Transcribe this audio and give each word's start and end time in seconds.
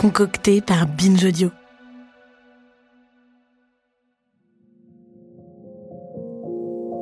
Concocté 0.00 0.62
par 0.62 0.86
Binge 0.86 1.26
Audio. 1.26 1.50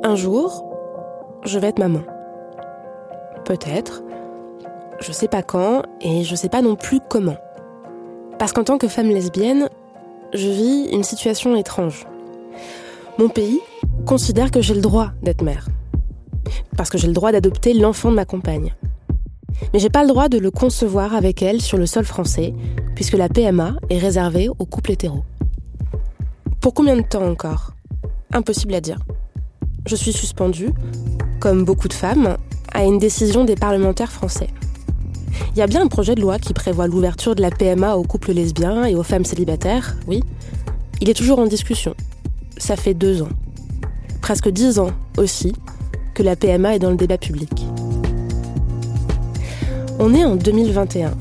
Un 0.03 0.15
jour, 0.17 0.65
je 1.45 1.57
vais 1.59 1.67
être 1.67 1.79
maman. 1.79 2.01
Peut-être. 3.45 4.03
Je 4.99 5.13
sais 5.13 5.29
pas 5.29 5.43
quand 5.43 5.83
et 6.01 6.25
je 6.25 6.35
sais 6.35 6.49
pas 6.49 6.61
non 6.61 6.75
plus 6.75 6.99
comment. 7.09 7.37
Parce 8.37 8.51
qu'en 8.51 8.65
tant 8.65 8.77
que 8.77 8.89
femme 8.89 9.07
lesbienne, 9.07 9.69
je 10.33 10.49
vis 10.49 10.89
une 10.91 11.03
situation 11.03 11.55
étrange. 11.55 12.05
Mon 13.17 13.29
pays 13.29 13.61
considère 14.05 14.51
que 14.51 14.59
j'ai 14.59 14.73
le 14.73 14.81
droit 14.81 15.11
d'être 15.23 15.41
mère. 15.41 15.69
Parce 16.75 16.89
que 16.89 16.97
j'ai 16.97 17.07
le 17.07 17.13
droit 17.13 17.31
d'adopter 17.31 17.73
l'enfant 17.73 18.11
de 18.11 18.15
ma 18.15 18.25
compagne. 18.25 18.75
Mais 19.73 19.79
j'ai 19.79 19.89
pas 19.89 20.03
le 20.03 20.09
droit 20.09 20.29
de 20.29 20.37
le 20.37 20.51
concevoir 20.51 21.13
avec 21.13 21.41
elle 21.41 21.61
sur 21.61 21.77
le 21.77 21.85
sol 21.85 22.05
français, 22.05 22.53
puisque 22.95 23.13
la 23.13 23.29
PMA 23.29 23.75
est 23.89 23.97
réservée 23.97 24.49
aux 24.49 24.65
couples 24.65 24.91
hétéros. 24.91 25.23
Pour 26.61 26.73
combien 26.73 26.95
de 26.95 27.01
temps 27.01 27.25
encore? 27.25 27.73
Impossible 28.33 28.73
à 28.73 28.81
dire. 28.81 28.99
Je 29.85 29.95
suis 29.95 30.13
suspendue, 30.13 30.71
comme 31.39 31.63
beaucoup 31.63 31.87
de 31.87 31.93
femmes, 31.93 32.37
à 32.73 32.83
une 32.83 32.99
décision 32.99 33.45
des 33.45 33.55
parlementaires 33.55 34.11
français. 34.11 34.49
Il 35.53 35.57
y 35.57 35.61
a 35.61 35.67
bien 35.67 35.81
un 35.81 35.87
projet 35.87 36.15
de 36.15 36.21
loi 36.21 36.37
qui 36.37 36.53
prévoit 36.53 36.87
l'ouverture 36.87 37.35
de 37.35 37.41
la 37.41 37.49
PMA 37.49 37.95
aux 37.95 38.03
couples 38.03 38.33
lesbiens 38.33 38.85
et 38.85 38.95
aux 38.95 39.03
femmes 39.03 39.25
célibataires, 39.25 39.95
oui. 40.07 40.21
Il 41.01 41.09
est 41.09 41.13
toujours 41.13 41.39
en 41.39 41.45
discussion. 41.45 41.95
Ça 42.57 42.75
fait 42.75 42.93
deux 42.93 43.21
ans. 43.21 43.29
Presque 44.21 44.49
dix 44.49 44.79
ans 44.79 44.91
aussi 45.17 45.53
que 46.13 46.23
la 46.23 46.35
PMA 46.35 46.75
est 46.75 46.79
dans 46.79 46.91
le 46.91 46.97
débat 46.97 47.17
public. 47.17 47.65
On 50.01 50.13
est 50.13 50.23
en 50.23 50.37
2021. 50.37 51.11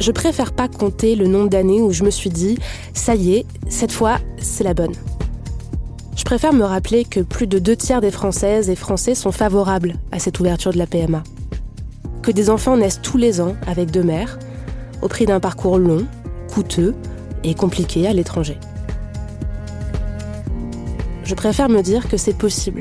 Je 0.00 0.10
préfère 0.10 0.52
pas 0.52 0.68
compter 0.68 1.14
le 1.16 1.26
nombre 1.26 1.50
d'années 1.50 1.82
où 1.82 1.92
je 1.92 2.02
me 2.02 2.08
suis 2.08 2.30
dit, 2.30 2.58
ça 2.94 3.14
y 3.14 3.34
est, 3.34 3.46
cette 3.68 3.92
fois, 3.92 4.16
c'est 4.38 4.64
la 4.64 4.72
bonne. 4.72 4.94
Je 6.16 6.24
préfère 6.24 6.54
me 6.54 6.64
rappeler 6.64 7.04
que 7.04 7.20
plus 7.20 7.46
de 7.46 7.58
deux 7.58 7.76
tiers 7.76 8.00
des 8.00 8.10
Françaises 8.10 8.70
et 8.70 8.74
Français 8.74 9.14
sont 9.14 9.32
favorables 9.32 9.96
à 10.12 10.18
cette 10.18 10.40
ouverture 10.40 10.72
de 10.72 10.78
la 10.78 10.86
PMA. 10.86 11.22
Que 12.22 12.30
des 12.30 12.48
enfants 12.48 12.78
naissent 12.78 13.02
tous 13.02 13.18
les 13.18 13.38
ans 13.38 13.54
avec 13.66 13.90
deux 13.90 14.02
mères, 14.02 14.38
au 15.02 15.08
prix 15.08 15.26
d'un 15.26 15.38
parcours 15.38 15.78
long, 15.78 16.06
coûteux 16.54 16.94
et 17.44 17.54
compliqué 17.54 18.06
à 18.06 18.14
l'étranger. 18.14 18.56
Je 21.22 21.34
préfère 21.34 21.68
me 21.68 21.82
dire 21.82 22.08
que 22.08 22.16
c'est 22.16 22.32
possible. 22.32 22.80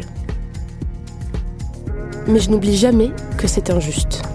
Mais 2.26 2.40
je 2.40 2.50
n'oublie 2.50 2.78
jamais 2.78 3.12
que 3.38 3.48
c'est 3.48 3.70
injuste. 3.70 4.27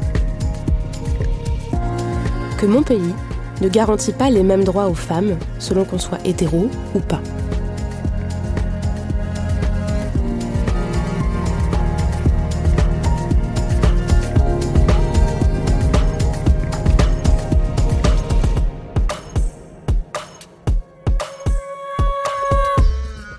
Que 2.63 2.67
mon 2.69 2.85
pays 2.85 3.13
ne 3.61 3.69
garantit 3.69 4.13
pas 4.13 4.31
les 4.31 4.45
mêmes 4.45 4.63
droits 4.63 4.87
aux 4.87 4.95
femmes 4.95 5.37
selon 5.59 5.85
qu'on 5.85 5.99
soit 5.99 6.25
hétéro 6.25 6.71
ou 6.95 7.01
pas. 7.01 7.21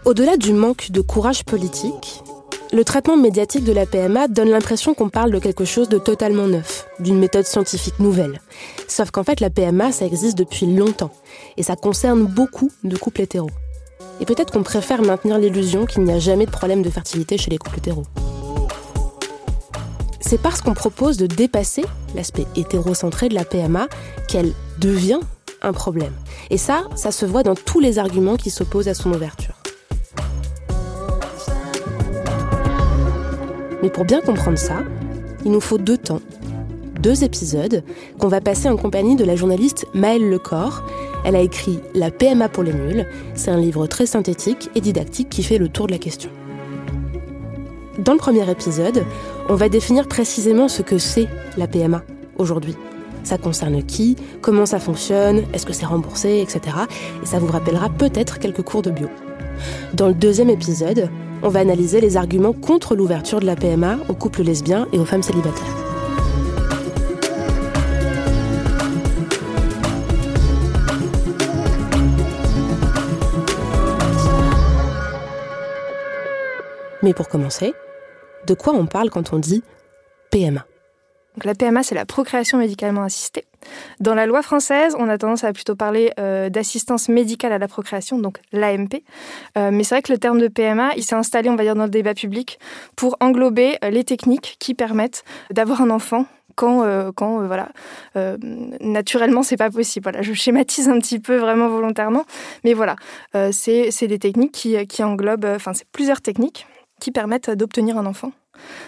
Au-delà 0.03 0.35
du 0.35 0.51
manque 0.51 0.91
de 0.91 0.99
courage 0.99 1.45
politique, 1.45 2.22
le 2.73 2.83
traitement 2.83 3.17
médiatique 3.17 3.63
de 3.63 3.71
la 3.71 3.85
PMA 3.85 4.27
donne 4.27 4.49
l'impression 4.49 4.95
qu'on 4.95 5.09
parle 5.09 5.29
de 5.29 5.37
quelque 5.37 5.63
chose 5.63 5.89
de 5.89 5.99
totalement 5.99 6.47
neuf, 6.47 6.87
d'une 6.99 7.19
méthode 7.19 7.45
scientifique 7.45 7.99
nouvelle. 7.99 8.41
Sauf 8.87 9.11
qu'en 9.11 9.23
fait, 9.23 9.39
la 9.39 9.51
PMA, 9.51 9.91
ça 9.91 10.05
existe 10.05 10.35
depuis 10.35 10.65
longtemps, 10.65 11.11
et 11.55 11.61
ça 11.61 11.75
concerne 11.75 12.23
beaucoup 12.23 12.71
de 12.83 12.97
couples 12.97 13.21
hétéros. 13.21 13.51
Et 14.19 14.25
peut-être 14.25 14.51
qu'on 14.51 14.63
préfère 14.63 15.03
maintenir 15.03 15.37
l'illusion 15.37 15.85
qu'il 15.85 16.03
n'y 16.03 16.11
a 16.11 16.17
jamais 16.17 16.47
de 16.47 16.51
problème 16.51 16.81
de 16.81 16.89
fertilité 16.89 17.37
chez 17.37 17.51
les 17.51 17.59
couples 17.59 17.77
hétéros. 17.77 18.05
C'est 20.19 20.41
parce 20.41 20.61
qu'on 20.61 20.73
propose 20.73 21.17
de 21.17 21.27
dépasser 21.27 21.85
l'aspect 22.15 22.47
hétérocentré 22.55 23.29
de 23.29 23.35
la 23.35 23.45
PMA 23.45 23.87
qu'elle 24.27 24.51
devient 24.79 25.19
un 25.61 25.73
problème. 25.73 26.13
Et 26.49 26.57
ça, 26.57 26.85
ça 26.95 27.11
se 27.11 27.27
voit 27.27 27.43
dans 27.43 27.55
tous 27.55 27.79
les 27.79 27.99
arguments 27.99 28.35
qui 28.35 28.49
s'opposent 28.49 28.87
à 28.87 28.95
son 28.95 29.13
ouverture. 29.13 29.62
Mais 33.83 33.89
pour 33.89 34.05
bien 34.05 34.21
comprendre 34.21 34.57
ça, 34.57 34.77
il 35.43 35.51
nous 35.51 35.59
faut 35.59 35.77
deux 35.77 35.97
temps, 35.97 36.21
deux 37.01 37.25
épisodes 37.25 37.83
qu'on 38.17 38.29
va 38.29 38.39
passer 38.39 38.69
en 38.69 38.77
compagnie 38.77 39.17
de 39.17 39.25
la 39.25 39.35
journaliste 39.35 39.85
Maëlle 39.93 40.29
Lecor. 40.29 40.83
Elle 41.25 41.35
a 41.35 41.41
écrit 41.41 41.81
La 41.93 42.09
PMA 42.09 42.47
pour 42.47 42.63
les 42.63 42.73
nuls. 42.73 43.05
C'est 43.35 43.51
un 43.51 43.57
livre 43.57 43.85
très 43.87 44.05
synthétique 44.05 44.69
et 44.73 44.79
didactique 44.79 45.27
qui 45.27 45.43
fait 45.43 45.57
le 45.57 45.67
tour 45.67 45.87
de 45.87 45.91
la 45.91 45.97
question. 45.97 46.29
Dans 47.99 48.13
le 48.13 48.19
premier 48.19 48.49
épisode, 48.49 49.03
on 49.49 49.55
va 49.55 49.67
définir 49.67 50.07
précisément 50.07 50.69
ce 50.69 50.81
que 50.81 50.97
c'est 50.97 51.27
la 51.57 51.67
PMA 51.67 52.03
aujourd'hui. 52.37 52.77
Ça 53.25 53.37
concerne 53.37 53.83
qui, 53.83 54.15
comment 54.39 54.65
ça 54.65 54.79
fonctionne, 54.79 55.43
est-ce 55.53 55.65
que 55.65 55.73
c'est 55.73 55.85
remboursé, 55.85 56.39
etc. 56.39 56.77
Et 57.21 57.25
ça 57.25 57.37
vous 57.37 57.47
rappellera 57.47 57.89
peut-être 57.89 58.39
quelques 58.39 58.61
cours 58.61 58.81
de 58.81 58.91
bio. 58.91 59.09
Dans 59.93 60.07
le 60.07 60.13
deuxième 60.13 60.49
épisode, 60.49 61.09
on 61.43 61.49
va 61.49 61.59
analyser 61.59 61.99
les 61.99 62.17
arguments 62.17 62.53
contre 62.53 62.95
l'ouverture 62.95 63.39
de 63.39 63.45
la 63.45 63.55
PMA 63.55 63.97
aux 64.07 64.13
couples 64.13 64.43
lesbiens 64.43 64.87
et 64.93 64.99
aux 64.99 65.05
femmes 65.05 65.23
célibataires. 65.23 65.63
Mais 77.03 77.13
pour 77.13 77.27
commencer, 77.27 77.73
de 78.47 78.53
quoi 78.53 78.73
on 78.73 78.85
parle 78.85 79.09
quand 79.09 79.33
on 79.33 79.39
dit 79.39 79.61
PMA 80.31 80.65
donc 81.35 81.45
la 81.45 81.55
PMA, 81.55 81.83
c'est 81.83 81.95
la 81.95 82.05
procréation 82.05 82.57
médicalement 82.57 83.03
assistée. 83.03 83.45
Dans 83.99 84.13
la 84.13 84.25
loi 84.25 84.41
française, 84.41 84.95
on 84.99 85.09
a 85.09 85.17
tendance 85.17 85.43
à 85.43 85.53
plutôt 85.53 85.75
parler 85.75 86.11
euh, 86.19 86.49
d'assistance 86.49 87.09
médicale 87.09 87.53
à 87.53 87.57
la 87.57 87.67
procréation, 87.67 88.19
donc 88.19 88.39
l'AMP. 88.51 89.03
Euh, 89.57 89.71
mais 89.71 89.83
c'est 89.83 89.95
vrai 89.95 90.01
que 90.01 90.11
le 90.11 90.19
terme 90.19 90.39
de 90.39 90.47
PMA, 90.47 90.91
il 90.95 91.03
s'est 91.03 91.15
installé, 91.15 91.49
on 91.49 91.55
va 91.55 91.63
dire, 91.63 91.75
dans 91.75 91.85
le 91.85 91.89
débat 91.89 92.13
public 92.13 92.59
pour 92.95 93.17
englober 93.19 93.77
euh, 93.83 93.89
les 93.89 94.03
techniques 94.03 94.57
qui 94.59 94.73
permettent 94.73 95.23
d'avoir 95.51 95.81
un 95.81 95.89
enfant 95.89 96.25
quand, 96.55 96.85
quand 97.15 97.47
voilà, 97.47 97.69
naturellement, 98.79 99.41
c'est 99.41 99.57
pas 99.57 99.71
possible. 99.71 100.03
Voilà, 100.03 100.21
je 100.21 100.33
schématise 100.33 100.87
un 100.87 100.99
petit 100.99 101.17
peu 101.17 101.37
vraiment 101.37 101.67
volontairement, 101.67 102.25
mais 102.63 102.75
voilà, 102.75 102.95
c'est 103.51 103.89
des 104.03 104.19
techniques 104.19 104.51
qui, 104.51 104.85
qui 104.85 105.03
englobent, 105.03 105.47
enfin, 105.55 105.73
c'est 105.73 105.87
plusieurs 105.91 106.21
techniques 106.21 106.67
qui 106.99 107.09
permettent 107.09 107.49
d'obtenir 107.49 107.97
un 107.97 108.05
enfant 108.05 108.33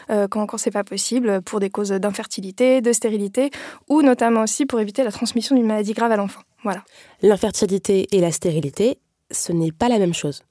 euh, 0.09 0.28
quand 0.28 0.42
encore 0.42 0.59
c'est 0.59 0.72
pas 0.72 0.84
possible, 0.84 1.41
pour 1.41 1.59
des 1.59 1.70
causes 1.70 1.90
d'infertilité, 1.90 2.82
de 2.82 2.94
stérilité, 2.94 3.52
ou 3.88 4.02
notamment 4.02 4.44
aussi 4.44 4.66
pour 4.66 4.79
éviter 4.79 5.03
la 5.03 5.12
transmission 5.12 5.56
d'une 5.56 5.67
maladie 5.67 5.94
grave 5.94 6.12
à 6.12 6.17
l'enfant. 6.17 6.41
Voilà. 6.64 6.84
L'infertilité 7.22 8.08
et 8.12 8.20
la 8.20 8.32
stérilité, 8.32 9.00
ce 9.32 9.52
n'est 9.52 9.72
pas 9.72 9.90
la 9.90 10.00
même 10.00 10.14
chose. 10.14 10.44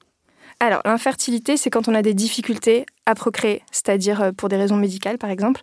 Alors, 0.61 0.81
l'infertilité, 0.85 1.57
c'est 1.57 1.71
quand 1.71 1.89
on 1.89 1.95
a 1.95 2.03
des 2.03 2.15
difficultés 2.15 2.87
à 3.07 3.15
procréer, 3.15 3.63
c'est-à-dire 3.71 4.23
euh, 4.23 4.33
pour 4.33 4.49
des 4.49 4.57
raisons 4.57 4.77
médicales, 4.77 5.19
par 5.19 5.31
exemple. 5.31 5.61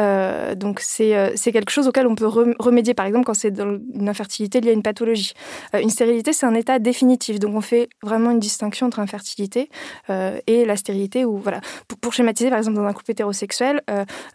Euh, 0.00 0.54
donc, 0.54 0.80
c'est 0.80 1.32
c'est 1.36 1.52
quelque 1.52 1.70
chose 1.70 1.88
auquel 1.88 2.06
on 2.06 2.14
peut 2.14 2.26
remédier, 2.26 2.94
par 2.94 3.06
exemple, 3.06 3.24
quand 3.24 3.34
c'est 3.34 3.58
une 3.58 4.08
infertilité 4.08 4.60
liée 4.60 4.70
à 4.70 4.72
une 4.72 4.82
pathologie. 4.82 5.32
une 5.74 5.90
stérilité, 5.90 6.32
c'est 6.32 6.46
un 6.46 6.54
état 6.54 6.78
définitif. 6.78 7.38
Donc, 7.38 7.54
on 7.54 7.60
fait 7.60 7.88
vraiment 8.02 8.30
une 8.30 8.40
distinction 8.40 8.86
entre 8.86 9.00
infertilité 9.00 9.68
et 10.08 10.64
la 10.64 10.76
stérilité. 10.76 11.24
Ou, 11.24 11.38
voilà. 11.38 11.60
Pour, 12.00 12.12
schématiser, 12.12 12.50
par 12.50 12.58
exemple, 12.58 12.76
dans 12.76 12.84
un 12.84 12.92
couple 12.92 13.12
hétérosexuel, 13.12 13.82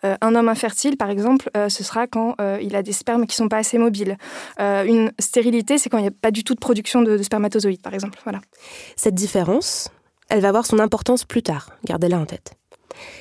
un 0.04 0.36
homme 0.36 0.50
infertile, 0.50 0.98
par 0.98 1.10
exemple, 1.10 1.50
ce 1.56 1.84
sera 1.84 2.08
quand 2.08 2.36
il 2.62 2.76
a 2.76 2.84
des 2.84 2.94
spermes 2.94 3.26
qui 3.26 3.36
sont 3.36 3.50
pas 3.50 3.58
assez 3.58 3.78
mobiles. 3.78 4.18
une 4.60 5.12
stérilité, 5.20 5.78
c'est 5.78 5.90
quand 5.90 5.98
il 5.98 6.04
n'y 6.04 6.10
a 6.10 6.12
pas 6.22 6.32
du 6.32 6.44
tout 6.44 6.54
de 6.54 6.60
production 6.60 7.02
de, 7.02 7.18
de 7.18 7.24
spermatozoïdes, 7.24 7.82
par 7.82 7.94
exemple. 7.94 8.20
Voilà. 8.24 8.42
Cette 8.96 9.16
différence, 9.16 9.90
elle 10.30 10.42
va 10.42 10.50
avoir 10.50 10.66
son 10.66 10.80
importance 10.80 11.24
plus 11.24 11.44
tard, 11.44 11.72
gardez-la 11.86 12.20
en 12.20 12.26
tête. 12.26 12.54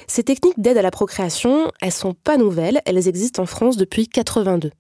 Ces 0.07 0.23
techniques 0.23 0.61
d'aide 0.61 0.79
à 0.79 0.83
la 0.83 0.91
procréation, 0.91 1.71
elles 1.81 1.93
sont 1.93 2.15
pas 2.15 2.37
nouvelles, 2.37 2.81
elles 2.87 3.09
existent 3.09 3.43
en 3.43 3.47
France 3.47 3.77
depuis 3.77 4.09
82. 4.09 4.71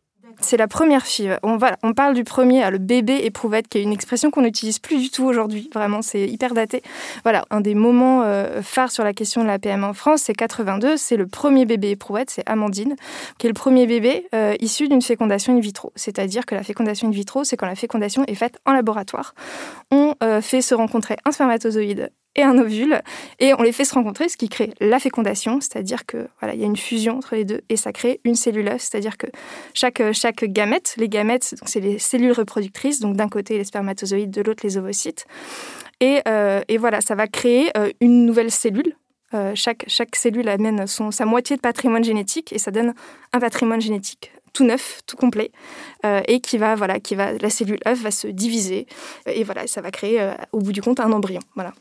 C'est 0.40 0.56
la 0.56 0.68
première 0.68 1.06
FIV. 1.06 1.38
On, 1.42 1.92
parle 1.92 2.14
du 2.14 2.24
premier, 2.24 2.68
le 2.70 2.78
bébé 2.78 3.20
éprouvette, 3.24 3.68
qui 3.68 3.78
est 3.78 3.82
une 3.82 3.92
expression 3.92 4.30
qu'on 4.30 4.42
n'utilise 4.42 4.78
plus 4.78 4.98
du 4.98 5.10
tout 5.10 5.24
aujourd'hui. 5.24 5.70
Vraiment, 5.74 6.02
c'est 6.02 6.28
hyper 6.28 6.52
daté. 6.54 6.82
Voilà, 7.22 7.44
un 7.50 7.60
des 7.60 7.74
moments 7.74 8.22
euh, 8.22 8.60
phares 8.62 8.90
sur 8.90 9.02
la 9.02 9.14
question 9.14 9.42
de 9.42 9.46
la 9.46 9.58
PM 9.58 9.82
en 9.82 9.94
France, 9.94 10.22
c'est 10.24 10.34
82. 10.34 10.96
C'est 10.96 11.16
le 11.16 11.26
premier 11.26 11.64
bébé 11.64 11.90
éprouvette, 11.90 12.30
c'est 12.30 12.42
Amandine, 12.46 12.96
qui 13.38 13.46
est 13.46 13.50
le 13.50 13.54
premier 13.54 13.86
bébé 13.86 14.26
euh, 14.34 14.54
issu 14.60 14.88
d'une 14.88 15.02
fécondation 15.02 15.56
in 15.56 15.60
vitro. 15.60 15.92
C'est-à-dire 15.96 16.44
que 16.44 16.54
la 16.54 16.62
fécondation 16.62 17.08
in 17.08 17.12
vitro, 17.12 17.44
c'est 17.44 17.56
quand 17.56 17.66
la 17.66 17.74
fécondation 17.74 18.24
est 18.26 18.34
faite 18.34 18.58
en 18.66 18.72
laboratoire. 18.72 19.34
On 19.90 20.14
euh, 20.22 20.40
fait 20.40 20.60
se 20.60 20.74
rencontrer 20.74 21.16
un 21.24 21.32
spermatozoïde 21.32 22.10
et 22.36 22.42
un 22.42 22.58
ovule, 22.58 23.00
et 23.40 23.54
on 23.54 23.62
les 23.62 23.72
fait 23.72 23.84
se 23.84 23.94
rencontrer, 23.94 24.28
ce 24.28 24.36
qui 24.36 24.48
crée 24.48 24.72
la 24.80 24.98
fécondation, 24.98 25.60
c'est-à-dire 25.60 26.06
que 26.06 26.28
voilà, 26.40 26.54
il 26.54 26.60
y 26.60 26.64
a 26.64 26.66
une 26.66 26.76
fusion 26.76 27.16
entre 27.16 27.34
les 27.34 27.44
deux, 27.44 27.62
et 27.68 27.76
ça 27.76 27.92
crée 27.92 28.20
une 28.24 28.34
cellule 28.34 28.66
c'est-à-dire 28.78 29.16
que 29.16 29.26
chaque, 29.74 30.02
chaque 30.12 30.44
gamète, 30.44 30.94
les 30.96 31.08
gamètes, 31.08 31.54
c'est 31.64 31.80
les 31.80 31.98
cellules 31.98 32.32
reproductrices, 32.32 33.00
donc 33.00 33.16
d'un 33.16 33.28
côté 33.28 33.58
les 33.58 33.64
spermatozoïdes, 33.64 34.30
de 34.30 34.42
l'autre 34.42 34.60
les 34.64 34.76
ovocytes, 34.76 35.26
et, 36.00 36.20
euh, 36.28 36.60
et, 36.68 36.78
voilà, 36.78 37.00
ça 37.00 37.14
va 37.14 37.26
créer 37.26 37.70
euh, 37.76 37.90
une 38.00 38.26
nouvelle 38.26 38.50
cellule. 38.50 38.96
Euh, 39.34 39.52
chaque, 39.54 39.84
chaque 39.88 40.14
cellule 40.14 40.48
amène 40.48 40.86
son, 40.86 41.10
sa 41.10 41.24
moitié 41.24 41.56
de 41.56 41.60
patrimoine 41.60 42.04
génétique 42.04 42.52
et 42.52 42.58
ça 42.58 42.70
donne 42.70 42.94
un 43.32 43.40
patrimoine 43.40 43.80
génétique 43.80 44.32
tout 44.52 44.64
neuf, 44.64 45.00
tout 45.06 45.18
complet, 45.18 45.50
et 46.28 46.40
qui 46.40 46.56
va, 46.56 46.76
voilà, 46.76 46.98
qui 46.98 47.14
va, 47.14 47.34
la 47.34 47.50
cellule 47.50 47.78
œuf 47.86 48.00
va 48.00 48.10
se 48.10 48.26
diviser, 48.26 48.86
et 49.26 49.44
voilà, 49.44 49.66
ça 49.66 49.82
va 49.82 49.90
créer 49.90 50.32
au 50.52 50.60
bout 50.60 50.72
du 50.72 50.80
compte 50.80 50.98
un 50.98 51.12
embryon. 51.12 51.40
Voilà. 51.56 51.74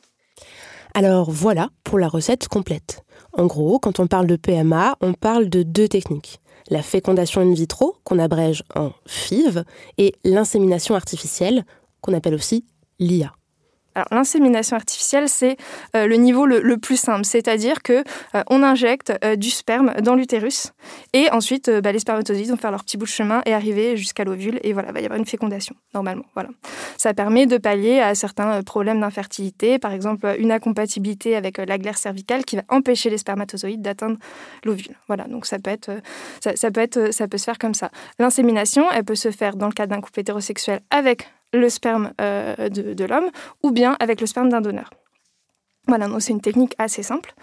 Alors 0.98 1.30
voilà 1.30 1.72
pour 1.84 2.00
la 2.00 2.08
recette 2.08 2.48
complète. 2.48 3.04
En 3.34 3.48
gros, 3.48 3.80
quand 3.80 4.00
on 4.00 4.08
parle 4.08 4.28
de 4.28 4.38
PMA, 4.38 4.96
on 5.02 5.12
parle 5.12 5.50
de 5.50 5.62
deux 5.62 5.90
techniques. 5.90 6.40
La 6.70 6.82
fécondation 6.82 7.42
in 7.42 7.54
vitro, 7.54 7.98
qu'on 8.06 8.18
abrège 8.18 8.64
en 8.74 8.92
FIV, 9.06 9.66
et 9.98 10.14
l'insémination 10.24 10.96
artificielle, 10.96 11.66
qu'on 12.00 12.14
appelle 12.14 12.34
aussi 12.34 12.66
l'IA. 12.98 13.34
Alors 13.96 14.08
l'insémination 14.12 14.76
artificielle, 14.76 15.30
c'est 15.30 15.58
euh, 15.96 16.06
le 16.06 16.16
niveau 16.18 16.46
le, 16.46 16.78
plus 16.78 16.98
simple, 16.98 17.26
c'est-à-dire 17.26 17.82
que 17.82 18.04
euh, 18.36 18.44
on 18.50 18.62
injecte 18.62 19.14
euh, 19.24 19.38
du 19.38 19.50
sperme 19.50 19.94
dans 20.02 20.16
l'utérus 20.16 20.74
et 21.14 21.32
ensuite 21.32 21.70
bah, 21.70 21.94
les 21.94 22.00
spermatozoïdes 22.00 22.50
vont 22.50 22.58
faire 22.58 22.72
leur 22.72 22.84
petit 22.84 22.98
bout 22.98 23.06
de 23.06 23.10
chemin 23.10 23.42
et 23.46 23.54
arriver 23.54 23.96
jusqu'à 23.96 24.26
l'ovule 24.26 24.60
et 24.64 24.74
voilà, 24.74 24.90
il 24.90 24.94
va 24.94 25.00
y 25.00 25.06
avoir 25.06 25.18
une 25.18 25.26
fécondation 25.26 25.76
normalement. 25.94 26.26
Voilà. 26.34 26.50
Ça 26.98 27.14
permet 27.14 27.46
de 27.46 27.58
pallier 27.58 28.02
à 28.02 28.14
certains 28.16 28.62
problèmes 28.64 29.00
d'infertilité, 29.00 29.80
par 29.80 29.94
exemple 29.94 30.36
une 30.40 30.52
incompatibilité 30.52 31.36
avec 31.36 31.58
la 31.58 31.78
glaire 31.78 31.98
cervicale 31.98 32.44
qui 32.44 32.58
va 32.58 32.64
empêcher 32.68 33.10
les 33.10 33.18
spermatozoïdes 33.18 33.82
d'atteindre 33.82 34.18
l'ovule. 34.66 34.96
Voilà, 35.08 35.24
donc 35.26 35.46
ça 35.46 35.58
peut 35.58 35.72
être 35.72 35.92
ça 36.42 36.72
peut 36.72 36.82
être 36.82 37.14
ça 37.14 37.28
peut 37.28 37.38
se 37.38 37.46
faire 37.46 37.58
comme 37.58 37.74
ça. 37.74 37.92
L'insémination, 38.20 38.86
elle 38.92 39.06
peut 39.06 39.16
se 39.16 39.32
faire 39.32 39.56
dans 39.56 39.68
le 39.68 39.74
cadre 39.74 39.96
d'un 39.96 40.02
couple 40.02 40.20
hétérosexuel 40.20 40.82
avec 40.90 41.30
le 41.56 41.70
sperme 41.70 42.12
euh, 42.22 42.70
de, 42.70 43.06
l'homme 43.06 43.30
ou 43.64 43.72
bien 43.72 43.96
avec 44.00 44.22
le 44.22 44.28
sperme 44.28 44.50
d'un 44.50 44.62
donneur. 44.62 44.90
Voilà, 45.88 46.08
donc 46.08 46.22
c'est 46.22 46.32
une 46.32 46.42
technique 46.42 46.74
assez 46.78 47.04
simple. 47.04 47.34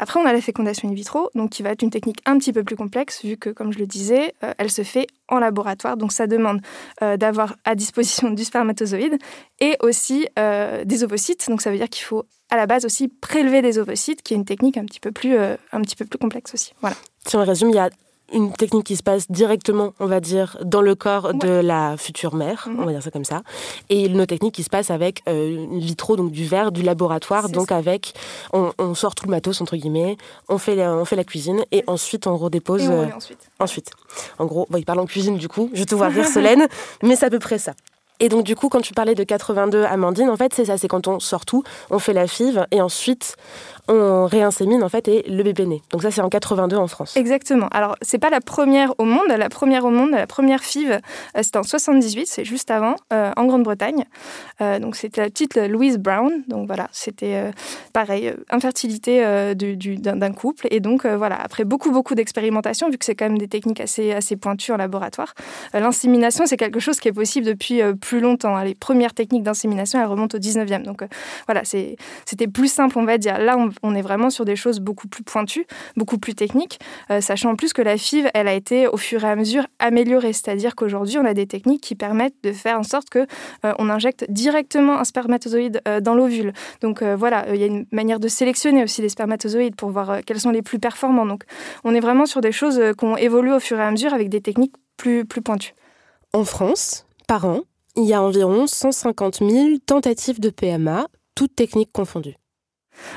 Après, 0.00 0.18
on 0.18 0.26
a 0.26 0.32
la 0.32 0.40
fécondation 0.40 0.88
in 0.88 0.92
vitro, 0.92 1.30
donc 1.36 1.50
qui 1.50 1.62
va 1.62 1.70
être 1.70 1.82
une 1.82 1.90
technique 1.90 2.20
un 2.26 2.36
petit 2.38 2.52
peu 2.52 2.64
plus 2.64 2.74
complexe, 2.74 3.24
vu 3.24 3.36
que, 3.36 3.50
comme 3.50 3.72
je 3.72 3.78
le 3.78 3.86
disais, 3.86 4.34
euh, 4.42 4.52
elle 4.58 4.70
se 4.70 4.82
fait 4.82 5.06
en 5.28 5.38
laboratoire. 5.38 5.96
Donc, 5.96 6.10
ça 6.10 6.26
demande 6.26 6.60
euh, 7.02 7.16
d'avoir 7.16 7.54
à 7.64 7.76
disposition 7.76 8.30
du 8.30 8.42
spermatozoïde 8.42 9.18
et 9.60 9.76
aussi 9.80 10.26
des 10.36 11.04
ovocytes. 11.04 11.48
Donc, 11.48 11.62
ça 11.62 11.70
veut 11.70 11.76
dire 11.76 11.88
qu'il 11.88 12.04
faut 12.04 12.24
à 12.50 12.56
la 12.56 12.66
base 12.66 12.84
aussi 12.84 13.06
prélever 13.06 13.62
des 13.62 13.78
ovocytes, 13.78 14.22
qui 14.22 14.34
est 14.34 14.36
une 14.36 14.44
technique 14.44 14.76
un 14.76 14.84
petit 14.84 15.00
peu 15.00 15.12
plus, 15.12 15.36
un 15.36 15.80
petit 15.82 15.96
peu 15.96 16.04
plus 16.04 16.18
complexe 16.18 16.54
aussi. 16.54 16.72
Voilà. 16.80 16.96
Si 17.26 17.36
on 17.36 17.44
résume, 17.44 17.70
il 17.70 17.76
y 17.76 17.78
a 17.78 17.88
une 18.32 18.52
technique 18.52 18.84
qui 18.86 18.96
se 18.96 19.02
passe 19.02 19.30
directement, 19.30 19.92
on 20.00 20.06
va 20.06 20.20
dire, 20.20 20.56
dans 20.64 20.80
le 20.80 20.94
corps 20.94 21.34
de 21.34 21.48
la 21.48 21.96
future 21.96 22.34
mère, 22.34 22.66
mhm. 22.68 22.80
on 22.80 22.84
va 22.86 22.92
dire 22.92 23.02
ça 23.02 23.10
comme 23.10 23.24
ça, 23.24 23.42
et 23.90 24.06
une 24.06 24.20
autre 24.20 24.26
technique 24.26 24.54
qui 24.54 24.62
se 24.62 24.70
passe 24.70 24.90
avec 24.90 25.22
euh, 25.28 25.66
une 25.70 25.78
vitro, 25.78 26.16
donc 26.16 26.30
du 26.30 26.44
verre, 26.44 26.72
du 26.72 26.82
laboratoire, 26.82 27.48
donc 27.48 27.72
avec, 27.72 28.14
on, 28.52 28.94
sort 28.94 29.14
tout 29.14 29.26
le 29.26 29.30
matos 29.30 29.60
entre 29.60 29.76
guillemets, 29.76 30.16
on 30.48 30.58
fait 30.58 30.74
la, 30.74 30.94
on 30.94 31.04
fait 31.04 31.16
la 31.16 31.24
cuisine 31.24 31.64
et 31.72 31.84
ensuite 31.86 32.26
on 32.26 32.36
redépose. 32.36 32.82
Et 32.82 32.88
euh, 32.88 33.06
ensuite. 33.14 33.50
ensuite. 33.58 33.90
En 34.38 34.46
gros, 34.46 34.66
il 34.76 34.84
parle 34.84 35.00
en 35.00 35.06
cuisine 35.06 35.36
du 35.36 35.48
coup, 35.48 35.70
je 35.72 35.84
te 35.84 35.94
vois 35.94 36.08
rire 36.08 36.26
Solène, 36.26 36.66
mais 37.02 37.16
c'est 37.16 37.26
à 37.26 37.30
peu 37.30 37.38
près 37.38 37.58
ça. 37.58 37.74
Et 38.20 38.28
donc, 38.28 38.44
du 38.44 38.54
coup, 38.54 38.68
quand 38.68 38.80
tu 38.80 38.94
parlais 38.94 39.14
de 39.14 39.24
82 39.24 39.84
Amandine, 39.84 40.30
en 40.30 40.36
fait, 40.36 40.54
c'est 40.54 40.66
ça, 40.66 40.78
c'est 40.78 40.88
quand 40.88 41.08
on 41.08 41.20
sort 41.20 41.44
tout, 41.44 41.64
on 41.90 41.98
fait 41.98 42.12
la 42.12 42.26
FIV, 42.26 42.66
et 42.70 42.80
ensuite, 42.80 43.36
on 43.88 44.26
réinsémine 44.26 44.82
en 44.82 44.88
fait 44.88 45.08
et 45.08 45.24
le 45.28 45.42
bébé 45.42 45.66
naît. 45.66 45.82
Donc 45.90 46.02
ça 46.02 46.10
c'est 46.10 46.22
en 46.22 46.28
82 46.28 46.76
en 46.76 46.86
France. 46.86 47.16
Exactement. 47.16 47.68
Alors 47.68 47.96
c'est 48.00 48.18
pas 48.18 48.30
la 48.30 48.40
première 48.40 48.94
au 48.98 49.04
monde, 49.04 49.28
la 49.28 49.48
première 49.48 49.84
au 49.84 49.90
monde, 49.90 50.12
la 50.12 50.26
première 50.26 50.62
FIV 50.62 50.92
euh, 50.92 50.98
c'était 51.42 51.58
en 51.58 51.62
78, 51.62 52.26
c'est 52.26 52.44
juste 52.44 52.70
avant 52.70 52.96
euh, 53.12 53.30
en 53.36 53.44
Grande-Bretagne. 53.44 54.04
Euh, 54.60 54.78
donc 54.78 54.96
c'était 54.96 55.20
la 55.20 55.28
petite 55.28 55.56
Louise 55.56 55.98
Brown. 55.98 56.44
Donc 56.48 56.66
voilà, 56.66 56.88
c'était 56.92 57.50
pareil, 57.92 58.32
infertilité 58.50 59.22
d'un 59.54 60.32
couple 60.32 60.66
et 60.70 60.80
donc 60.80 61.06
voilà, 61.06 61.36
après 61.40 61.64
beaucoup 61.64 61.90
beaucoup 61.90 62.14
d'expérimentation 62.14 62.88
vu 62.88 62.98
que 62.98 63.04
c'est 63.04 63.14
quand 63.14 63.26
même 63.26 63.38
des 63.38 63.48
techniques 63.48 63.80
assez 63.80 64.12
assez 64.12 64.36
pointues 64.36 64.72
en 64.72 64.76
laboratoire, 64.76 65.34
l'insémination 65.72 66.46
c'est 66.46 66.56
quelque 66.56 66.80
chose 66.80 67.00
qui 67.00 67.08
est 67.08 67.12
possible 67.12 67.46
depuis 67.46 67.80
plus 68.04 68.20
longtemps. 68.20 68.62
Les 68.62 68.74
premières 68.74 69.14
techniques 69.14 69.42
d'insémination 69.42 69.98
elles 69.98 70.06
remontent 70.06 70.36
au 70.36 70.40
19e. 70.40 70.82
Donc 70.82 71.02
voilà, 71.46 71.62
c'était 71.64 72.46
plus 72.46 72.70
simple 72.70 72.98
on 72.98 73.04
va 73.04 73.16
dire. 73.16 73.38
Là 73.38 73.56
on 73.82 73.94
est 73.94 74.02
vraiment 74.02 74.28
sur 74.28 74.44
des 74.44 74.56
choses 74.56 74.80
beaucoup 74.80 75.08
plus 75.08 75.24
pointues, 75.24 75.66
beaucoup 75.96 76.18
plus 76.18 76.34
techniques, 76.34 76.78
euh, 77.10 77.20
sachant 77.20 77.50
en 77.50 77.56
plus 77.56 77.72
que 77.72 77.82
la 77.82 77.96
FIV, 77.96 78.28
elle 78.34 78.48
a 78.48 78.52
été 78.52 78.86
au 78.88 78.96
fur 78.96 79.24
et 79.24 79.28
à 79.28 79.36
mesure 79.36 79.66
améliorée. 79.78 80.32
C'est-à-dire 80.32 80.74
qu'aujourd'hui, 80.74 81.18
on 81.18 81.24
a 81.24 81.34
des 81.34 81.46
techniques 81.46 81.80
qui 81.80 81.94
permettent 81.94 82.36
de 82.42 82.52
faire 82.52 82.78
en 82.78 82.82
sorte 82.82 83.08
que 83.08 83.26
euh, 83.64 83.72
on 83.78 83.88
injecte 83.88 84.26
directement 84.28 84.98
un 84.98 85.04
spermatozoïde 85.04 85.80
euh, 85.88 86.00
dans 86.00 86.14
l'ovule. 86.14 86.52
Donc 86.82 87.02
voilà, 87.02 87.46
il 87.54 87.60
y 87.60 87.64
a 87.64 87.66
une 87.66 87.86
manière 87.92 88.20
de 88.20 88.28
sélectionner 88.28 88.82
aussi 88.82 89.00
les 89.00 89.08
spermatozoïdes 89.08 89.76
pour 89.76 89.90
voir 89.90 90.20
quels 90.26 90.40
sont 90.40 90.50
les 90.50 90.62
plus 90.62 90.78
performants. 90.78 91.26
Donc 91.26 91.44
on 91.84 91.94
est 91.94 92.00
vraiment 92.00 92.26
sur 92.26 92.40
des 92.40 92.52
choses 92.52 92.80
qui 92.98 93.04
ont 93.04 93.16
évolué 93.16 93.52
au 93.52 93.60
fur 93.60 93.78
et 93.78 93.82
à 93.82 93.90
mesure 93.90 94.12
avec 94.12 94.28
des 94.28 94.40
techniques 94.40 94.74
plus, 94.96 95.24
plus 95.24 95.40
pointues. 95.40 95.74
En 96.32 96.44
France, 96.44 97.06
par 97.26 97.44
an, 97.46 97.60
il 97.96 98.04
y 98.04 98.14
a 98.14 98.22
environ 98.22 98.66
150 98.66 99.38
000 99.38 99.78
tentatives 99.86 100.40
de 100.40 100.50
PMA, 100.50 101.06
toutes 101.34 101.54
techniques 101.54 101.92
confondues. 101.92 102.36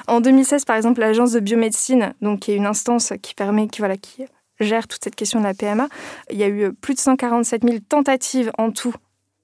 En 0.07 0.21
2016, 0.21 0.65
par 0.65 0.75
exemple, 0.75 1.01
l'agence 1.01 1.31
de 1.31 1.39
biomédecine, 1.39 2.13
donc 2.21 2.41
qui 2.41 2.51
est 2.51 2.55
une 2.55 2.65
instance 2.65 3.13
qui 3.21 3.33
permet, 3.33 3.67
qui, 3.67 3.79
voilà, 3.79 3.97
qui 3.97 4.25
gère 4.59 4.87
toute 4.87 5.03
cette 5.03 5.15
question 5.15 5.39
de 5.39 5.45
la 5.45 5.53
PMA, 5.53 5.87
il 6.31 6.37
y 6.37 6.43
a 6.43 6.49
eu 6.49 6.73
plus 6.73 6.95
de 6.95 6.99
147 6.99 7.63
000 7.63 7.77
tentatives 7.87 8.51
en 8.57 8.71
tout 8.71 8.93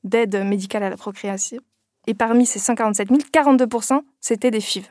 d'aide 0.03 0.43
médicale 0.45 0.83
à 0.83 0.89
la 0.89 0.97
procréation. 0.97 1.59
Et 2.07 2.13
parmi 2.13 2.45
ces 2.45 2.59
147 2.59 3.09
000, 3.09 3.19
42% 3.31 4.01
c'était 4.19 4.51
des 4.51 4.59
FIV. 4.59 4.87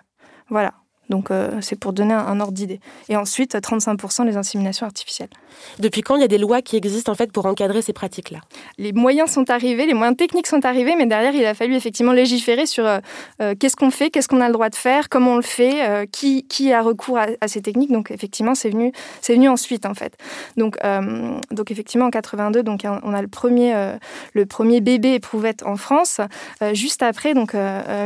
Voilà. 0.49 0.75
Donc 1.13 1.31
euh, 1.31 1.51
c'est 1.61 1.79
pour 1.79 1.93
donner 1.93 2.15
un, 2.15 2.41
ordre 2.41 2.55
d'idée. 2.55 2.81
Et 3.11 3.17
ensuite, 3.17 3.55
35% 3.55 4.25
les 4.25 4.39
inséminations 4.39 4.87
artificielles. 4.87 5.29
Depuis 5.79 6.01
quand 6.01 6.17
il 6.17 6.23
y 6.23 6.25
a 6.25 6.29
des 6.29 6.39
lois 6.39 6.63
qui 6.63 6.75
existent 6.77 7.13
en 7.13 7.15
fait 7.15 7.31
pour 7.31 7.45
encadrer 7.45 7.83
ces 7.83 7.93
pratiques-là? 7.93 8.39
Les 8.79 8.95
moyens 8.95 9.31
sont 9.31 9.51
arrivés, 9.51 9.85
les 9.85 9.93
moyens 9.93 10.17
techniques 10.17 10.47
sont 10.47 10.65
arrivés, 10.65 10.95
mais 10.97 11.05
derrière 11.05 11.35
il 11.35 11.45
a 11.45 11.53
fallu 11.53 11.75
effectivement 11.75 12.13
légiférer 12.13 12.65
sur 12.65 12.87
euh, 12.87 13.01
euh, 13.43 13.55
qu'est-ce 13.55 13.77
qu'on 13.77 13.91
fait, 13.91 14.09
qu'est-ce 14.09 14.27
qu'on 14.27 14.41
a 14.41 14.47
le 14.47 14.55
droit 14.55 14.71
de 14.71 14.75
faire, 14.75 15.11
comment 15.11 15.33
on 15.33 15.37
le 15.37 15.43
fait, 15.43 16.09
qui, 16.11 16.47
qui, 16.47 16.73
a 16.73 16.81
recours 16.81 17.19
à, 17.19 17.47
ces 17.47 17.61
techniques. 17.61 17.93
Donc 17.93 18.11
effectivement 18.11 18.55
c'est 18.55 18.71
venu, 18.71 18.93
c'est 19.21 19.35
venu 19.35 19.51
ensuite 19.51 19.85
en 19.85 19.93
fait. 19.93 20.17
Donc, 20.57 20.79
donc 21.51 21.71
effectivement 21.71 22.07
en 22.07 22.11
82, 22.11 22.63
donc 22.63 22.87
on 22.87 23.13
a 23.13 23.21
le 23.21 23.29
premier, 23.29 23.75
le 24.33 24.47
premier 24.47 24.81
bébé 24.81 25.13
éprouvette 25.13 25.63
en 25.65 25.77
France. 25.77 26.23
juste 26.73 27.03
après, 27.03 27.35
donc 27.35 27.55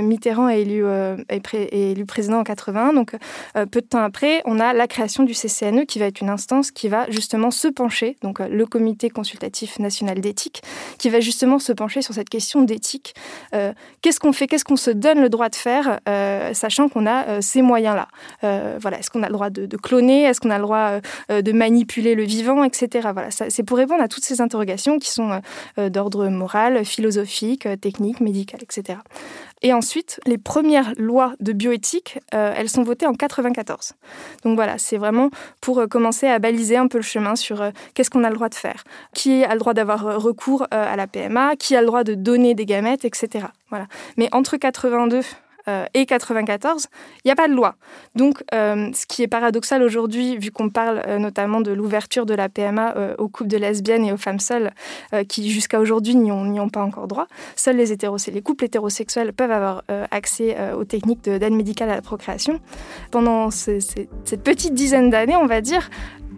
Mitterrand 0.03 0.49
est 0.49 0.63
élu, 0.63 0.85
est, 1.29 1.55
est 1.55 1.93
élu 1.93 2.05
président 2.05 2.41
en 2.41 2.45
80. 2.45 2.96
Donc, 2.97 3.15
euh, 3.57 3.67
peu 3.67 3.83
de 3.83 3.87
temps 3.87 4.03
après, 4.03 4.41
on 4.47 4.59
a 4.59 4.73
la 4.73 4.87
création 4.87 5.23
du 5.23 5.35
CCNE 5.35 5.85
qui 5.85 5.99
va 5.99 6.07
être 6.07 6.23
une 6.23 6.31
instance 6.31 6.71
qui 6.71 6.89
va 6.89 7.09
justement 7.11 7.51
se 7.51 7.69
pencher, 7.69 8.17
donc 8.23 8.41
euh, 8.41 8.49
le 8.49 8.65
Comité 8.65 9.11
consultatif 9.11 9.79
national 9.79 10.21
d'éthique, 10.21 10.63
qui 10.99 11.11
va 11.11 11.21
justement 11.21 11.59
se 11.59 11.73
pencher 11.73 12.01
sur 12.01 12.15
cette 12.15 12.31
question 12.31 12.63
d'éthique. 12.63 13.15
Euh, 13.55 13.75
qu'est-ce 14.01 14.19
qu'on 14.19 14.33
fait? 14.33 14.47
Qu'est-ce 14.47 14.65
qu'on 14.65 14.77
se 14.77 14.91
donne 14.91 15.21
le 15.21 15.29
droit 15.29 15.51
de 15.51 15.55
faire, 15.55 16.01
sachant 16.55 16.89
qu'on 16.89 17.07
a 17.07 17.43
ces 17.43 17.63
moyens-là? 17.63 18.09
Voilà, 18.81 18.99
est-ce 18.99 19.11
qu'on 19.11 19.23
a 19.23 19.27
le 19.27 19.33
droit 19.33 19.51
de, 19.51 19.77
cloner? 19.77 20.25
Est-ce 20.25 20.41
qu'on 20.41 20.51
a 20.51 20.57
le 20.57 20.63
droit 20.63 21.01
de 21.29 21.53
manipuler 21.53 22.15
le 22.15 22.25
vivant, 22.25 22.65
etc. 22.65 23.11
Voilà, 23.13 23.31
c'est 23.31 23.63
pour 23.63 23.77
répondre 23.77 24.03
à 24.03 24.09
toutes 24.09 24.25
ces 24.25 24.41
interrogations 24.41 24.99
qui 24.99 25.11
sont 25.11 25.41
d'ordre 25.77 26.29
moral, 26.29 26.85
philosophique, 26.85 27.69
technique, 27.81 28.21
médical, 28.21 28.61
etc. 28.63 28.99
Et 29.63 29.73
ensuite, 29.73 30.21
les 30.27 30.39
premières 30.39 30.93
lois 30.97 31.33
de 31.41 31.53
bioéthique, 31.53 32.19
elles 32.31 32.69
sont 32.69 32.83
voté 32.83 33.07
en 33.07 33.15
94. 33.15 33.95
Donc 34.45 34.57
voilà, 34.57 34.79
c'est 34.79 34.97
vraiment 34.97 35.31
pour 35.61 35.81
euh, 35.81 35.87
commencer 35.87 36.27
à 36.27 36.39
baliser 36.39 36.77
un 36.77 36.89
peu 36.89 36.99
le 36.99 37.03
chemin 37.03 37.37
sur 37.37 37.61
euh, 37.63 37.71
qu'est-ce 37.95 38.11
qu'on 38.11 38.25
a 38.25 38.29
le 38.29 38.35
droit 38.35 38.49
de 38.49 38.55
faire, 38.55 38.85
qui 39.15 39.45
a 39.45 39.53
le 39.53 39.59
droit 39.59 39.75
d'avoir 39.75 40.07
euh, 40.07 40.19
recours 40.19 40.67
à 40.71 40.97
la 40.97 41.07
PMA, 41.07 41.57
qui 41.57 41.77
a 41.77 41.81
le 41.81 41.87
droit 41.87 42.05
de 42.05 42.15
donner 42.15 42.55
des 42.55 42.67
gamètes, 42.67 43.05
etc. 43.05 43.47
Voilà. 43.71 43.87
Mais 44.17 44.29
entre 44.33 44.57
82 44.57 45.23
et 45.95 46.07
94, 46.07 46.87
il 47.17 47.29
n'y 47.29 47.33
a 47.33 47.35
pas 47.35 47.49
de 47.49 47.55
loi. 47.55 47.77
Donc, 48.15 48.43
ce 48.53 49.07
qui 49.07 49.23
est 49.23 49.29
paradoxal 49.29 49.83
aujourd'hui, 49.83 50.37
vu 50.37 50.51
qu'on 50.51 50.71
parle 50.71 51.03
notamment 51.19 51.61
de 51.61 51.73
l'ouverture 51.73 52.27
de 52.27 52.35
la 52.35 52.49
PMA 52.49 52.95
aux 53.19 53.29
couples 53.29 53.51
de 53.51 53.57
lesbiennes 53.57 54.05
et 54.05 54.13
aux 54.13 54.17
femmes 54.17 54.41
seules, 54.41 54.71
qui 55.29 55.51
jusqu'à 55.51 55.81
aujourd'hui 55.81 56.15
n'y 56.15 56.31
ont, 56.31 56.45
ont, 56.57 56.69
pas 56.69 56.83
encore 56.83 57.09
droit, 57.09 57.27
seuls 57.57 57.77
les, 57.77 57.87
les 57.87 58.43
couples 58.43 58.65
hétérosexuels 58.65 59.33
peuvent 59.33 59.51
avoir 59.51 59.83
accès 60.11 60.57
aux 60.73 60.85
techniques 60.85 61.23
d'aide 61.23 61.53
médicale 61.53 61.91
à 61.91 61.97
la 61.97 62.03
procréation. 62.03 62.61
Pendant 63.11 63.51
cette 63.51 64.43
petite 64.43 64.75
dizaine 64.75 65.11
d'années, 65.11 65.37
on 65.37 65.47
va 65.47 65.61
dire, 65.61 65.91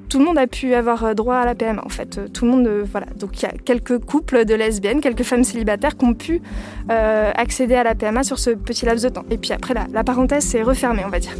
tout 0.08 0.18
le 0.18 0.24
monde 0.24 0.38
a 0.38 0.46
pu 0.46 0.74
avoir 0.74 1.04
euh, 1.04 1.14
droit 1.14 1.36
à 1.36 1.44
la 1.44 1.54
PMA 1.54 1.82
en 1.84 1.88
fait. 1.88 2.18
Euh, 2.18 2.28
tout 2.28 2.44
le 2.44 2.50
monde, 2.50 2.66
euh, 2.66 2.84
voilà. 2.90 3.06
Donc 3.16 3.40
il 3.40 3.42
y 3.42 3.46
a 3.46 3.52
quelques 3.52 3.98
couples 3.98 4.44
de 4.44 4.54
lesbiennes, 4.54 5.00
quelques 5.00 5.22
femmes 5.22 5.44
célibataires 5.44 5.96
qui 5.96 6.04
ont 6.04 6.14
pu 6.14 6.40
accéder 6.88 7.74
à 7.74 7.82
la 7.82 7.94
PMA 7.94 8.22
sur 8.22 8.38
ce 8.38 8.50
petit 8.50 8.86
laps 8.86 9.02
de 9.04 9.10
temps. 9.10 9.24
Et 9.30 9.36
puis 9.36 9.52
après, 9.52 9.74
la 9.74 10.04
parenthèse 10.04 10.44
s'est 10.44 10.62
refermée, 10.62 11.02
on 11.04 11.10
va 11.10 11.18
dire. 11.18 11.32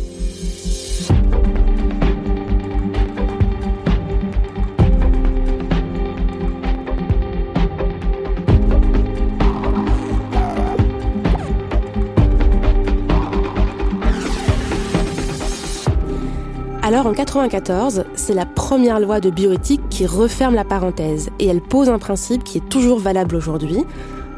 Alors 16.88 17.06
en 17.06 17.12
94, 17.12 18.04
c'est 18.14 18.32
la 18.32 18.46
première 18.46 18.98
loi 18.98 19.20
de 19.20 19.28
bioéthique 19.28 19.90
qui 19.90 20.06
referme 20.06 20.54
la 20.54 20.64
parenthèse 20.64 21.28
et 21.38 21.46
elle 21.46 21.60
pose 21.60 21.90
un 21.90 21.98
principe 21.98 22.44
qui 22.44 22.56
est 22.56 22.68
toujours 22.70 22.98
valable 22.98 23.36
aujourd'hui. 23.36 23.84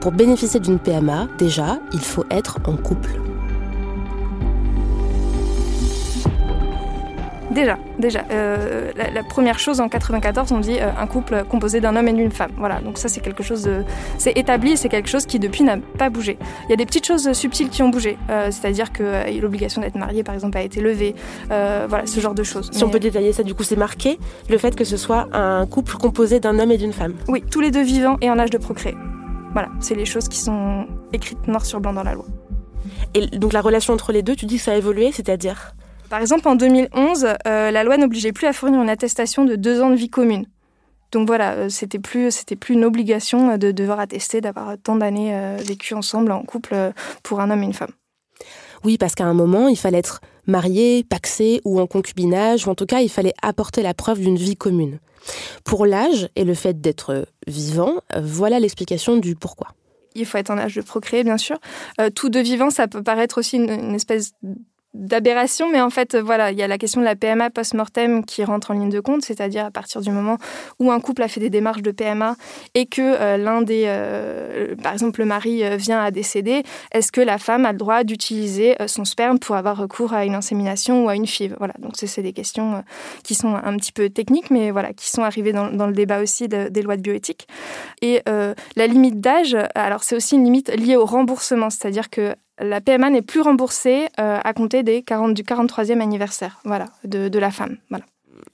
Pour 0.00 0.11
bénéficier 0.11 0.59
d'une 0.59 0.80
PMA, 0.80 1.28
déjà, 1.38 1.78
il 1.92 2.00
faut 2.00 2.25
être 2.28 2.59
en 2.66 2.76
couple. 2.76 3.30
Déjà, 7.50 7.78
déjà. 7.99 8.25
Euh, 8.30 8.92
la, 8.97 9.23
première 9.25 9.59
chose 9.59 9.80
en 9.80 9.88
94, 9.88 10.52
on 10.52 10.61
dit 10.61 10.78
euh, 10.78 10.90
un 10.97 11.07
couple 11.07 11.45
composé 11.49 11.80
d'un 11.80 11.97
homme 11.97 12.07
et 12.07 12.12
d'une 12.12 12.30
femme. 12.30 12.52
Voilà, 12.57 12.80
donc 12.80 12.97
ça 12.97 13.09
c'est 13.09 13.21
quelque 13.21 13.42
chose 13.42 13.62
de, 13.62 13.83
c'est 14.19 14.37
établi, 14.38 14.76
c'est 14.76 14.88
quelque 14.88 15.09
chose 15.09 15.26
qui 15.26 15.38
depuis 15.38 15.64
n'a 15.64 15.76
pas 15.99 16.11
bougé. 16.11 16.38
Il 16.66 16.71
y 16.71 16.73
a 16.73 16.76
des 16.76 16.87
petites 16.87 17.07
choses 17.07 17.33
subtiles 17.33 17.69
qui 17.69 17.83
ont 17.83 17.88
bougé, 17.88 18.19
euh, 18.30 18.50
c'est-à-dire 18.50 18.92
que 18.92 19.40
l'obligation 19.40 19.80
d'être 19.80 19.97
marié, 19.97 20.23
par 20.23 20.35
exemple, 20.35 20.59
a 20.59 20.62
été 20.62 20.80
levée. 20.80 21.14
voilà, 21.49 22.07
ce 22.07 22.21
genre 22.21 22.35
de 22.35 22.42
choses. 22.42 22.71
Si 22.73 22.85
on 22.85 22.88
peut 22.88 23.00
détailler 23.00 23.33
ça, 23.33 23.42
du 23.42 23.54
coup, 23.54 23.64
c'est 23.64 23.76
marqué 23.76 24.19
le 24.49 24.59
fait 24.59 24.76
que 24.76 24.85
ce 24.85 24.97
soit 24.97 25.28
un 25.33 25.66
couple 25.66 25.97
composé 25.97 26.40
d'un 26.40 26.59
homme 26.59 26.71
et 26.71 26.78
d'une 26.78 26.92
femme. 26.92 27.14
Oui, 27.28 27.42
tous 27.50 27.61
les 27.61 27.71
deux 27.71 27.83
vivants 27.83 28.16
et 28.21 28.30
en 28.30 28.38
âge 28.38 28.50
de 28.50 28.59
procréer. 28.59 28.97
Voilà, 29.52 29.69
c'est 29.80 29.97
les 29.97 30.04
choses 30.04 30.28
qui 30.28 30.38
sont 30.38 30.87
écrites 31.12 31.49
noir 31.49 31.64
sur 31.64 31.80
blanc 31.80 31.92
dans 31.92 32.04
la 32.04 32.14
loi. 32.14 32.26
Et 33.14 33.26
donc 33.26 33.52
la 33.52 33.61
relation 33.61 33.92
entre 33.92 34.12
les 34.12 34.23
deux, 34.23 34.37
tu 34.37 34.47
dis 34.47 34.57
que 34.57 34.62
ça 34.62 34.73
a 34.73 34.76
évolué, 34.76 35.11
c'est-à-dire? 35.12 35.75
Par 36.11 36.21
exemple, 36.21 36.49
en 36.49 36.57
2011, 36.57 37.29
euh, 37.47 37.71
la 37.71 37.85
loi 37.85 37.97
n'obligeait 37.97 38.33
plus 38.33 38.49
à 38.49 38.52
fournir 38.52 38.83
une 38.83 38.90
attestation 38.90 39.45
de 39.45 39.55
deux 39.55 39.81
ans 39.81 39.90
de 39.90 39.95
vie 39.95 40.11
commune. 40.11 40.45
Donc 41.12 41.29
voilà, 41.29 41.52
euh, 41.52 41.69
c'était 41.69 42.00
plus 42.00 42.33
c'était 42.33 42.57
plus 42.57 42.75
une 42.75 42.85
obligation 42.85 43.57
de 43.57 43.71
devoir 43.71 44.00
attester 44.00 44.40
d'avoir 44.40 44.76
tant 44.83 44.97
d'années 44.97 45.35
euh, 45.35 45.57
vécues 45.64 45.95
ensemble 45.95 46.33
en 46.33 46.43
couple 46.43 46.93
pour 47.23 47.40
un 47.40 47.50
homme 47.50 47.62
et 47.62 47.67
une 47.67 47.73
femme. 47.73 47.93
Oui, 48.83 48.99
parce 48.99 49.14
qu'à 49.14 49.25
un 49.25 49.35
moment, 49.35 49.69
il 49.69 49.76
fallait 49.76 49.99
être 49.99 50.21
marié, 50.47 51.05
paxé 51.05 51.61
ou 51.64 51.81
en 51.81 51.87
concubinage, 51.87 52.67
ou 52.67 52.71
en 52.71 52.75
tout 52.75 52.87
cas, 52.87 53.00
il 53.00 53.09
fallait 53.09 53.35
apporter 53.40 53.83
la 53.83 53.95
preuve 53.95 54.19
d'une 54.21 54.37
vie 54.37 54.57
commune. 54.57 54.99
Pour 55.64 55.87
l'âge 55.87 56.29
et 56.35 56.45
le 56.45 56.55
fait 56.55 56.81
d'être 56.81 57.26
vivant, 57.47 58.00
voilà 58.21 58.59
l'explication 58.59 59.17
du 59.19 59.37
pourquoi. 59.37 59.75
Il 60.17 60.26
faut 60.26 60.38
être 60.38 60.50
en 60.50 60.59
âge 60.59 60.75
de 60.75 60.81
procréer, 60.81 61.23
bien 61.23 61.38
sûr. 61.38 61.59
tout 62.17 62.31
de 62.31 62.40
vivant, 62.40 62.71
ça 62.71 62.88
peut 62.88 63.02
paraître 63.02 63.38
aussi 63.38 63.57
une, 63.57 63.71
une 63.71 63.95
espèce 63.95 64.33
d'aberration, 64.92 65.70
mais 65.70 65.80
en 65.80 65.90
fait, 65.90 66.16
voilà, 66.16 66.50
il 66.50 66.59
y 66.59 66.62
a 66.62 66.68
la 66.68 66.76
question 66.76 67.00
de 67.00 67.06
la 67.06 67.14
PMA 67.14 67.50
post-mortem 67.50 68.25
qui 68.25 68.42
rentre 68.42 68.73
en 68.73 68.75
ligne 68.75 68.90
de 68.90 68.99
compte, 68.99 69.23
c'est-à-dire 69.23 69.64
à 69.66 69.70
partir 69.70 70.00
du 70.00 70.11
moment 70.11 70.37
où 70.80 70.90
un 70.90 70.99
couple 70.99 71.23
a 71.23 71.28
fait 71.28 71.38
des 71.38 71.50
démarches 71.50 71.82
de 71.82 71.92
PMA 71.92 72.35
et 72.75 72.87
que 72.87 73.00
euh, 73.00 73.37
l'un 73.37 73.62
des, 73.62 73.85
euh, 73.87 74.75
par 74.82 74.92
exemple, 74.92 75.20
le 75.20 75.26
mari 75.26 75.62
euh, 75.62 75.76
vient 75.76 76.00
à 76.00 76.11
décéder, 76.11 76.64
est-ce 76.90 77.12
que 77.12 77.20
la 77.20 77.38
femme 77.38 77.66
a 77.66 77.73
le 77.73 77.78
droit 77.78 78.02
d'utiliser 78.02 78.76
son 78.87 79.04
sperme 79.04 79.38
pour 79.38 79.54
avoir 79.54 79.76
recours 79.76 80.12
à 80.12 80.25
une 80.25 80.35
insémination 80.35 81.04
ou 81.04 81.09
à 81.09 81.14
une 81.14 81.26
FIV? 81.26 81.54
Voilà, 81.59 81.75
donc 81.78 81.92
c'est 81.97 82.23
des 82.23 82.32
questions 82.32 82.82
qui 83.23 83.35
sont 83.35 83.54
un 83.54 83.76
petit 83.76 83.92
peu 83.92 84.11
techniques, 84.11 84.50
mais 84.50 84.73
voilà, 84.73 84.92
qui 84.92 85.09
sont 85.09 85.23
arrivées 85.23 85.52
dans, 85.52 85.87
le 85.87 85.92
débat 85.92 86.20
aussi 86.20 86.49
des 86.49 86.82
lois 86.82 86.97
de 86.97 87.02
bioéthique. 87.02 87.47
Et 88.02 88.23
la 88.26 88.87
limite 88.87 89.20
d'âge, 89.20 89.56
alors 89.75 90.02
c'est 90.02 90.16
aussi 90.16 90.35
une 90.35 90.44
limite 90.44 90.70
liée 90.70 90.97
au 90.97 91.04
remboursement, 91.04 91.70
c'est-à-dire 91.70 92.11
que 92.11 92.35
la 92.61 92.81
PMA 92.81 93.11
n'est 93.11 93.23
plus 93.23 93.40
remboursée 93.40 94.07
euh, 94.19 94.38
à 94.43 94.52
compter 94.52 94.83
des 94.83 95.02
40, 95.02 95.35
du 95.35 95.43
43e 95.43 96.00
anniversaire 96.00 96.59
voilà, 96.64 96.87
de, 97.05 97.38
la 97.38 97.50
femme. 97.50 97.79
Voilà. 97.88 98.05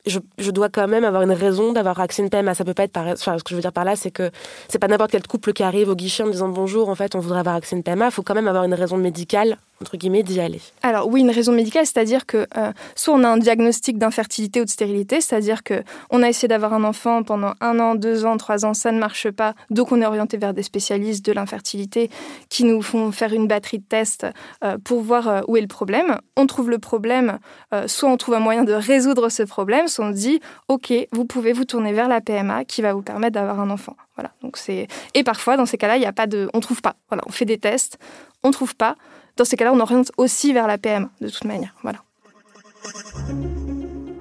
Je, 0.06 0.50
dois 0.50 0.68
quand 0.68 0.86
même 0.86 1.04
avoir 1.04 1.22
une 1.22 1.32
raison 1.32 1.72
d'avoir 1.72 1.98
accès 2.00 2.22
à 2.22 2.24
une 2.24 2.30
PMA. 2.30 2.54
Ça 2.54 2.64
peut 2.64 2.74
pas 2.74 2.84
être 2.84 2.92
par... 2.92 3.06
Enfin, 3.06 3.38
ce 3.38 3.42
que 3.42 3.50
je 3.50 3.56
veux 3.56 3.60
dire 3.60 3.72
par 3.72 3.84
là, 3.84 3.96
c'est 3.96 4.10
que 4.12 4.30
c'est 4.68 4.78
pas 4.78 4.88
n'importe 4.88 5.10
quel 5.10 5.26
couple 5.26 5.52
qui 5.52 5.62
arrive 5.62 5.88
au 5.88 5.96
guichet 5.96 6.22
en 6.22 6.28
disant 6.28 6.48
bonjour, 6.48 6.88
en 6.88 6.94
fait, 6.94 7.14
on 7.14 7.18
voudrait 7.18 7.40
avoir 7.40 7.56
accès 7.56 7.74
à 7.74 7.78
une 7.78 7.82
PMA. 7.82 8.06
Il 8.06 8.12
faut 8.12 8.22
quand 8.22 8.34
même 8.34 8.48
avoir 8.48 8.64
une 8.64 8.74
raison 8.74 8.96
médicale 8.96 9.58
entre 9.80 9.96
guillemets, 9.96 10.22
d'y 10.22 10.40
aller 10.40 10.60
Alors 10.82 11.08
oui, 11.08 11.20
une 11.20 11.30
raison 11.30 11.52
médicale, 11.52 11.84
c'est-à-dire 11.84 12.24
que 12.26 12.46
euh, 12.56 12.72
soit 12.94 13.14
on 13.14 13.22
a 13.24 13.28
un 13.28 13.36
diagnostic 13.36 13.98
d'infertilité 13.98 14.60
ou 14.60 14.64
de 14.64 14.70
stérilité, 14.70 15.20
c'est-à-dire 15.20 15.62
que 15.62 15.82
on 16.10 16.22
a 16.22 16.28
essayé 16.28 16.48
d'avoir 16.48 16.72
un 16.72 16.84
enfant 16.84 17.22
pendant 17.22 17.52
un 17.60 17.78
an, 17.78 17.94
deux 17.94 18.24
ans, 18.24 18.36
trois 18.36 18.64
ans, 18.64 18.74
ça 18.74 18.90
ne 18.92 18.98
marche 18.98 19.30
pas, 19.30 19.54
donc 19.70 19.92
on 19.92 20.00
est 20.00 20.06
orienté 20.06 20.38
vers 20.38 20.54
des 20.54 20.62
spécialistes 20.62 21.24
de 21.26 21.32
l'infertilité 21.32 22.10
qui 22.48 22.64
nous 22.64 22.80
font 22.80 23.12
faire 23.12 23.32
une 23.32 23.46
batterie 23.46 23.78
de 23.78 23.84
tests 23.84 24.26
euh, 24.64 24.78
pour 24.82 25.02
voir 25.02 25.28
euh, 25.28 25.40
où 25.48 25.56
est 25.56 25.60
le 25.60 25.66
problème. 25.66 26.18
On 26.36 26.46
trouve 26.46 26.70
le 26.70 26.78
problème, 26.78 27.38
soit 27.86 28.10
on 28.10 28.16
trouve 28.16 28.34
un 28.34 28.40
moyen 28.40 28.64
de 28.64 28.72
résoudre 28.72 29.28
ce 29.30 29.42
problème, 29.42 29.88
soit 29.88 30.06
on 30.06 30.10
dit 30.10 30.40
ok, 30.68 30.92
vous 31.12 31.24
pouvez 31.24 31.52
vous 31.52 31.64
tourner 31.64 31.92
vers 31.92 32.08
la 32.08 32.20
PMA 32.20 32.64
qui 32.64 32.82
va 32.82 32.92
vous 32.92 33.02
permettre 33.02 33.34
d'avoir 33.34 33.60
un 33.60 33.70
enfant. 33.70 33.96
Voilà. 34.16 34.32
Donc 34.42 34.56
c'est 34.56 34.86
et 35.14 35.24
parfois 35.24 35.56
dans 35.56 35.66
ces 35.66 35.78
cas-là, 35.78 35.96
il 35.96 36.00
n'y 36.00 36.06
a 36.06 36.12
pas 36.12 36.26
de, 36.26 36.48
on 36.54 36.60
trouve 36.60 36.82
pas. 36.82 36.96
Voilà, 37.08 37.22
on 37.26 37.30
fait 37.30 37.44
des 37.44 37.58
tests, 37.58 37.98
on 38.42 38.50
trouve 38.50 38.74
pas. 38.74 38.96
Dans 39.36 39.44
ces 39.44 39.56
cas-là, 39.56 39.72
on 39.72 39.80
oriente 39.80 40.12
aussi 40.16 40.52
vers 40.52 40.66
la 40.66 40.78
PMA, 40.78 41.10
de 41.20 41.28
toute 41.28 41.44
manière. 41.44 41.74
Voilà. 41.82 41.98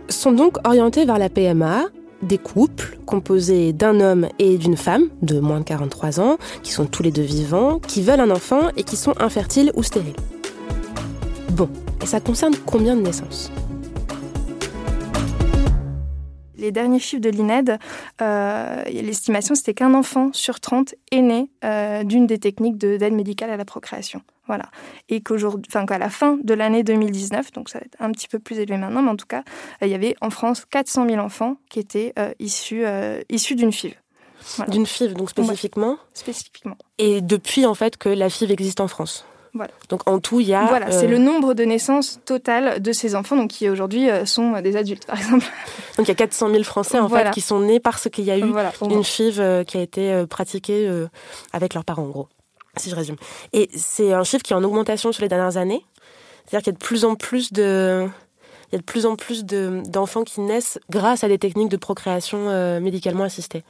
Sont 0.10 0.32
donc 0.32 0.58
orientés 0.68 1.06
vers 1.06 1.18
la 1.18 1.30
PMA 1.30 1.86
des 2.22 2.38
couples 2.38 2.98
composés 3.06 3.72
d'un 3.72 4.00
homme 4.00 4.28
et 4.40 4.58
d'une 4.58 4.78
femme 4.78 5.10
de 5.22 5.40
moins 5.40 5.60
de 5.60 5.66
43 5.66 6.20
ans, 6.20 6.38
qui 6.64 6.72
sont 6.72 6.86
tous 6.86 7.04
les 7.04 7.12
deux 7.12 7.22
vivants, 7.22 7.80
qui 7.80 8.02
veulent 8.02 8.20
un 8.20 8.32
enfant 8.32 8.70
et 8.76 8.84
qui 8.84 8.98
sont 8.98 9.14
infertiles 9.22 9.72
ou 9.76 9.84
stériles. 9.84 10.16
Bon, 11.52 11.70
et 12.02 12.06
ça 12.06 12.20
concerne 12.20 12.56
combien 12.66 12.96
de 12.96 13.02
naissances? 13.02 13.52
Les 16.58 16.72
derniers 16.72 17.00
chiffres 17.00 17.22
de 17.22 17.30
l'INED, 17.30 17.78
euh, 18.22 18.84
l'estimation 18.86 19.56
c'était 19.56 19.74
qu'un 19.74 19.94
enfant 19.94 20.32
sur 20.34 20.60
30 20.60 20.96
est 21.12 21.22
né 21.22 21.50
euh, 21.64 22.04
d'une 22.04 22.28
des 22.28 22.40
techniques 22.40 22.78
d'aide 22.78 23.14
médicale 23.14 23.50
à 23.50 23.58
la 23.58 23.66
procréation. 23.66 24.22
Voilà. 24.48 24.66
Et 25.10 25.22
qu'aujourd'hui, 25.22 25.64
enfin 25.70 25.86
qu'à 25.86 25.98
la 25.98 26.10
fin 26.10 26.38
de 26.44 26.54
l'année 26.54 26.84
2019, 26.84 27.52
donc 27.54 27.70
ça 27.70 27.80
va 27.80 27.86
être 27.86 27.98
un 28.00 28.12
petit 28.12 28.28
peu 28.28 28.40
plus 28.40 28.60
élevé 28.60 28.78
maintenant, 28.78 29.02
mais 29.02 29.10
en 29.10 29.16
tout 29.16 29.26
cas, 29.26 29.44
il 29.82 29.88
y 29.88 29.96
avait 29.96 30.16
en 30.22 30.30
France 30.30 30.66
400 30.70 31.08
000 31.10 31.20
enfants 31.20 31.58
qui 31.70 31.80
étaient 31.80 32.14
euh, 32.20 32.32
issus, 32.40 32.84
issus 33.30 33.56
d'une 33.56 33.72
FIV. 33.72 33.96
D'une 34.68 34.86
FIV, 34.86 35.14
donc 35.16 35.32
spécifiquement? 35.32 35.98
Spécifiquement. 36.14 36.78
Et 37.00 37.22
depuis, 37.22 37.66
en 37.66 37.74
fait, 37.74 37.98
que 37.98 38.10
la 38.10 38.30
FIV 38.30 38.52
existe 38.52 38.80
en 38.80 38.88
France? 38.88 39.26
Donc 39.90 40.08
en 40.10 40.20
tout, 40.20 40.40
il 40.40 40.48
y 40.48 40.54
a. 40.54 40.66
Voilà, 40.66 40.92
c'est 40.92 41.08
le 41.08 41.18
nombre 41.18 41.54
de 41.54 41.64
naissances 41.64 42.20
totales 42.26 42.82
de 42.82 42.92
ces 42.92 43.16
enfants, 43.16 43.36
donc 43.36 43.52
qui 43.52 43.70
aujourd'hui 43.70 44.10
euh, 44.10 44.26
sont 44.26 44.60
des 44.62 44.76
adultes, 44.76 45.06
par 45.06 45.18
exemple. 45.18 45.46
Donc 45.98 46.08
il 46.08 46.10
y 46.10 46.12
a 46.12 46.16
400 46.16 46.50
000 46.50 46.64
Français 46.64 47.00
en 47.00 47.08
fait 47.08 47.32
qui 47.32 47.42
sont 47.42 47.62
nés 47.62 47.80
parce 47.80 48.10
qu'il 48.10 48.26
y 48.26 48.32
a 48.32 48.38
eu 48.38 48.54
une 48.82 49.04
FIV 49.04 49.40
euh, 49.40 49.64
qui 49.64 49.78
a 49.78 49.82
été 49.82 50.12
euh, 50.12 50.26
pratiquée 50.26 50.90
avec 51.54 51.74
leurs 51.74 51.86
parents, 51.86 52.04
en 52.04 52.10
gros, 52.10 52.28
si 52.78 52.90
je 52.90 52.96
résume. 52.96 53.16
Et 53.54 53.70
c'est 53.74 54.14
un 54.14 54.24
chiffre 54.24 54.44
qui 54.44 54.54
est 54.54 54.56
en 54.56 54.64
augmentation 54.64 55.12
sur 55.12 55.22
les 55.22 55.30
dernières 55.30 55.58
années. 55.58 55.86
C'est-à-dire 56.46 56.64
qu'il 56.64 56.74
y 56.74 56.76
a 56.76 56.78
de 56.78 56.84
plus 56.84 57.06
en 57.06 57.16
plus 57.16 57.54
de 57.54 58.08
il 58.72 58.74
y 58.74 58.76
a 58.76 58.80
de 58.80 58.84
plus 58.84 59.06
en 59.06 59.16
plus 59.16 59.46
d'enfants 59.46 60.24
qui 60.24 60.42
naissent 60.42 60.80
grâce 60.90 61.24
à 61.24 61.28
des 61.28 61.38
techniques 61.38 61.70
de 61.70 61.78
procréation 61.78 62.80
médicalement 62.82 63.24
assistées. 63.24 63.64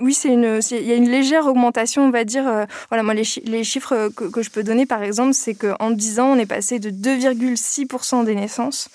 Oui, 0.00 0.14
c'est 0.14 0.32
une, 0.32 0.60
il 0.70 0.86
y 0.86 0.92
a 0.92 0.96
une 0.96 1.10
légère 1.10 1.46
augmentation, 1.46 2.04
on 2.04 2.10
va 2.10 2.24
dire. 2.24 2.48
Euh, 2.48 2.64
voilà, 2.88 3.02
moi, 3.02 3.14
les, 3.14 3.24
chiffres 3.64 4.08
que, 4.16 4.24
que, 4.24 4.42
je 4.42 4.50
peux 4.50 4.62
donner, 4.62 4.86
par 4.86 5.02
exemple, 5.02 5.34
c'est 5.34 5.54
qu'en 5.54 5.90
10 5.90 6.20
ans, 6.20 6.32
on 6.32 6.38
est 6.38 6.46
passé 6.46 6.78
de 6.78 6.90
2,6% 6.90 8.24
des 8.24 8.34
naissances 8.34 8.88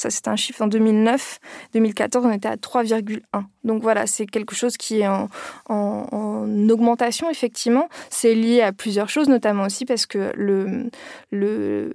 ça, 0.00 0.08
c'est 0.08 0.28
un 0.28 0.36
chiffre 0.36 0.62
en 0.62 0.66
2009. 0.66 1.38
2014, 1.74 2.24
on 2.24 2.32
était 2.32 2.48
à 2.48 2.56
3,1. 2.56 3.20
Donc 3.64 3.82
voilà, 3.82 4.06
c'est 4.06 4.24
quelque 4.24 4.54
chose 4.54 4.78
qui 4.78 5.00
est 5.00 5.06
en, 5.06 5.28
augmentation, 6.70 7.28
effectivement. 7.28 7.88
C'est 8.08 8.34
lié 8.34 8.62
à 8.62 8.72
plusieurs 8.72 9.10
choses, 9.10 9.28
notamment 9.28 9.64
aussi 9.64 9.84
parce 9.84 10.06
que 10.06 10.32
le, 10.34 10.90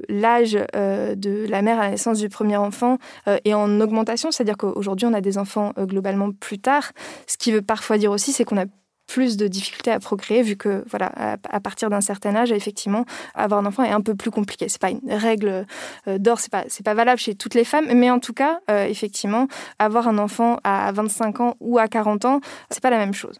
l'âge 0.07 0.57
euh, 0.75 1.15
de 1.15 1.47
la 1.49 1.63
mère 1.63 1.79
à 1.79 1.89
naissance 1.89 2.19
du 2.19 2.29
premier 2.29 2.57
enfant 2.57 2.99
euh, 3.27 3.37
est 3.43 3.55
en 3.55 3.81
augmentation. 3.81 4.29
C'est-à-dire 4.29 4.57
qu'aujourd'hui, 4.57 5.07
on 5.07 5.13
a 5.13 5.21
des 5.21 5.39
enfants 5.39 5.73
euh, 5.79 5.87
globalement 5.87 6.31
plus 6.31 6.59
tard. 6.59 6.91
Ce 7.25 7.37
qui 7.37 7.51
veut 7.51 7.63
parfois 7.63 7.97
dire 7.97 8.11
aussi, 8.11 8.33
c'est 8.33 8.43
qu'on 8.43 8.57
a 8.57 8.65
plus 9.07 9.37
de 9.37 9.47
difficultés 9.47 9.91
à 9.91 9.99
procréer, 9.99 10.41
vu 10.41 10.55
que 10.55 10.83
voilà, 10.89 11.37
à, 11.49 11.59
partir 11.59 11.89
d'un 11.89 12.01
certain 12.01 12.35
âge, 12.35 12.51
effectivement, 12.51 13.05
avoir 13.33 13.59
un 13.59 13.65
enfant 13.65 13.83
est 13.83 13.91
un 13.91 14.01
peu 14.01 14.15
plus 14.15 14.31
compliqué. 14.31 14.67
C'est 14.69 14.81
pas 14.81 14.91
une 14.91 15.01
règle 15.11 15.65
euh, 16.07 16.17
d'or, 16.17 16.39
c'est 16.39 16.51
pas 16.51 16.63
c'est 16.67 16.85
pas 16.85 16.93
valable 16.93 17.19
chez 17.19 17.35
toutes 17.35 17.53
les 17.53 17.63
femmes, 17.63 17.87
mais 17.93 18.09
en 18.09 18.19
tout 18.19 18.33
cas, 18.33 18.59
euh, 18.69 18.85
effectivement, 18.85 19.47
avoir 19.79 20.07
un 20.07 20.17
enfant 20.17 20.59
à 20.63 20.91
25 20.91 21.39
ans 21.41 21.55
ou 21.59 21.77
à 21.77 21.87
40 21.87 22.25
ans, 22.25 22.41
c'est 22.69 22.81
pas 22.81 22.89
la 22.89 22.97
même 22.97 23.13
chose. 23.13 23.39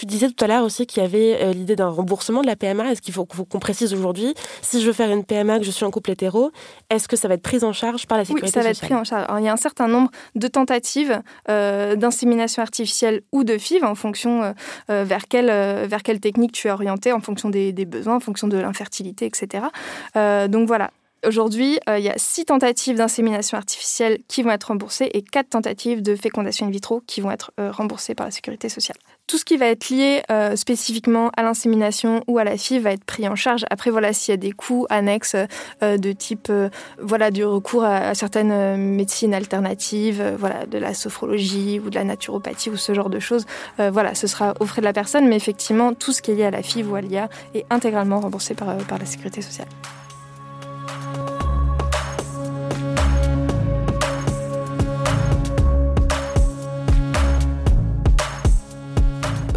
Tu 0.00 0.06
disais 0.06 0.30
tout 0.30 0.42
à 0.42 0.46
l'heure 0.46 0.64
aussi 0.64 0.86
qu'il 0.86 1.02
y 1.02 1.04
avait 1.04 1.42
euh, 1.42 1.52
l'idée 1.52 1.76
d'un 1.76 1.90
remboursement 1.90 2.40
de 2.40 2.46
la 2.46 2.56
PMA. 2.56 2.90
Est-ce 2.90 3.02
qu'il 3.02 3.12
faut 3.12 3.26
qu'on 3.26 3.58
précise 3.58 3.92
aujourd'hui 3.92 4.32
Si 4.62 4.80
je 4.80 4.86
veux 4.86 4.94
faire 4.94 5.10
une 5.10 5.26
PMA, 5.26 5.58
que 5.58 5.64
je 5.66 5.70
suis 5.70 5.84
en 5.84 5.90
couple 5.90 6.12
hétéro, 6.12 6.52
est-ce 6.88 7.06
que 7.06 7.16
ça 7.16 7.28
va 7.28 7.34
être 7.34 7.42
pris 7.42 7.62
en 7.64 7.74
charge 7.74 8.06
par 8.06 8.16
la 8.16 8.24
sécurité 8.24 8.46
sociale 8.46 8.66
Oui, 8.66 8.74
ça 8.74 8.80
va 8.80 8.86
être 8.86 8.90
pris 8.90 8.98
en 8.98 9.04
charge. 9.04 9.40
il 9.42 9.44
y 9.44 9.48
a 9.50 9.52
un 9.52 9.58
certain 9.58 9.88
nombre 9.88 10.10
de 10.36 10.48
tentatives 10.48 11.20
euh, 11.50 11.96
d'insémination 11.96 12.62
artificielle 12.62 13.20
ou 13.30 13.44
de 13.44 13.58
FIV 13.58 13.84
en 13.84 13.94
fonction 13.94 14.54
euh, 14.88 15.04
vers, 15.04 15.28
quelle, 15.28 15.48
vers 15.86 16.02
quelle 16.02 16.20
technique 16.20 16.52
tu 16.52 16.68
es 16.68 16.70
orienté, 16.70 17.12
en 17.12 17.20
fonction 17.20 17.50
des, 17.50 17.74
des 17.74 17.84
besoins, 17.84 18.16
en 18.16 18.20
fonction 18.20 18.48
de 18.48 18.56
l'infertilité, 18.56 19.26
etc. 19.26 19.66
donc 20.14 20.66
voilà, 20.66 20.90
Aujourd'hui, 21.26 21.78
il 21.86 22.02
y 22.02 22.08
a 22.08 22.14
six 22.16 22.46
tentatives 22.46 22.96
d'insémination 22.96 23.58
artificielle 23.58 24.20
qui 24.26 24.42
vont 24.42 24.52
être 24.52 24.68
remboursées 24.68 25.10
et 25.12 25.20
quatre 25.20 25.50
tentatives 25.50 26.00
de 26.00 26.16
fécondation 26.16 26.66
in 26.66 26.70
vitro 26.70 27.02
qui 27.06 27.20
vont 27.20 27.30
être 27.30 27.52
remboursées 27.58 28.14
par 28.14 28.24
la 28.24 28.30
sécurité 28.30 28.70
sociale 28.70 28.96
tout 29.30 29.38
ce 29.38 29.44
qui 29.44 29.56
va 29.56 29.66
être 29.66 29.90
lié 29.90 30.24
euh, 30.32 30.56
spécifiquement 30.56 31.30
à 31.36 31.44
l'insémination 31.44 32.24
ou 32.26 32.38
à 32.38 32.44
la 32.44 32.56
FIV 32.56 32.82
va 32.82 32.90
être 32.90 33.04
pris 33.04 33.28
en 33.28 33.36
charge. 33.36 33.64
Après, 33.70 33.90
voilà, 33.90 34.12
s'il 34.12 34.32
y 34.32 34.34
a 34.34 34.36
des 34.36 34.50
coûts 34.50 34.86
annexes 34.90 35.36
euh, 35.84 35.98
de 35.98 36.10
type, 36.10 36.48
euh, 36.50 36.68
du 37.30 37.44
recours 37.44 37.84
à, 37.84 38.12
certaines 38.16 38.76
médecines 38.76 39.32
alternatives, 39.32 40.34
voilà, 40.36 40.66
de 40.66 40.78
la 40.78 40.94
sophrologie 40.94 41.78
ou 41.78 41.90
de 41.90 41.94
la 41.94 42.02
naturopathie 42.02 42.70
ou 42.70 42.76
ce 42.76 42.92
genre 42.92 43.08
de 43.08 43.20
choses, 43.20 43.46
voilà, 43.78 44.16
ce 44.16 44.26
sera 44.26 44.54
au 44.58 44.66
frais 44.66 44.80
de 44.80 44.86
la 44.86 44.92
personne. 44.92 45.28
Mais 45.28 45.36
effectivement, 45.36 45.94
tout 45.94 46.12
ce 46.12 46.22
qui 46.22 46.32
est 46.32 46.34
lié 46.34 46.44
à 46.46 46.50
la 46.50 46.62
FIV 46.62 46.90
ou 46.90 46.96
à 46.96 47.00
l'IA 47.00 47.28
est 47.54 47.66
intégralement 47.70 48.18
remboursé 48.18 48.54
par 48.54 48.98
la 48.98 49.06
sécurité 49.06 49.42
sociale. 49.42 49.68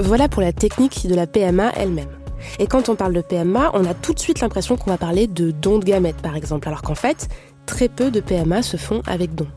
Voilà 0.06 0.28
pour 0.28 0.42
la 0.42 0.52
technique 0.52 1.08
de 1.08 1.16
la 1.16 1.28
PMA 1.28 1.72
elle-même. 1.78 2.10
Et 2.60 2.68
quand 2.68 2.90
on 2.90 2.96
parle 2.96 3.14
de 3.14 3.22
PMA, 3.22 3.72
on 3.74 3.86
a 3.86 3.94
tout 3.94 4.14
de 4.14 4.20
suite 4.20 4.42
l'impression 4.42 4.76
qu'on 4.76 4.92
va 4.92 4.98
parler 4.98 5.28
de 5.28 5.52
dons 5.52 5.80
de 5.80 5.86
gamètes, 5.86 6.18
par 6.18 6.36
exemple, 6.36 6.68
alors 6.68 6.82
qu'en 6.82 6.94
fait, 6.94 7.30
très 7.66 7.88
peu 7.88 8.12
de 8.12 8.20
PMA 8.20 8.64
se 8.64 8.76
font 8.76 9.02
avec 9.08 9.34
dons. 9.34 9.48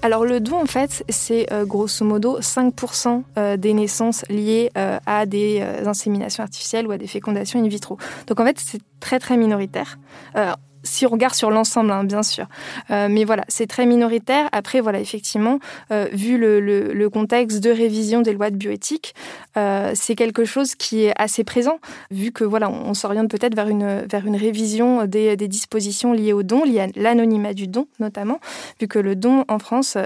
Alors 0.00 0.24
le 0.24 0.40
don, 0.40 0.62
en 0.62 0.66
fait, 0.66 1.04
c'est 1.10 1.52
euh, 1.52 1.66
grosso 1.66 2.06
modo 2.06 2.40
5% 2.40 3.22
euh, 3.36 3.58
des 3.58 3.74
naissances 3.74 4.24
liées 4.30 4.70
euh, 4.78 4.98
à 5.04 5.26
des 5.26 5.62
inséminations 5.84 6.42
artificielles 6.42 6.86
ou 6.86 6.92
à 6.92 6.96
des 6.96 7.06
fécondations 7.08 7.62
in 7.62 7.68
vitro. 7.68 7.98
Donc 8.28 8.40
en 8.40 8.46
fait, 8.46 8.58
c'est 8.58 8.80
très 8.98 9.18
très 9.18 9.36
minoritaire 9.36 9.98
si 10.82 11.06
on 11.06 11.10
regarde 11.10 11.34
sur 11.34 11.50
l'ensemble, 11.50 11.90
hein, 11.90 12.04
bien 12.04 12.22
sûr. 12.22 12.46
Euh, 12.90 13.08
mais 13.10 13.24
voilà, 13.24 13.44
c'est 13.48 13.66
très 13.66 13.86
minoritaire. 13.86 14.48
Après, 14.52 14.80
voilà, 14.80 15.00
effectivement, 15.00 15.58
euh, 15.90 16.08
vu 16.12 16.38
le, 16.38 16.60
le, 16.60 17.10
contexte 17.10 17.60
de 17.60 17.70
révision 17.70 18.22
des 18.22 18.32
lois 18.32 18.50
de 18.50 18.56
bioéthique, 18.56 19.14
euh, 19.56 19.92
c'est 19.94 20.14
quelque 20.14 20.44
chose 20.44 20.74
qui 20.74 21.04
est 21.04 21.12
assez 21.16 21.44
présent, 21.44 21.78
vu 22.10 22.32
que 22.32 22.44
voilà, 22.44 22.70
on, 22.70 22.94
s'oriente 22.94 23.30
peut-être 23.30 23.54
vers 23.54 23.68
une, 23.68 24.02
vers 24.10 24.26
une 24.26 24.36
révision 24.36 25.06
des, 25.06 25.36
des, 25.36 25.48
dispositions 25.48 26.12
liées 26.12 26.32
au 26.32 26.42
don, 26.42 26.64
liées 26.64 26.80
à 26.80 26.86
l'anonymat 26.96 27.54
du 27.54 27.68
don, 27.68 27.86
notamment, 28.00 28.40
vu 28.80 28.88
que 28.88 28.98
le 28.98 29.16
don 29.16 29.44
en 29.48 29.58
France 29.58 29.96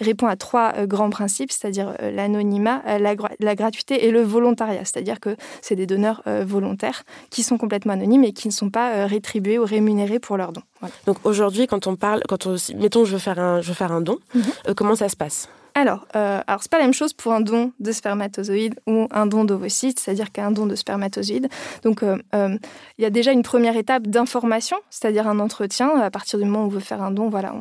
répond 0.00 0.26
à 0.26 0.36
trois 0.36 0.86
grands 0.86 1.10
principes, 1.10 1.52
c'est-à-dire 1.52 1.94
l'anonymat, 2.00 2.82
la, 2.98 3.14
la, 3.40 3.54
gratuité 3.54 4.06
et 4.06 4.10
le 4.10 4.22
volontariat, 4.22 4.84
c'est-à-dire 4.84 5.20
que 5.20 5.36
c'est 5.62 5.76
des 5.76 5.86
donneurs 5.86 6.22
volontaires 6.44 7.04
qui 7.30 7.42
sont 7.42 7.58
complètement 7.58 7.94
anonymes 7.94 8.24
et 8.24 8.32
qui 8.32 8.48
ne 8.48 8.52
sont 8.52 8.70
pas 8.70 9.06
rétribués 9.06 9.58
ou 9.58 9.64
rémunérés 9.64 10.18
pour 10.18 10.36
leurs 10.36 10.52
dons. 10.52 10.62
Donc 11.06 11.18
aujourd'hui, 11.24 11.66
quand 11.66 11.86
on 11.86 11.96
parle, 11.96 12.22
quand 12.28 12.46
on, 12.46 12.56
mettons 12.76 13.04
je 13.04 13.12
veux 13.12 13.18
faire 13.18 13.38
un, 13.38 13.60
je 13.60 13.68
veux 13.68 13.74
faire 13.74 13.92
un 13.92 14.00
don, 14.00 14.18
mhm. 14.34 14.42
euh, 14.68 14.74
comment 14.74 14.94
ça 14.94 15.08
se 15.08 15.16
passe? 15.16 15.48
Alors, 15.78 16.06
euh, 16.16 16.40
alors 16.46 16.62
c'est 16.62 16.70
pas 16.70 16.78
la 16.78 16.84
même 16.84 16.92
chose 16.92 17.12
pour 17.12 17.32
un 17.32 17.40
don 17.40 17.72
de 17.78 17.92
spermatozoïdes 17.92 18.74
ou 18.86 19.06
un 19.10 19.26
don 19.26 19.44
d'ovocytes, 19.44 20.00
c'est-à-dire 20.00 20.32
qu'un 20.32 20.50
don 20.50 20.66
de 20.66 20.74
spermatozoïdes. 20.74 21.48
Donc, 21.84 22.02
euh, 22.02 22.16
euh, 22.34 22.56
il 22.98 23.02
y 23.02 23.04
a 23.04 23.10
déjà 23.10 23.32
une 23.32 23.42
première 23.42 23.76
étape 23.76 24.06
d'information, 24.08 24.76
c'est-à-dire 24.90 25.28
un 25.28 25.38
entretien. 25.38 26.00
À 26.00 26.10
partir 26.10 26.38
du 26.38 26.44
moment 26.44 26.64
où 26.64 26.66
on 26.66 26.68
veut 26.68 26.80
faire 26.80 27.02
un 27.02 27.12
don, 27.12 27.28
voilà, 27.28 27.54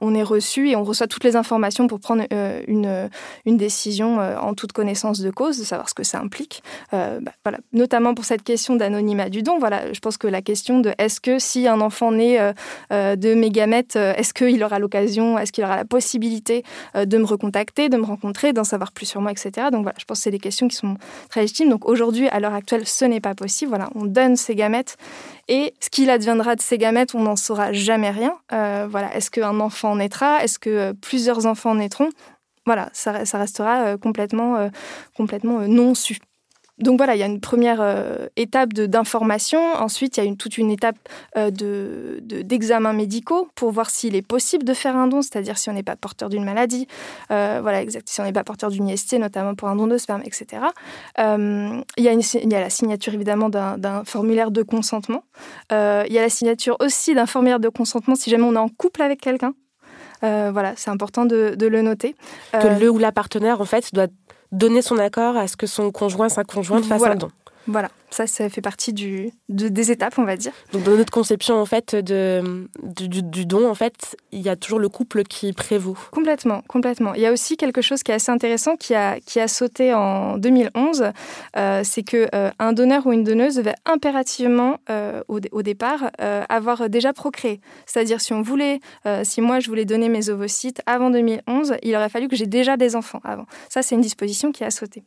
on, 0.00 0.14
est 0.14 0.22
reçu 0.22 0.70
et 0.70 0.76
on 0.76 0.84
reçoit 0.84 1.06
toutes 1.06 1.24
les 1.24 1.36
informations 1.36 1.86
pour 1.86 2.00
prendre 2.00 2.24
une, 2.66 3.10
une 3.44 3.56
décision 3.56 4.18
en 4.18 4.54
toute 4.54 4.72
connaissance 4.72 5.20
de 5.20 5.30
cause, 5.30 5.58
de 5.58 5.64
savoir 5.64 5.88
ce 5.88 5.94
que 5.94 6.02
ça 6.02 6.18
implique. 6.18 6.62
Bah, 6.92 7.18
voilà, 7.44 7.58
notamment 7.72 8.14
pour 8.14 8.24
cette 8.24 8.42
question 8.42 8.76
d'anonymat 8.76 9.28
du 9.28 9.42
don. 9.42 9.58
Voilà, 9.58 9.92
je 9.92 10.00
pense 10.00 10.16
que 10.16 10.26
la 10.26 10.40
question 10.40 10.80
de 10.80 10.92
est-ce 10.98 11.20
que 11.20 11.38
si 11.38 11.68
un 11.68 11.80
enfant 11.82 12.12
naît 12.12 12.38
de 12.90 13.34
mes 13.34 13.50
gamètes, 13.50 13.96
est-ce 13.96 14.32
qu'il 14.32 14.64
aura 14.64 14.78
l'occasion, 14.78 15.38
est-ce 15.38 15.52
qu'il 15.52 15.64
aura 15.64 15.76
la 15.76 15.84
possibilité 15.84 16.64
de 16.94 17.18
me 17.18 17.24
recontacter 17.24 17.57
de 17.64 17.96
me 17.96 18.04
rencontrer, 18.04 18.52
d'en 18.52 18.64
savoir 18.64 18.92
plus 18.92 19.06
sur 19.06 19.20
moi, 19.20 19.30
etc. 19.30 19.68
Donc 19.70 19.82
voilà, 19.82 19.96
je 19.98 20.04
pense 20.04 20.18
que 20.18 20.24
c'est 20.24 20.30
des 20.30 20.38
questions 20.38 20.68
qui 20.68 20.76
sont 20.76 20.96
très 21.28 21.42
légitimes. 21.42 21.68
Donc 21.68 21.88
aujourd'hui, 21.88 22.28
à 22.28 22.40
l'heure 22.40 22.54
actuelle, 22.54 22.86
ce 22.86 23.04
n'est 23.04 23.20
pas 23.20 23.34
possible. 23.34 23.68
Voilà, 23.68 23.90
on 23.94 24.04
donne 24.04 24.36
ces 24.36 24.54
gamètes 24.54 24.96
et 25.48 25.74
ce 25.80 25.90
qu'il 25.90 26.10
adviendra 26.10 26.56
de 26.56 26.60
ces 26.60 26.78
gamètes, 26.78 27.14
on 27.14 27.22
n'en 27.22 27.36
saura 27.36 27.72
jamais 27.72 28.10
rien. 28.10 28.36
Euh, 28.52 28.86
voilà, 28.90 29.14
est-ce 29.16 29.30
qu'un 29.30 29.60
enfant 29.60 29.96
naîtra? 29.96 30.42
Est-ce 30.42 30.58
que 30.58 30.70
euh, 30.70 30.92
plusieurs 31.00 31.46
enfants 31.46 31.74
naîtront? 31.74 32.10
Voilà, 32.66 32.90
ça, 32.92 33.12
restera 33.12 33.86
euh, 33.86 33.96
complètement, 33.96 34.70
complètement 35.16 35.60
non 35.60 35.94
su. 35.94 36.18
Donc 36.78 36.98
voilà, 36.98 37.16
il 37.16 37.18
y 37.18 37.22
a 37.22 37.26
une 37.26 37.40
première 37.40 37.80
euh, 37.80 38.28
étape 38.36 38.72
d'information. 38.72 39.60
Ensuite, 39.74 40.16
il 40.16 40.20
y 40.20 40.22
a 40.22 40.26
une, 40.26 40.36
toute 40.36 40.58
une 40.58 40.70
étape 40.70 40.96
euh, 41.36 41.50
de 41.50 42.20
d'examens 42.22 42.92
médicaux 42.92 43.48
pour 43.54 43.70
voir 43.72 43.90
s'il 43.90 44.14
est 44.14 44.22
possible 44.22 44.64
de 44.64 44.74
faire 44.74 44.96
un 44.96 45.08
don, 45.08 45.22
c'est-à-dire 45.22 45.58
si 45.58 45.68
on 45.70 45.72
n'est 45.72 45.82
pas 45.82 45.96
porteur 45.96 46.28
d'une 46.28 46.44
maladie, 46.44 46.86
euh, 47.30 47.58
voilà, 47.62 47.82
exact, 47.82 48.08
si 48.08 48.20
on 48.20 48.24
n'est 48.24 48.32
pas 48.32 48.44
porteur 48.44 48.70
d'une 48.70 48.88
IST, 48.88 49.14
notamment 49.14 49.54
pour 49.54 49.68
un 49.68 49.76
don 49.76 49.86
de 49.86 49.98
sperme, 49.98 50.22
etc. 50.24 50.62
il, 51.18 52.04
y 52.04 52.08
a 52.08 52.12
une, 52.12 52.20
il 52.20 52.52
y 52.52 52.54
a 52.54 52.60
la 52.60 52.70
signature 52.70 53.14
évidemment 53.14 53.48
d'un 53.48 54.04
formulaire 54.04 54.50
de 54.50 54.62
consentement. 54.62 55.24
il 55.70 56.12
y 56.12 56.18
a 56.18 56.22
la 56.22 56.28
signature 56.28 56.76
aussi 56.80 57.14
d'un 57.14 57.26
formulaire 57.26 57.60
de 57.60 57.68
consentement 57.68 58.14
si 58.14 58.30
jamais 58.30 58.44
on 58.44 58.54
est 58.54 58.58
en 58.58 58.68
couple 58.68 59.02
avec 59.02 59.20
quelqu'un. 59.20 59.54
voilà, 60.22 60.74
c'est 60.76 60.90
important 60.90 61.24
de, 61.24 61.54
de, 61.56 61.66
le 61.66 61.82
noter. 61.82 62.14
Que 62.52 62.80
le 62.80 62.90
ou 62.90 62.98
la 62.98 63.12
partenaire, 63.12 63.60
en 63.60 63.64
fait, 63.64 63.92
doit 63.92 64.08
donner 64.52 64.82
son 64.82 64.98
accord 64.98 65.36
à 65.36 65.46
ce 65.48 65.56
que 65.56 65.66
son 65.66 65.90
conjoint, 65.90 66.28
sa 66.28 66.44
conjointe 66.44 66.84
fasse 66.84 67.02
un 67.02 67.14
don. 67.14 67.30
Voilà, 67.68 67.90
ça, 68.08 68.26
ça 68.26 68.48
fait 68.48 68.62
partie 68.62 68.94
du, 68.94 69.30
des 69.50 69.90
étapes, 69.92 70.18
on 70.18 70.24
va 70.24 70.38
dire. 70.38 70.52
Donc, 70.72 70.84
dans 70.84 70.96
notre 70.96 71.12
conception, 71.12 71.60
en 71.60 71.66
fait, 71.66 71.94
de, 71.94 72.66
du, 72.82 73.44
don, 73.44 73.68
en 73.68 73.74
fait, 73.74 74.16
il 74.32 74.40
y 74.40 74.48
a 74.48 74.56
toujours 74.56 74.78
le 74.78 74.88
couple 74.88 75.22
qui 75.24 75.52
prévaut. 75.52 75.94
Complètement, 76.10 76.62
complètement. 76.66 77.12
Il 77.12 77.20
y 77.20 77.26
a 77.26 77.32
aussi 77.32 77.58
quelque 77.58 77.82
chose 77.82 78.02
qui 78.02 78.10
est 78.10 78.14
assez 78.14 78.32
intéressant 78.32 78.76
qui 78.76 78.94
a, 78.94 79.20
qui 79.20 79.38
a 79.38 79.48
sauté 79.48 79.92
en 79.92 80.38
2011, 80.38 81.12
euh, 81.58 81.82
c'est 81.84 82.02
que 82.02 82.26
euh, 82.34 82.50
un 82.58 82.72
donneur 82.72 83.06
ou 83.06 83.12
une 83.12 83.22
donneuse 83.22 83.60
va 83.60 83.74
impérativement, 83.84 84.78
euh, 84.88 85.22
au, 85.28 85.38
au, 85.52 85.62
départ, 85.62 86.10
avoir 86.48 86.88
déjà 86.88 87.12
procréé. 87.12 87.60
C'est-à-dire, 87.84 88.22
si 88.22 88.32
on 88.32 88.40
voulait, 88.40 88.80
si 89.24 89.42
moi 89.42 89.60
je 89.60 89.68
voulais 89.68 89.84
donner 89.84 90.08
mes 90.08 90.30
ovocytes 90.30 90.80
avant 90.86 91.10
2011, 91.10 91.74
il 91.82 91.94
aurait 91.94 92.08
fallu 92.08 92.28
que 92.28 92.36
j'ai 92.36 92.46
déjà 92.46 92.78
des 92.78 92.96
enfants 92.96 93.20
avant. 93.24 93.44
Ça, 93.68 93.82
c'est 93.82 93.94
une 93.94 94.00
disposition 94.00 94.52
qui 94.52 94.64
a 94.64 94.70
sauté. 94.70 95.02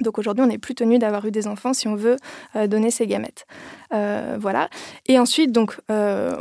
Donc 0.00 0.18
aujourd'hui, 0.18 0.42
on 0.42 0.46
n'est 0.46 0.58
plus 0.58 0.74
tenu 0.74 0.98
d'avoir 0.98 1.24
eu 1.24 1.30
des 1.30 1.46
enfants 1.46 1.72
si 1.72 1.88
on 1.88 1.94
veut 1.94 2.16
euh, 2.56 2.66
donner 2.66 2.90
ses 2.90 3.06
gamètes. 3.06 3.46
Euh, 3.92 4.36
voilà. 4.40 4.68
Et 5.06 5.18
ensuite, 5.18 5.52
donc, 5.52 5.76
euh, 5.90 6.36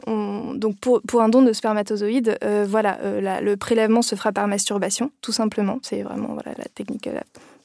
pour, 0.82 1.22
un 1.22 1.30
don 1.30 1.42
de 1.42 1.54
spermatozoïdes, 1.54 2.38
voilà, 2.68 3.00
le 3.42 3.56
prélèvement 3.56 4.02
se 4.02 4.16
fera 4.16 4.32
par 4.32 4.48
masturbation, 4.48 5.12
tout 5.22 5.32
simplement. 5.32 5.80
C'est 5.82 6.02
vraiment 6.04 6.34
voilà, 6.34 6.52
la 6.58 6.66
technique 6.66 7.10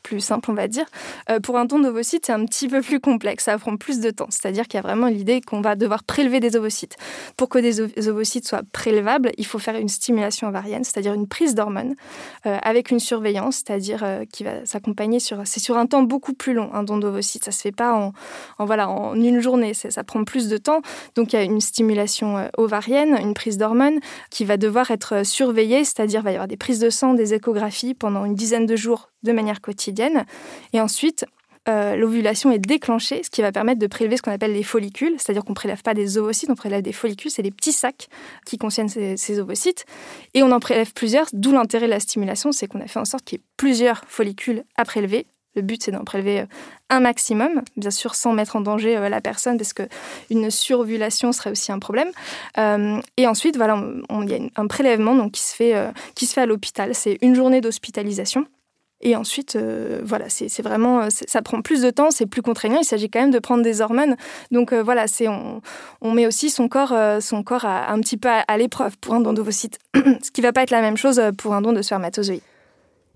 plus 0.02 0.20
simple, 0.20 0.50
on 0.50 0.54
va 0.54 0.68
dire. 0.68 0.86
Euh, 1.30 1.40
pour 1.40 1.58
un 1.58 1.64
don 1.64 1.78
d'ovocytes, 1.78 2.26
c'est 2.26 2.32
un 2.32 2.44
petit 2.44 2.68
peu 2.68 2.80
plus 2.80 3.00
complexe, 3.00 3.44
ça 3.44 3.58
prend 3.58 3.76
plus 3.76 4.00
de 4.00 4.10
temps. 4.10 4.26
C'est-à-dire 4.30 4.64
qu'il 4.64 4.74
y 4.74 4.78
a 4.78 4.82
vraiment 4.82 5.06
l'idée 5.06 5.40
qu'on 5.40 5.60
va 5.60 5.76
devoir 5.76 6.04
prélever 6.04 6.40
des 6.40 6.56
ovocytes. 6.56 6.96
Pour 7.36 7.48
que 7.48 7.58
des 7.58 8.08
ovocytes 8.08 8.46
soient 8.46 8.62
prélevables, 8.72 9.32
il 9.38 9.46
faut 9.46 9.58
faire 9.58 9.76
une 9.76 9.88
stimulation 9.88 10.48
ovarienne, 10.48 10.84
c'est-à-dire 10.84 11.14
une 11.14 11.28
prise 11.28 11.54
d'hormones, 11.54 11.94
euh, 12.46 12.58
avec 12.62 12.90
une 12.90 13.00
surveillance, 13.00 13.56
c'est-à-dire 13.56 14.02
euh, 14.02 14.24
qui 14.30 14.44
va 14.44 14.64
s'accompagner 14.66 15.20
sur... 15.20 15.42
C'est 15.44 15.60
sur 15.60 15.76
un 15.76 15.86
temps 15.86 16.02
beaucoup 16.02 16.34
plus 16.34 16.54
long, 16.54 16.70
un 16.74 16.82
don 16.82 16.98
d'ovocytes. 16.98 17.44
Ça 17.44 17.52
se 17.52 17.60
fait 17.60 17.72
pas 17.72 17.94
en, 17.94 18.12
voilà, 18.64 18.88
en 18.88 19.14
une 19.14 19.40
journée, 19.40 19.74
ça 19.74 20.04
prend 20.04 20.24
plus 20.24 20.48
de 20.48 20.56
temps. 20.56 20.82
Donc 21.14 21.32
il 21.32 21.36
y 21.36 21.38
a 21.38 21.42
une 21.42 21.60
stimulation 21.60 22.50
ovarienne, 22.56 23.16
une 23.20 23.34
prise 23.34 23.58
d'hormones 23.58 24.00
qui 24.30 24.44
va 24.44 24.56
devoir 24.56 24.90
être 24.90 25.24
surveillée, 25.24 25.84
c'est-à-dire 25.84 26.22
va 26.22 26.32
y 26.32 26.34
avoir 26.34 26.48
des 26.48 26.56
prises 26.56 26.78
de 26.78 26.90
sang, 26.90 27.14
des 27.14 27.34
échographies 27.34 27.94
pendant 27.94 28.24
une 28.24 28.34
dizaine 28.34 28.66
de 28.66 28.76
jours 28.76 29.11
de 29.22 29.32
manière 29.32 29.60
quotidienne. 29.60 30.24
Et 30.72 30.80
ensuite, 30.80 31.24
l'ovulation 31.66 32.50
est 32.50 32.58
déclenchée, 32.58 33.22
ce 33.22 33.30
qui 33.30 33.40
va 33.40 33.52
permettre 33.52 33.78
de 33.78 33.86
prélever 33.86 34.16
ce 34.16 34.22
qu'on 34.22 34.32
appelle 34.32 34.52
les 34.52 34.64
follicules, 34.64 35.14
c'est-à-dire 35.18 35.44
qu'on 35.44 35.52
ne 35.52 35.56
prélève 35.56 35.82
pas 35.82 35.94
des 35.94 36.18
ovocytes, 36.18 36.50
on 36.50 36.56
prélève 36.56 36.82
des 36.82 36.92
follicules, 36.92 37.30
c'est 37.30 37.42
des 37.42 37.52
petits 37.52 37.72
sacs 37.72 38.08
qui 38.44 38.58
contiennent 38.58 38.88
ces, 38.88 39.38
ovocytes, 39.38 39.84
et 40.34 40.42
on 40.42 40.50
en 40.50 40.58
prélève 40.58 40.92
plusieurs, 40.92 41.26
d'où 41.32 41.52
l'intérêt 41.52 41.86
de 41.86 41.90
la 41.90 42.00
stimulation, 42.00 42.50
c'est 42.50 42.66
qu'on 42.66 42.80
a 42.80 42.88
fait 42.88 42.98
en 42.98 43.04
sorte 43.04 43.24
qu'il 43.24 43.38
y 43.38 43.40
ait 43.40 43.44
plusieurs 43.56 44.02
follicules 44.08 44.64
à 44.76 44.84
prélever 44.84 45.26
le 45.54 45.62
but, 45.62 45.82
c'est 45.82 45.90
d'en 45.90 46.04
prélever 46.04 46.40
euh, 46.40 46.46
un 46.88 47.00
maximum, 47.00 47.62
bien 47.76 47.90
sûr 47.90 48.14
sans 48.14 48.32
mettre 48.32 48.56
en 48.56 48.60
danger 48.60 48.96
euh, 48.96 49.08
la 49.08 49.20
personne, 49.20 49.58
parce 49.58 49.72
qu'une 49.74 50.50
surovulation 50.50 51.32
serait 51.32 51.50
aussi 51.50 51.72
un 51.72 51.78
problème. 51.78 52.08
Euh, 52.58 53.00
et 53.16 53.26
ensuite, 53.26 53.56
voilà, 53.56 53.82
il 54.10 54.30
y 54.30 54.34
a 54.34 54.38
un 54.56 54.66
prélèvement 54.66 55.14
donc, 55.14 55.32
qui, 55.32 55.42
se 55.42 55.54
fait, 55.54 55.74
qui 56.14 56.26
se 56.26 56.34
fait 56.34 56.42
à 56.42 56.46
l'hôpital. 56.46 56.94
C'est 56.94 57.18
une 57.22 57.34
journée 57.34 57.60
d'hospitalisation. 57.60 58.46
Et 59.02 59.16
ensuite, 59.16 59.58
voilà, 60.04 60.28
c'est 60.28 60.62
vraiment, 60.62 61.08
ça 61.10 61.42
prend 61.42 61.60
plus 61.60 61.82
de 61.82 61.90
temps, 61.90 62.10
c'est 62.10 62.26
plus 62.26 62.42
contraignant. 62.42 62.78
Il 62.80 62.84
s'agit 62.84 63.10
quand 63.10 63.20
même 63.20 63.32
de 63.32 63.38
prendre 63.40 63.62
des 63.62 63.80
hormones. 63.80 64.16
Donc 64.50 64.72
voilà, 64.72 65.08
c'est 65.08 65.26
on, 65.26 65.60
on, 66.00 66.12
met 66.12 66.26
aussi 66.26 66.50
son 66.50 66.68
corps, 66.68 66.94
son 67.20 67.42
corps 67.42 67.64
à, 67.64 67.90
un 67.92 68.00
petit 68.00 68.16
peu 68.16 68.28
à, 68.28 68.56
l'épreuve 68.56 68.96
pour 68.98 69.14
un 69.14 69.20
don 69.20 69.32
d'ovocytes, 69.32 69.78
ce 69.94 70.30
qui 70.30 70.40
va 70.40 70.52
pas 70.52 70.62
être 70.62 70.70
la 70.70 70.82
même 70.82 70.96
chose 70.96 71.20
pour 71.36 71.54
un 71.54 71.62
don 71.62 71.72
de 71.72 71.82
spermatozoïdes. 71.82 72.42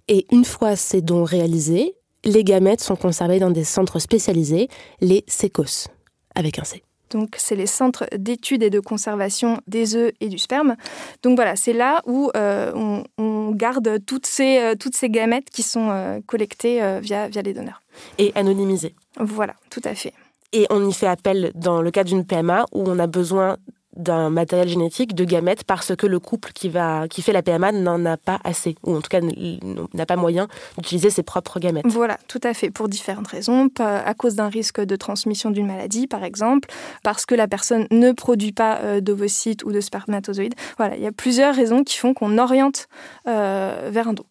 Et 0.08 0.26
une 0.32 0.44
fois 0.44 0.76
ces 0.76 1.02
dons 1.02 1.24
réalisés, 1.24 1.94
les 2.26 2.44
gamètes 2.44 2.80
sont 2.80 2.96
conservés 2.96 3.38
dans 3.38 3.50
des 3.50 3.64
centres 3.64 3.98
spécialisés, 3.98 4.68
les 5.00 5.24
SECOS, 5.28 5.88
avec 6.34 6.58
un 6.58 6.64
C. 6.64 6.82
Donc, 7.10 7.36
c'est 7.38 7.54
les 7.54 7.66
centres 7.66 8.06
d'études 8.16 8.64
et 8.64 8.70
de 8.70 8.80
conservation 8.80 9.60
des 9.68 9.94
œufs 9.94 10.12
et 10.20 10.28
du 10.28 10.38
sperme. 10.38 10.74
Donc 11.22 11.36
voilà, 11.36 11.54
c'est 11.54 11.72
là 11.72 12.02
où 12.04 12.30
euh, 12.36 12.72
on, 12.74 13.04
garde 13.52 13.98
toutes 14.06 14.26
ces, 14.26 14.58
euh, 14.58 14.74
toutes 14.74 14.96
ces 14.96 15.10
gamètes 15.10 15.50
qui 15.50 15.62
sont 15.62 15.90
euh, 15.90 16.20
collectées 16.26 17.00
via, 17.00 17.28
via 17.28 17.42
les 17.42 17.54
donneurs. 17.54 17.82
Et 18.18 18.32
anonymisées. 18.34 18.94
Voilà, 19.18 19.54
tout 19.70 19.82
à 19.84 19.94
fait. 19.94 20.12
Et 20.52 20.66
on 20.70 20.86
y 20.88 20.92
fait 20.92 21.06
appel 21.06 21.52
dans 21.54 21.82
le 21.82 21.90
cas 21.90 22.04
d'une 22.04 22.24
PMA 22.24 22.66
où 22.72 22.84
on 22.86 22.98
a 22.98 23.06
besoin 23.06 23.56
d'un 23.96 24.30
matériel 24.30 24.68
génétique 24.68 25.14
de 25.14 25.24
gamètes 25.24 25.64
parce 25.64 25.94
que 25.96 26.06
le 26.06 26.18
couple 26.18 26.52
qui, 26.52 26.68
va, 26.68 27.08
qui 27.08 27.22
fait 27.22 27.32
la 27.32 27.42
PMA 27.42 27.72
n'en 27.72 28.04
a 28.04 28.16
pas 28.16 28.38
assez, 28.44 28.76
ou 28.84 28.96
en 28.96 29.00
tout 29.00 29.08
cas 29.08 29.20
n'a 29.20 30.06
pas 30.06 30.16
moyen 30.16 30.48
d'utiliser 30.78 31.10
ses 31.10 31.22
propres 31.22 31.58
gamètes. 31.58 31.86
Voilà, 31.86 32.18
tout 32.28 32.40
à 32.42 32.54
fait, 32.54 32.70
pour 32.70 32.88
différentes 32.88 33.28
raisons, 33.28 33.68
à 33.78 34.14
cause 34.14 34.34
d'un 34.34 34.48
risque 34.48 34.80
de 34.80 34.96
transmission 34.96 35.50
d'une 35.50 35.66
maladie, 35.66 36.06
par 36.06 36.24
exemple, 36.24 36.68
parce 37.02 37.26
que 37.26 37.34
la 37.34 37.48
personne 37.48 37.86
ne 37.90 38.12
produit 38.12 38.52
pas 38.52 38.78
euh, 38.78 39.00
d'ovocytes 39.00 39.64
ou 39.64 39.72
de 39.72 39.80
spermatozoïdes. 39.80 40.54
Voilà, 40.76 40.96
il 40.96 41.02
y 41.02 41.06
a 41.06 41.12
plusieurs 41.12 41.54
raisons 41.54 41.84
qui 41.84 41.98
font 41.98 42.14
qu'on 42.14 42.38
oriente 42.38 42.88
euh, 43.26 43.88
vers 43.92 44.08
un 44.08 44.12
don. 44.12 44.24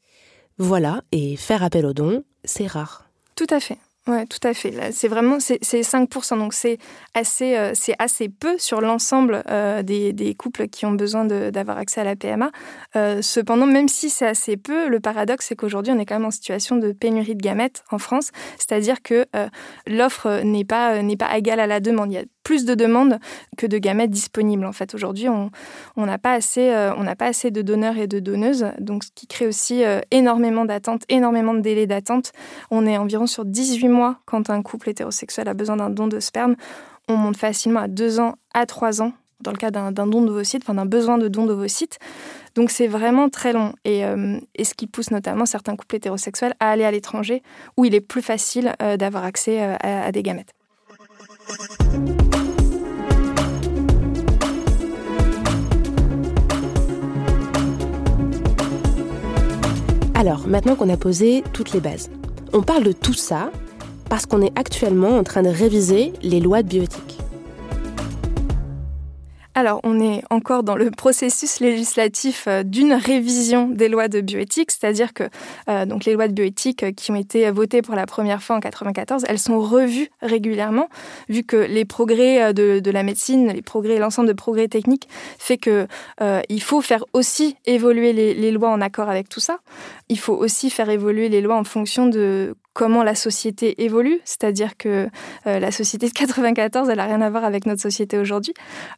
Voilà, 0.57 1.01
et 1.11 1.35
faire 1.35 1.63
appel 1.63 1.85
au 1.85 1.93
don, 1.93 2.23
c'est 2.43 2.67
rare. 2.67 3.09
Tout 3.35 3.47
à 3.49 3.59
fait. 3.59 3.77
Oui, 4.07 4.27
tout 4.27 4.47
à 4.47 4.53
fait. 4.53 4.91
C'est 4.91 5.07
vraiment 5.07 5.39
c'est 5.39 5.57
5%, 5.61 6.37
donc 6.37 6.53
c'est 6.53 6.77
assez, 7.15 7.57
euh, 7.57 7.71
c'est 7.73 7.95
assez 7.97 8.29
peu 8.29 8.55
sur 8.59 8.79
l'ensemble 8.79 9.41
euh, 9.49 9.81
des, 9.81 10.13
des, 10.13 10.35
couples 10.35 10.67
qui 10.67 10.85
ont 10.85 10.91
besoin 10.91 11.25
d'avoir 11.25 11.79
accès 11.79 12.01
à 12.01 12.03
la 12.03 12.15
PMA. 12.15 12.51
Euh, 12.95 13.23
cependant, 13.23 13.65
même 13.65 13.87
si 13.87 14.11
c'est 14.11 14.27
assez 14.27 14.57
peu, 14.57 14.89
le 14.89 14.99
paradoxe, 14.99 15.47
c'est 15.47 15.55
qu'aujourd'hui, 15.55 15.91
on 15.91 15.97
est 15.97 16.05
quand 16.05 16.19
même 16.19 16.25
en 16.25 16.31
situation 16.31 16.75
de 16.75 16.91
pénurie 16.91 17.35
de 17.35 17.41
gamètes 17.41 17.83
en 17.89 17.97
France, 17.97 18.29
c'est-à-dire 18.57 19.01
que 19.01 19.25
l'offre 19.87 20.41
n'est 20.43 20.65
pas, 20.65 21.01
n'est 21.01 21.17
pas 21.17 21.35
égale 21.35 21.59
à 21.59 21.67
la 21.67 21.79
demande. 21.79 22.11
Il 22.11 22.15
y 22.15 22.19
a 22.19 22.25
plus 22.45 22.63
de 22.63 22.75
demandes 22.75 23.19
que 23.57 23.67
de 23.67 23.77
gamètes 23.77 24.11
disponibles. 24.11 24.65
En 24.65 24.71
fait, 24.71 24.95
aujourd'hui, 24.95 25.27
on 25.27 25.51
n'a 25.97 26.17
pas, 26.17 26.31
assez, 26.31 26.73
on 26.97 27.05
pas 27.15 27.25
assez 27.25 27.51
de 27.51 27.61
donneurs 27.61 27.97
et 27.97 28.07
de 28.07 28.19
donneuses, 28.19 28.67
donc 28.79 29.03
ce 29.03 29.09
qui 29.13 29.27
crée 29.27 29.47
aussi 29.47 29.83
énormément 30.11 30.63
d'attentes, 30.63 31.03
énormément 31.09 31.53
de 31.53 31.59
délais 31.59 31.87
d'attente. 31.87 32.31
On 32.71 32.85
est 32.85 32.97
environ 32.97 33.27
sur 33.27 33.43
18 33.43 33.89
mois 33.89 34.19
quand 34.25 34.49
un 34.49 34.61
couple 34.61 34.89
hétérosexuel 34.89 35.49
a 35.49 35.53
besoin 35.53 35.75
d'un 35.75 35.89
don 35.89 36.07
de 36.07 36.21
sperme, 36.21 36.55
on 37.07 37.17
monte 37.17 37.37
facilement 37.37 37.81
à 37.81 37.87
2 37.87 38.19
ans, 38.19 38.35
à 38.53 38.65
3 38.65 39.01
ans, 39.01 39.11
dans 39.41 39.51
le 39.51 39.57
cas 39.57 39.71
d'un 39.71 39.91
don 39.91 40.41
enfin 40.57 40.73
d'un 40.73 40.85
besoin 40.85 41.17
de 41.17 41.27
don 41.27 41.45
d'ovocytes. 41.45 41.99
Donc 42.55 42.71
c'est 42.71 42.87
vraiment 42.87 43.29
très 43.29 43.53
long. 43.53 43.73
Euh, 43.87 44.39
et, 44.55 44.63
ce 44.63 44.73
qui 44.73 44.87
pousse 44.87 45.11
notamment 45.11 45.45
certains 45.45 45.75
couples 45.75 45.95
hétérosexuels 45.95 46.53
à 46.59 46.71
aller 46.71 46.85
à 46.85 46.91
l'étranger, 46.91 47.43
où 47.77 47.85
il 47.85 47.93
est 47.93 48.01
plus 48.01 48.21
facile 48.21 48.73
euh, 48.81 48.97
d'avoir 48.97 49.23
accès 49.23 49.61
euh, 49.61 49.75
à 49.81 50.11
des 50.11 50.23
gamètes. 50.23 50.53
Alors, 60.17 60.47
maintenant 60.47 60.75
qu'on 60.75 60.87
a 60.87 60.95
posé 60.95 61.43
toutes 61.51 61.73
les 61.73 61.81
bases, 61.81 62.09
on 62.53 62.61
parle 62.61 62.83
de 62.83 62.93
tout 62.93 63.13
ça, 63.13 63.51
parce 64.09 64.25
qu'on 64.25 64.41
est 64.41 64.57
actuellement 64.57 65.17
en 65.17 65.23
train 65.23 65.43
de 65.43 65.49
réviser 65.49 66.13
les 66.23 66.39
lois 66.39 66.63
de 66.63 66.69
bioéthique. 66.69 67.17
Alors, 69.57 69.79
on 69.83 70.01
est 70.01 70.21
encore 70.29 70.63
dans 70.63 70.75
le 70.75 70.91
processus 70.91 71.61
législatif 71.61 72.43
euh, 72.49 72.63
d'une 72.63 72.91
révision 72.91 73.69
des 73.69 73.87
lois 73.87 74.09
de 74.09 74.19
bioéthique, 74.19 74.69
c'est-à-dire 74.69 75.13
que 75.13 75.23
euh, 75.69 75.85
donc 75.85 76.03
les 76.03 76.13
lois 76.13 76.27
de 76.27 76.33
bioéthique 76.33 76.83
euh, 76.83 76.91
qui 76.91 77.09
ont 77.11 77.15
été 77.15 77.49
votées 77.51 77.81
pour 77.81 77.95
la 77.95 78.05
première 78.05 78.43
fois 78.43 78.57
en 78.57 78.59
94, 78.59 79.23
elles 79.29 79.39
sont 79.39 79.61
revues 79.61 80.09
régulièrement, 80.21 80.89
vu 81.29 81.43
que 81.43 81.55
les 81.55 81.85
progrès 81.85 82.53
de, 82.53 82.91
la 82.91 83.03
médecine, 83.03 83.47
les 83.47 83.61
progrès, 83.61 83.97
l'ensemble 83.97 84.27
de 84.27 84.33
progrès 84.33 84.67
techniques 84.67 85.07
fait 85.39 85.57
que 85.57 85.87
il 86.49 86.61
faut 86.61 86.81
faire 86.81 87.05
aussi 87.13 87.55
évoluer 87.65 88.11
les 88.13 88.51
lois 88.51 88.69
en 88.69 88.81
accord 88.81 89.09
avec 89.09 89.29
tout 89.29 89.39
ça. 89.39 89.59
Il 90.09 90.19
faut 90.19 90.33
aussi 90.33 90.69
faire 90.69 90.89
évoluer 90.89 91.29
les 91.29 91.41
lois 91.41 91.55
en 91.55 91.63
fonction 91.63 92.07
de 92.07 92.55
comment 92.75 93.03
la 93.03 93.15
société 93.15 93.83
évolue, 93.85 94.19
c'est-à-dire 94.25 94.75
que 94.77 95.09
euh, 95.47 95.59
la 95.59 95.71
société 95.71 96.07
de 96.07 96.13
94, 96.13 96.89
elle 96.89 96.97
n'a 96.97 97.05
rien 97.05 97.21
à 97.21 97.29
voir 97.29 97.45
avec 97.45 97.65
notre 97.65 97.81
société 97.81 98.19
aujourd'hui. 98.19 98.53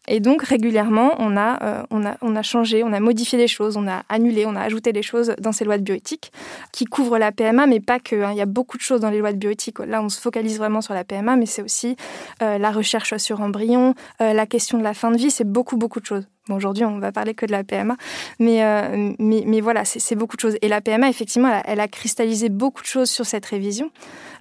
Et 0.07 0.19
donc 0.19 0.41
régulièrement, 0.41 1.13
on 1.19 1.37
a, 1.37 1.63
euh, 1.63 1.83
on, 1.91 2.03
a, 2.03 2.17
on 2.21 2.35
a 2.35 2.41
changé, 2.41 2.83
on 2.83 2.91
a 2.91 2.99
modifié 2.99 3.37
des 3.37 3.47
choses, 3.47 3.77
on 3.77 3.87
a 3.87 4.03
annulé, 4.09 4.45
on 4.47 4.55
a 4.55 4.61
ajouté 4.61 4.91
des 4.91 5.03
choses 5.03 5.35
dans 5.39 5.51
ces 5.51 5.63
lois 5.63 5.77
de 5.77 5.83
bioéthique 5.83 6.31
qui 6.73 6.85
couvrent 6.85 7.19
la 7.19 7.31
PMA, 7.31 7.67
mais 7.67 7.79
pas 7.79 7.99
que. 7.99 8.23
Hein. 8.23 8.31
Il 8.31 8.37
y 8.37 8.41
a 8.41 8.47
beaucoup 8.47 8.77
de 8.77 8.81
choses 8.81 8.99
dans 8.99 9.11
les 9.11 9.19
lois 9.19 9.31
de 9.31 9.37
bioéthique. 9.37 9.77
Là, 9.79 10.01
on 10.01 10.09
se 10.09 10.19
focalise 10.19 10.57
vraiment 10.57 10.81
sur 10.81 10.95
la 10.95 11.03
PMA, 11.03 11.35
mais 11.35 11.45
c'est 11.45 11.61
aussi 11.61 11.95
euh, 12.41 12.57
la 12.57 12.71
recherche 12.71 13.15
sur 13.17 13.41
embryons, 13.41 13.93
la 14.19 14.45
question 14.47 14.79
de 14.79 14.83
la 14.83 14.95
fin 14.95 15.11
de 15.11 15.17
vie, 15.17 15.29
c'est 15.29 15.43
beaucoup, 15.43 15.77
beaucoup 15.77 15.99
de 15.99 16.05
choses 16.05 16.27
aujourd'hui, 16.55 16.85
on 16.85 16.99
va 16.99 17.11
parler 17.11 17.33
que 17.33 17.45
de 17.45 17.51
la 17.51 17.63
PMA, 17.63 17.95
mais, 18.39 18.63
euh, 18.63 19.13
mais, 19.19 19.43
mais, 19.45 19.61
voilà, 19.61 19.85
c'est 19.85 20.15
beaucoup 20.15 20.35
de 20.35 20.41
choses. 20.41 20.57
Et 20.61 20.67
la 20.67 20.81
PMA, 20.81 21.09
effectivement, 21.09 21.61
elle 21.65 21.79
a, 21.79 21.87
cristallisé 21.87 22.49
beaucoup 22.49 22.81
de 22.81 22.87
choses 22.87 23.09
sur 23.09 23.25
cette 23.25 23.45
révision. 23.45 23.91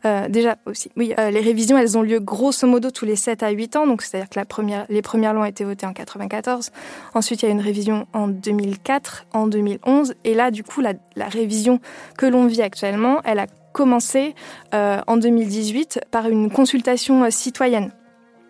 Euh, 0.05 0.29
déjà 0.29 0.57
aussi, 0.67 0.91
oui, 0.97 1.15
euh, 1.19 1.31
les 1.31 1.41
révisions, 1.41 1.79
elles 1.79 1.97
ont 1.97 2.03
lieu 2.03 2.21
grosso 2.21 2.67
modo 2.67 2.91
tous 2.91 3.05
les 3.05 3.17
7 3.17 3.43
à 3.43 3.51
8 3.51 3.77
ans, 3.77 3.87
donc 3.87 4.03
c'est-à-dire 4.03 4.29
que 4.29 4.39
la 4.39 4.45
première, 4.45 4.85
les 4.89 5.03
premières 5.03 5.33
lois 5.33 5.45
ont 5.45 5.47
été 5.47 5.65
votées 5.65 5.87
en 5.87 5.93
94. 5.93 6.71
Ensuite, 7.15 7.43
il 7.43 7.47
y 7.47 7.49
a 7.49 7.53
une 7.53 7.61
révision 7.61 8.07
en 8.13 8.29
2004, 8.29 9.27
en 9.33 9.47
2011, 9.47 10.15
et 10.25 10.35
là, 10.35 10.51
du 10.51 10.65
coup, 10.65 10.81
la, 10.81 10.95
la 11.15 11.29
révision 11.29 11.81
que 12.19 12.27
l'on 12.27 12.47
vit 12.47 12.63
actuellement, 12.63 13.21
elle 13.25 13.39
a 13.39 13.47
commencé 13.73 14.35
en 14.73 15.17
2018 15.19 16.01
par 16.11 16.31
une 16.31 16.51
consultation 16.51 17.31
citoyenne 17.31 17.93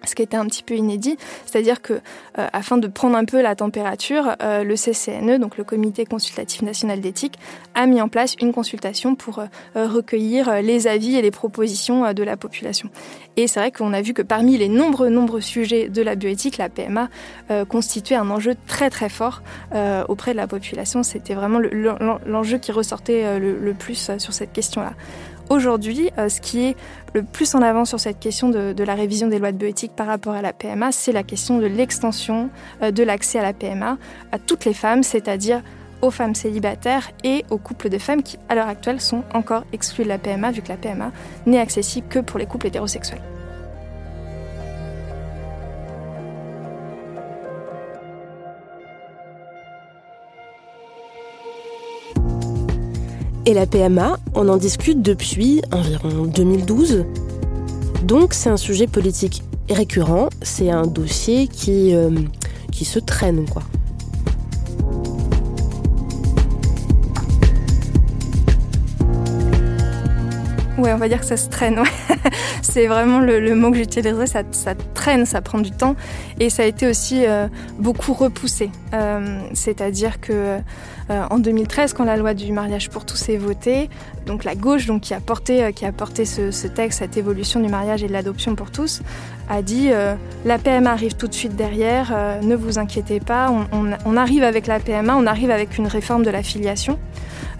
ce 0.06 0.14
qui 0.14 0.22
était 0.22 0.36
un 0.36 0.46
petit 0.46 0.62
peu 0.62 0.74
inédit, 0.74 1.16
c'est-à-dire 1.44 1.82
que 1.82 1.94
euh, 2.38 2.46
afin 2.52 2.78
de 2.78 2.86
prendre 2.86 3.16
un 3.16 3.24
peu 3.24 3.42
la 3.42 3.54
température, 3.54 4.36
euh, 4.42 4.64
le 4.64 4.74
CCNE, 4.74 5.38
donc 5.38 5.58
le 5.58 5.64
Comité 5.64 6.04
consultatif 6.04 6.62
national 6.62 7.00
d'éthique, 7.00 7.38
a 7.74 7.86
mis 7.86 8.00
en 8.00 8.08
place 8.08 8.34
une 8.40 8.52
consultation 8.52 9.14
pour 9.14 9.40
euh, 9.40 9.46
recueillir 9.74 10.62
les 10.62 10.86
avis 10.86 11.16
et 11.16 11.22
les 11.22 11.30
propositions 11.30 12.12
de 12.12 12.22
la 12.22 12.36
population. 12.36 12.88
Et 13.36 13.46
c'est 13.46 13.60
vrai 13.60 13.70
qu'on 13.70 13.92
a 13.92 14.00
vu 14.00 14.14
que 14.14 14.22
parmi 14.22 14.56
les 14.56 14.68
nombreux 14.68 15.08
nombreux 15.08 15.40
sujets 15.40 15.88
de 15.88 16.02
la 16.02 16.14
bioéthique, 16.14 16.56
la 16.56 16.68
PMA 16.68 17.08
constituait 17.68 18.16
un 18.16 18.30
enjeu 18.30 18.54
très 18.66 18.88
très 18.88 19.08
fort 19.08 19.42
auprès 20.08 20.32
de 20.32 20.36
la 20.36 20.46
population. 20.46 21.02
C'était 21.02 21.34
vraiment 21.34 21.60
l'enjeu 22.26 22.58
qui 22.58 22.72
ressortait 22.72 23.38
le 23.38 23.74
plus 23.74 24.10
sur 24.18 24.32
cette 24.32 24.52
question-là. 24.52 24.94
Aujourd'hui, 25.48 26.10
euh, 26.18 26.28
ce 26.28 26.40
qui 26.40 26.64
est 26.64 26.76
le 27.14 27.22
plus 27.22 27.54
en 27.54 27.62
avant 27.62 27.84
sur 27.84 28.00
cette 28.00 28.18
question 28.18 28.48
de, 28.48 28.82
la 28.82 28.94
révision 28.94 29.28
des 29.28 29.38
lois 29.38 29.52
de 29.52 29.56
bioéthique 29.56 29.92
par 29.94 30.08
rapport 30.08 30.34
à 30.34 30.42
la 30.42 30.52
PMA, 30.52 30.90
c'est 30.90 31.12
la 31.12 31.22
question 31.22 31.58
de 31.58 31.66
l'extension 31.66 32.50
euh, 32.82 32.90
de 32.90 33.02
l'accès 33.04 33.38
à 33.38 33.42
la 33.42 33.52
PMA 33.52 33.96
à 34.32 34.38
toutes 34.38 34.64
les 34.64 34.74
femmes, 34.74 35.04
c'est-à-dire 35.04 35.62
aux 36.02 36.10
femmes 36.10 36.34
célibataires 36.34 37.10
et 37.22 37.44
aux 37.50 37.58
couples 37.58 37.88
de 37.88 37.98
femmes 37.98 38.22
qui, 38.22 38.38
à 38.48 38.54
l'heure 38.54 38.68
actuelle, 38.68 39.00
sont 39.00 39.22
encore 39.32 39.64
exclus 39.72 40.04
de 40.04 40.08
la 40.08 40.18
PMA, 40.18 40.50
vu 40.50 40.62
que 40.62 40.68
la 40.68 40.76
PMA 40.76 41.12
n'est 41.46 41.60
accessible 41.60 42.08
que 42.08 42.18
pour 42.18 42.38
les 42.38 42.46
couples 42.46 42.66
hétérosexuels. 42.66 43.22
Et 53.48 53.54
la 53.54 53.64
PMA, 53.64 54.18
on 54.34 54.48
en 54.48 54.56
discute 54.56 55.02
depuis 55.02 55.62
environ 55.70 56.24
2012. 56.24 57.04
Donc 58.02 58.34
c'est 58.34 58.50
un 58.50 58.56
sujet 58.56 58.88
politique 58.88 59.40
récurrent, 59.70 60.30
c'est 60.42 60.68
un 60.68 60.84
dossier 60.84 61.46
qui, 61.46 61.94
euh, 61.94 62.10
qui 62.72 62.84
se 62.84 62.98
traîne, 62.98 63.48
quoi. 63.48 63.62
Ouais, 70.78 70.92
on 70.92 70.98
va 70.98 71.08
dire 71.08 71.20
que 71.20 71.26
ça 71.26 71.36
se 71.36 71.48
traîne. 71.48 71.80
c'est 72.62 72.86
vraiment 72.88 73.20
le, 73.20 73.54
mot 73.54 73.70
que 73.70 73.78
j'utiliserais. 73.78 74.26
Ça, 74.26 74.42
ça, 74.50 74.74
traîne, 74.74 75.24
ça 75.24 75.40
prend 75.40 75.58
du 75.58 75.70
temps. 75.70 75.94
Et 76.38 76.50
ça 76.50 76.64
a 76.64 76.66
été 76.66 76.86
aussi 76.86 77.24
euh, 77.24 77.48
beaucoup 77.78 78.12
repoussé. 78.12 78.70
Euh, 78.92 79.40
c'est-à-dire 79.54 80.20
que 80.20 80.58
euh, 81.08 81.24
en 81.30 81.38
2013, 81.38 81.94
quand 81.94 82.04
la 82.04 82.16
loi 82.16 82.34
du 82.34 82.52
mariage 82.52 82.90
pour 82.90 83.06
tous 83.06 83.28
est 83.28 83.38
votée, 83.38 83.88
donc 84.26 84.44
la 84.44 84.54
gauche, 84.54 84.86
donc 84.86 85.02
qui 85.02 85.14
a 85.14 85.20
porté, 85.20 85.72
qui 85.72 85.86
a 85.86 85.92
porté 85.92 86.24
ce, 86.24 86.66
texte, 86.66 86.98
cette 86.98 87.16
évolution 87.16 87.60
du 87.60 87.68
mariage 87.68 88.02
et 88.02 88.08
de 88.08 88.12
l'adoption 88.12 88.54
pour 88.54 88.70
tous, 88.70 89.02
a 89.48 89.62
dit 89.62 89.90
la 90.44 90.58
PMA 90.58 90.90
arrive 90.90 91.14
tout 91.14 91.28
de 91.28 91.34
suite 91.34 91.54
derrière, 91.54 92.12
ne 92.42 92.56
vous 92.56 92.80
inquiétez 92.80 93.20
pas, 93.20 93.52
on, 93.70 93.90
on, 94.04 94.16
arrive 94.16 94.42
avec 94.42 94.66
la 94.66 94.80
PMA, 94.80 95.16
on 95.16 95.26
arrive 95.26 95.52
avec 95.52 95.78
une 95.78 95.86
réforme 95.86 96.24
de 96.24 96.30
la 96.30 96.42
filiation. 96.42 96.98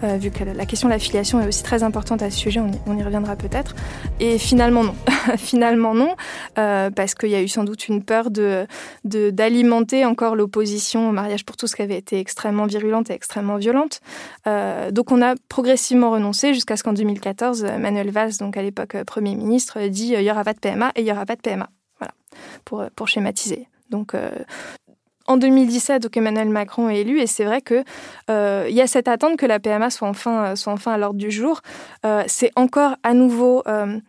Euh, 0.03 0.17
vu 0.17 0.29
que 0.29 0.43
la 0.43 0.65
question 0.65 0.87
de 0.87 0.93
la 0.93 0.99
filiation 0.99 1.41
est 1.41 1.47
aussi 1.47 1.63
très 1.63 1.81
importante 1.81 2.21
à 2.21 2.29
ce 2.29 2.37
sujet, 2.37 2.59
on 2.85 2.97
y, 2.97 3.03
reviendra 3.03 3.35
peut-être. 3.35 3.75
Et 4.19 4.37
finalement 4.37 4.83
non, 4.83 4.95
finalement 5.37 5.95
non, 5.95 6.15
euh, 6.59 6.91
parce 6.91 7.15
qu'il 7.15 7.29
y 7.29 7.35
a 7.35 7.41
eu 7.41 7.47
sans 7.47 7.63
doute 7.63 7.87
une 7.87 8.03
peur 8.03 8.29
de 8.29 8.66
d'alimenter 9.03 10.05
encore 10.05 10.35
l'opposition 10.35 11.09
au 11.09 11.11
mariage 11.11 11.45
pour 11.45 11.57
tous 11.57 11.73
qui 11.75 11.81
avait 11.81 11.97
été 11.97 12.19
extrêmement 12.19 12.65
virulente 12.65 13.09
et 13.09 13.13
extrêmement 13.13 13.57
violente. 13.57 14.01
Euh, 14.47 14.91
donc 14.91 15.11
on 15.11 15.21
a 15.21 15.35
progressivement 15.49 16.11
renoncé 16.11 16.53
jusqu'à 16.53 16.77
ce 16.77 16.83
qu'en 16.83 16.93
2014, 16.93 17.63
Manuel 17.79 18.11
Valls, 18.11 18.37
donc 18.39 18.57
à 18.57 18.61
l'époque 18.61 18.97
Premier 19.05 19.35
ministre, 19.35 19.79
dit 19.87 20.13
il 20.17 20.21
y 20.21 20.31
aura 20.31 20.43
pas 20.43 20.53
de 20.53 20.59
PMA 20.59 20.91
et 20.95 21.01
il 21.01 21.07
y 21.07 21.11
aura 21.11 21.25
pas 21.25 21.35
de 21.35 21.41
PMA. 21.41 21.69
Voilà, 21.99 22.13
pour, 22.65 22.85
pour 22.95 23.07
schématiser. 23.07 23.67
Donc, 23.89 24.13
en 25.27 25.37
2017, 25.37 26.03
donc 26.03 26.15
Emmanuel 26.17 26.49
Macron 26.49 26.89
est 26.89 27.01
élu 27.01 27.19
et 27.19 27.27
c'est 27.27 27.43
vrai 27.43 27.61
qu'il 27.61 27.83
euh, 28.29 28.67
y 28.69 28.81
a 28.81 28.87
cette 28.87 29.09
attente 29.09 29.37
que 29.37 29.45
la 29.45 29.59
PMA 29.59 29.89
soit 29.89 30.07
enfin, 30.07 30.55
soit 30.55 30.73
enfin 30.73 30.93
à 30.93 30.97
l'ordre 30.97 31.19
du 31.19 31.31
jour. 31.31 31.61
Euh, 32.05 32.23
c'est 32.27 32.51
encore 32.55 32.95
à 33.03 33.13
nouveau 33.13 33.61
euh, 33.67 33.99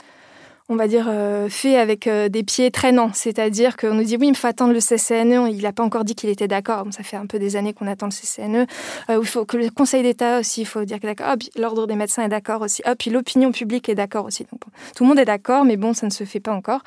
on 0.71 0.77
va 0.77 0.87
dire, 0.87 1.07
euh, 1.09 1.49
fait 1.49 1.79
avec 1.79 2.07
euh, 2.07 2.29
des 2.29 2.43
pieds 2.43 2.71
traînants. 2.71 3.11
C'est-à-dire 3.15 3.77
qu'on 3.77 3.95
nous 3.95 4.05
dit, 4.05 4.19
oui, 4.19 4.29
il 4.29 4.37
faut 4.37 4.47
attendre 4.47 4.75
le 4.75 4.81
CCNE. 4.81 5.51
Il 5.51 5.63
n'a 5.63 5.73
pas 5.73 5.83
encore 5.83 6.05
dit 6.05 6.15
qu'il 6.15 6.29
était 6.29 6.49
d'accord. 6.49 6.87
ça 6.91 7.03
fait 7.03 7.17
un 7.17 7.25
peu 7.27 7.39
des 7.39 7.57
années 7.57 7.73
qu'on 7.73 7.87
attend 7.87 8.07
le 8.07 8.13
CCNE. 8.13 8.67
Euh, 9.09 9.19
il 9.23 9.27
faut 9.27 9.47
que 9.47 9.57
le 9.57 9.71
Conseil 9.71 10.03
d'État 10.03 10.41
aussi, 10.41 10.63
il 10.63 10.67
faut 10.67 10.85
dire 10.85 11.01
que 11.01 11.07
d'accord. 11.07 11.37
l'Ordre 11.57 11.87
des 11.87 11.95
médecins 11.95 12.23
est 12.23 12.29
d'accord 12.29 12.61
aussi. 12.61 12.83
Puis 12.99 13.11
l'opinion 13.11 13.51
publique 13.51 13.89
est 13.89 13.95
d'accord 13.95 14.27
aussi. 14.27 14.45
Donc, 14.53 14.61
tout 14.95 15.05
le 15.05 15.09
monde 15.09 15.19
est 15.19 15.25
d'accord, 15.25 15.65
mais 15.65 15.79
bon, 15.79 15.95
ça 15.95 16.07
ne 16.07 16.13
se 16.13 16.25
fait 16.25 16.41
pas 16.41 16.53
encore. 16.53 16.83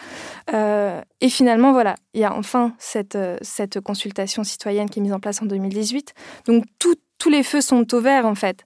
et 0.54 1.30
finalement, 1.30 1.72
voilà, 1.72 1.96
il 2.14 2.22
y 2.22 2.24
a 2.24 2.36
enfin 2.36 2.74
cette, 2.78 3.18
cette 3.42 3.80
consultation 3.80 4.44
citoyenne 4.44 4.90
qui 4.90 5.00
est 5.00 5.02
mise 5.02 5.14
en 5.14 5.20
place 5.20 5.42
en 5.42 5.46
2018. 5.46 6.14
Donc, 6.46 6.66
tous 6.78 7.30
les 7.30 7.44
feux 7.44 7.62
sont 7.62 7.94
au 7.94 8.02
vert, 8.02 8.26
en 8.26 8.36
fait 8.36 8.64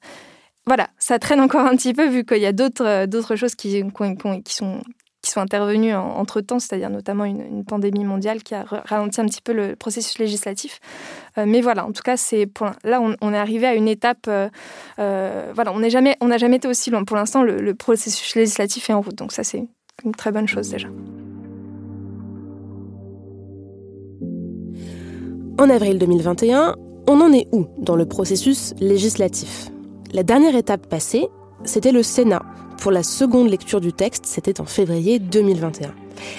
voilà, 0.68 0.88
ça 0.98 1.20
traîne 1.20 1.42
encore 1.42 1.66
un 1.66 1.76
petit 1.76 1.94
peu 1.94 2.08
vu 2.08 2.26
qu'il 2.26 2.40
y 2.40 2.46
a 2.48 2.52
d'autres 2.52 3.36
choses 3.36 3.54
qui, 3.54 3.84
sont, 4.48 4.82
sont 5.36 5.42
intervenus 5.42 5.96
entre-temps, 5.96 6.60
c'est-à-dire 6.60 6.90
notamment 6.90 7.26
une, 7.26 7.64
pandémie 7.66 8.06
mondiale 8.06 8.44
qui 8.44 8.56
a 8.56 8.64
ralenti 8.64 9.20
un 9.22 9.26
petit 9.26 9.42
peu 9.42 9.54
le 9.54 9.76
processus 9.76 10.18
législatif. 10.20 10.80
Euh, 11.38 11.46
mais 11.48 11.62
voilà, 11.62 11.86
en 11.86 11.92
tout 11.92 12.04
cas, 12.04 12.16
là, 12.84 13.02
on, 13.22 13.34
est 13.34 13.38
arrivé 13.38 13.66
à 13.66 13.76
une 13.76 13.88
étape. 13.88 14.26
Euh, 14.28 14.50
euh, 15.00 15.52
voilà, 15.54 15.74
on 15.74 15.80
n'a 15.80 15.90
jamais, 15.90 16.16
on 16.22 16.36
jamais 16.38 16.58
été 16.58 16.68
aussi 16.68 16.90
loin. 16.90 17.04
Pour 17.04 17.18
l'instant, 17.18 17.44
le, 17.44 17.76
processus 17.76 18.36
législatif 18.36 18.90
est 18.90 18.94
en 18.94 19.02
route, 19.02 19.16
donc 19.16 19.32
ça, 19.32 19.44
c'est 19.44 19.64
une 20.04 20.14
très 20.14 20.32
bonne 20.32 20.48
chose 20.48 20.70
déjà. 20.70 20.88
En 25.58 25.70
avril 25.70 25.98
2021, 26.00 26.76
on 27.08 27.22
en 27.22 27.32
est 27.34 27.48
où 27.52 27.68
dans 27.78 27.96
le 27.96 28.06
processus 28.06 28.74
législatif? 28.80 29.70
La 30.14 30.24
dernière 30.24 30.56
étape 30.56 30.88
passée, 30.88 31.28
c'était 31.64 31.92
le 31.92 32.04
Sénat 32.04 32.44
pour 32.78 32.92
la 32.92 33.04
seconde 33.04 33.50
lecture 33.50 33.82
du 33.82 33.94
texte, 33.94 34.26
c'était 34.26 34.62
en 34.62 34.66
février 34.66 35.20
2021. 35.20 35.94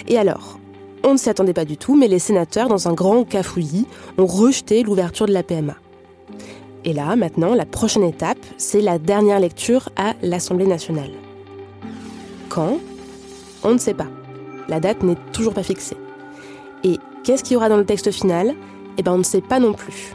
Et 0.09 0.19
alors? 0.19 0.59
On 1.05 1.13
ne 1.13 1.19
s'y 1.19 1.29
attendait 1.29 1.53
pas 1.53 1.65
du 1.65 1.77
tout, 1.77 1.95
mais 1.95 2.09
les 2.09 2.19
sénateurs, 2.19 2.69
dans 2.69 2.89
un 2.89 2.93
grand 2.93 3.23
cafouillis, 3.23 3.87
ont 4.19 4.27
rejeté 4.27 4.83
l'ouverture 4.83 5.27
de 5.27 5.33
la 5.33 5.45
PMA. 5.45 5.77
Et 6.85 6.93
là, 6.93 7.15
maintenant, 7.15 7.55
la 7.55 7.67
prochaine 7.67 8.03
étape, 8.03 8.39
c'est 8.57 8.81
la 8.81 8.99
dernière 8.99 9.39
lecture 9.39 9.89
à 9.97 10.15
l'Assemblée 10.23 10.67
nationale. 10.67 11.11
Quand? 12.49 12.79
On 13.63 13.73
ne 13.73 13.79
sait 13.79 13.95
pas. 13.95 14.09
La 14.69 14.81
date 14.81 15.03
n'est 15.03 15.19
toujours 15.33 15.55
pas 15.55 15.63
fixée. 15.63 15.97
Et 16.83 16.99
qu'est-ce 17.23 17.45
qu'il 17.45 17.55
y 17.55 17.57
aura 17.57 17.69
dans 17.69 17.77
le 17.77 17.87
texte 17.87 18.11
final? 18.11 18.55
Eh 18.99 19.03
bien, 19.03 19.13
on 19.13 19.19
ne 19.19 19.23
sait 19.23 19.41
pas 19.41 19.61
non 19.61 19.75
plus. 19.75 20.15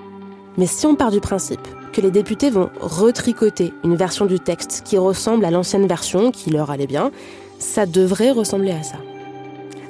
Mais 0.57 0.65
si 0.65 0.85
on 0.85 0.95
part 0.95 1.11
du 1.11 1.21
principe 1.21 1.67
que 1.91 2.01
les 2.01 2.11
députés 2.11 2.49
vont 2.49 2.69
retricoter 2.79 3.73
une 3.83 3.95
version 3.95 4.25
du 4.25 4.39
texte 4.39 4.83
qui 4.85 4.97
ressemble 4.97 5.45
à 5.45 5.51
l'ancienne 5.51 5.87
version, 5.87 6.31
qui 6.31 6.49
leur 6.49 6.71
allait 6.71 6.87
bien, 6.87 7.11
ça 7.59 7.85
devrait 7.85 8.31
ressembler 8.31 8.71
à 8.71 8.83
ça. 8.83 8.97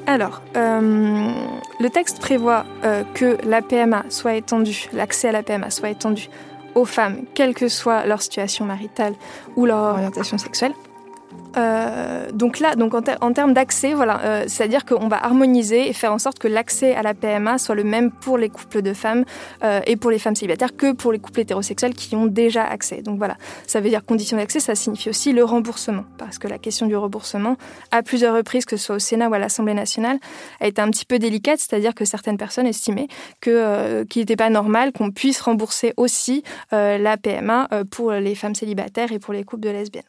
Alors, 0.07 0.41
euh, 0.57 1.31
le 1.79 1.89
texte 1.89 2.19
prévoit 2.19 2.65
euh, 2.83 3.03
que 3.13 3.37
la 3.45 3.61
PMA 3.61 4.03
soit 4.09 4.35
étendue, 4.35 4.89
l'accès 4.93 5.29
à 5.29 5.31
la 5.31 5.43
PMA 5.43 5.69
soit 5.69 5.89
étendu 5.89 6.29
aux 6.75 6.85
femmes, 6.85 7.23
quelle 7.33 7.53
que 7.53 7.67
soit 7.67 8.05
leur 8.05 8.21
situation 8.21 8.65
maritale 8.65 9.13
ou 9.55 9.65
leur 9.65 9.93
orientation 9.93 10.37
sexuelle. 10.37 10.73
Euh, 11.57 12.31
donc 12.31 12.59
là, 12.59 12.75
donc 12.75 12.93
en, 12.93 13.33
termes 13.33 13.53
d'accès, 13.53 13.93
voilà, 13.93 14.21
euh, 14.23 14.43
c'est-à-dire 14.47 14.85
qu'on 14.85 15.07
va 15.07 15.23
harmoniser 15.23 15.89
et 15.89 15.93
faire 15.93 16.13
en 16.13 16.19
sorte 16.19 16.39
que 16.39 16.47
l'accès 16.47 16.95
à 16.95 17.03
la 17.03 17.13
PMA 17.13 17.57
soit 17.57 17.75
le 17.75 17.83
même 17.83 18.11
pour 18.11 18.37
les 18.37 18.49
couples 18.49 18.81
de 18.81 18.93
femmes 18.93 19.25
euh, 19.63 19.81
et 19.85 19.95
pour 19.95 20.11
les 20.11 20.19
femmes 20.19 20.35
célibataires 20.35 20.75
que 20.75 20.93
pour 20.93 21.11
les 21.11 21.19
couples 21.19 21.41
hétérosexuels 21.41 21.93
qui 21.93 22.15
ont 22.15 22.25
déjà 22.25 22.63
accès. 22.63 23.01
Donc 23.01 23.17
voilà, 23.17 23.37
ça 23.67 23.81
veut 23.81 23.89
dire 23.89 24.05
condition 24.05 24.37
d'accès, 24.37 24.59
ça 24.59 24.75
signifie 24.75 25.09
aussi 25.09 25.33
le 25.33 25.43
remboursement, 25.43 26.05
parce 26.17 26.37
que 26.37 26.47
la 26.47 26.57
question 26.57 26.87
du 26.87 26.95
remboursement, 26.95 27.57
à 27.91 28.03
plusieurs 28.03 28.35
reprises, 28.35 28.65
que 28.65 28.77
ce 28.77 28.85
soit 28.85 28.95
au 28.95 28.99
Sénat 28.99 29.29
ou 29.29 29.33
à 29.33 29.39
l'Assemblée 29.39 29.73
nationale, 29.73 30.19
a 30.59 30.67
été 30.67 30.81
un 30.81 30.89
petit 30.89 31.05
peu 31.05 31.19
délicate, 31.19 31.59
c'est-à-dire 31.59 31.95
que 31.95 32.05
certaines 32.05 32.37
personnes 32.37 32.67
estimaient 32.67 33.07
qu'il 33.41 34.05
n'était 34.15 34.35
pas 34.35 34.49
normal 34.49 34.91
qu'on 34.91 35.11
puisse 35.11 35.41
rembourser 35.41 35.93
aussi 35.97 36.43
la 36.71 37.17
PMA 37.17 37.67
pour 37.89 38.11
les 38.11 38.35
femmes 38.35 38.55
célibataires 38.55 39.11
et 39.11 39.19
pour 39.19 39.33
les 39.33 39.43
couples 39.43 39.63
de 39.63 39.69
lesbiennes. 39.69 40.03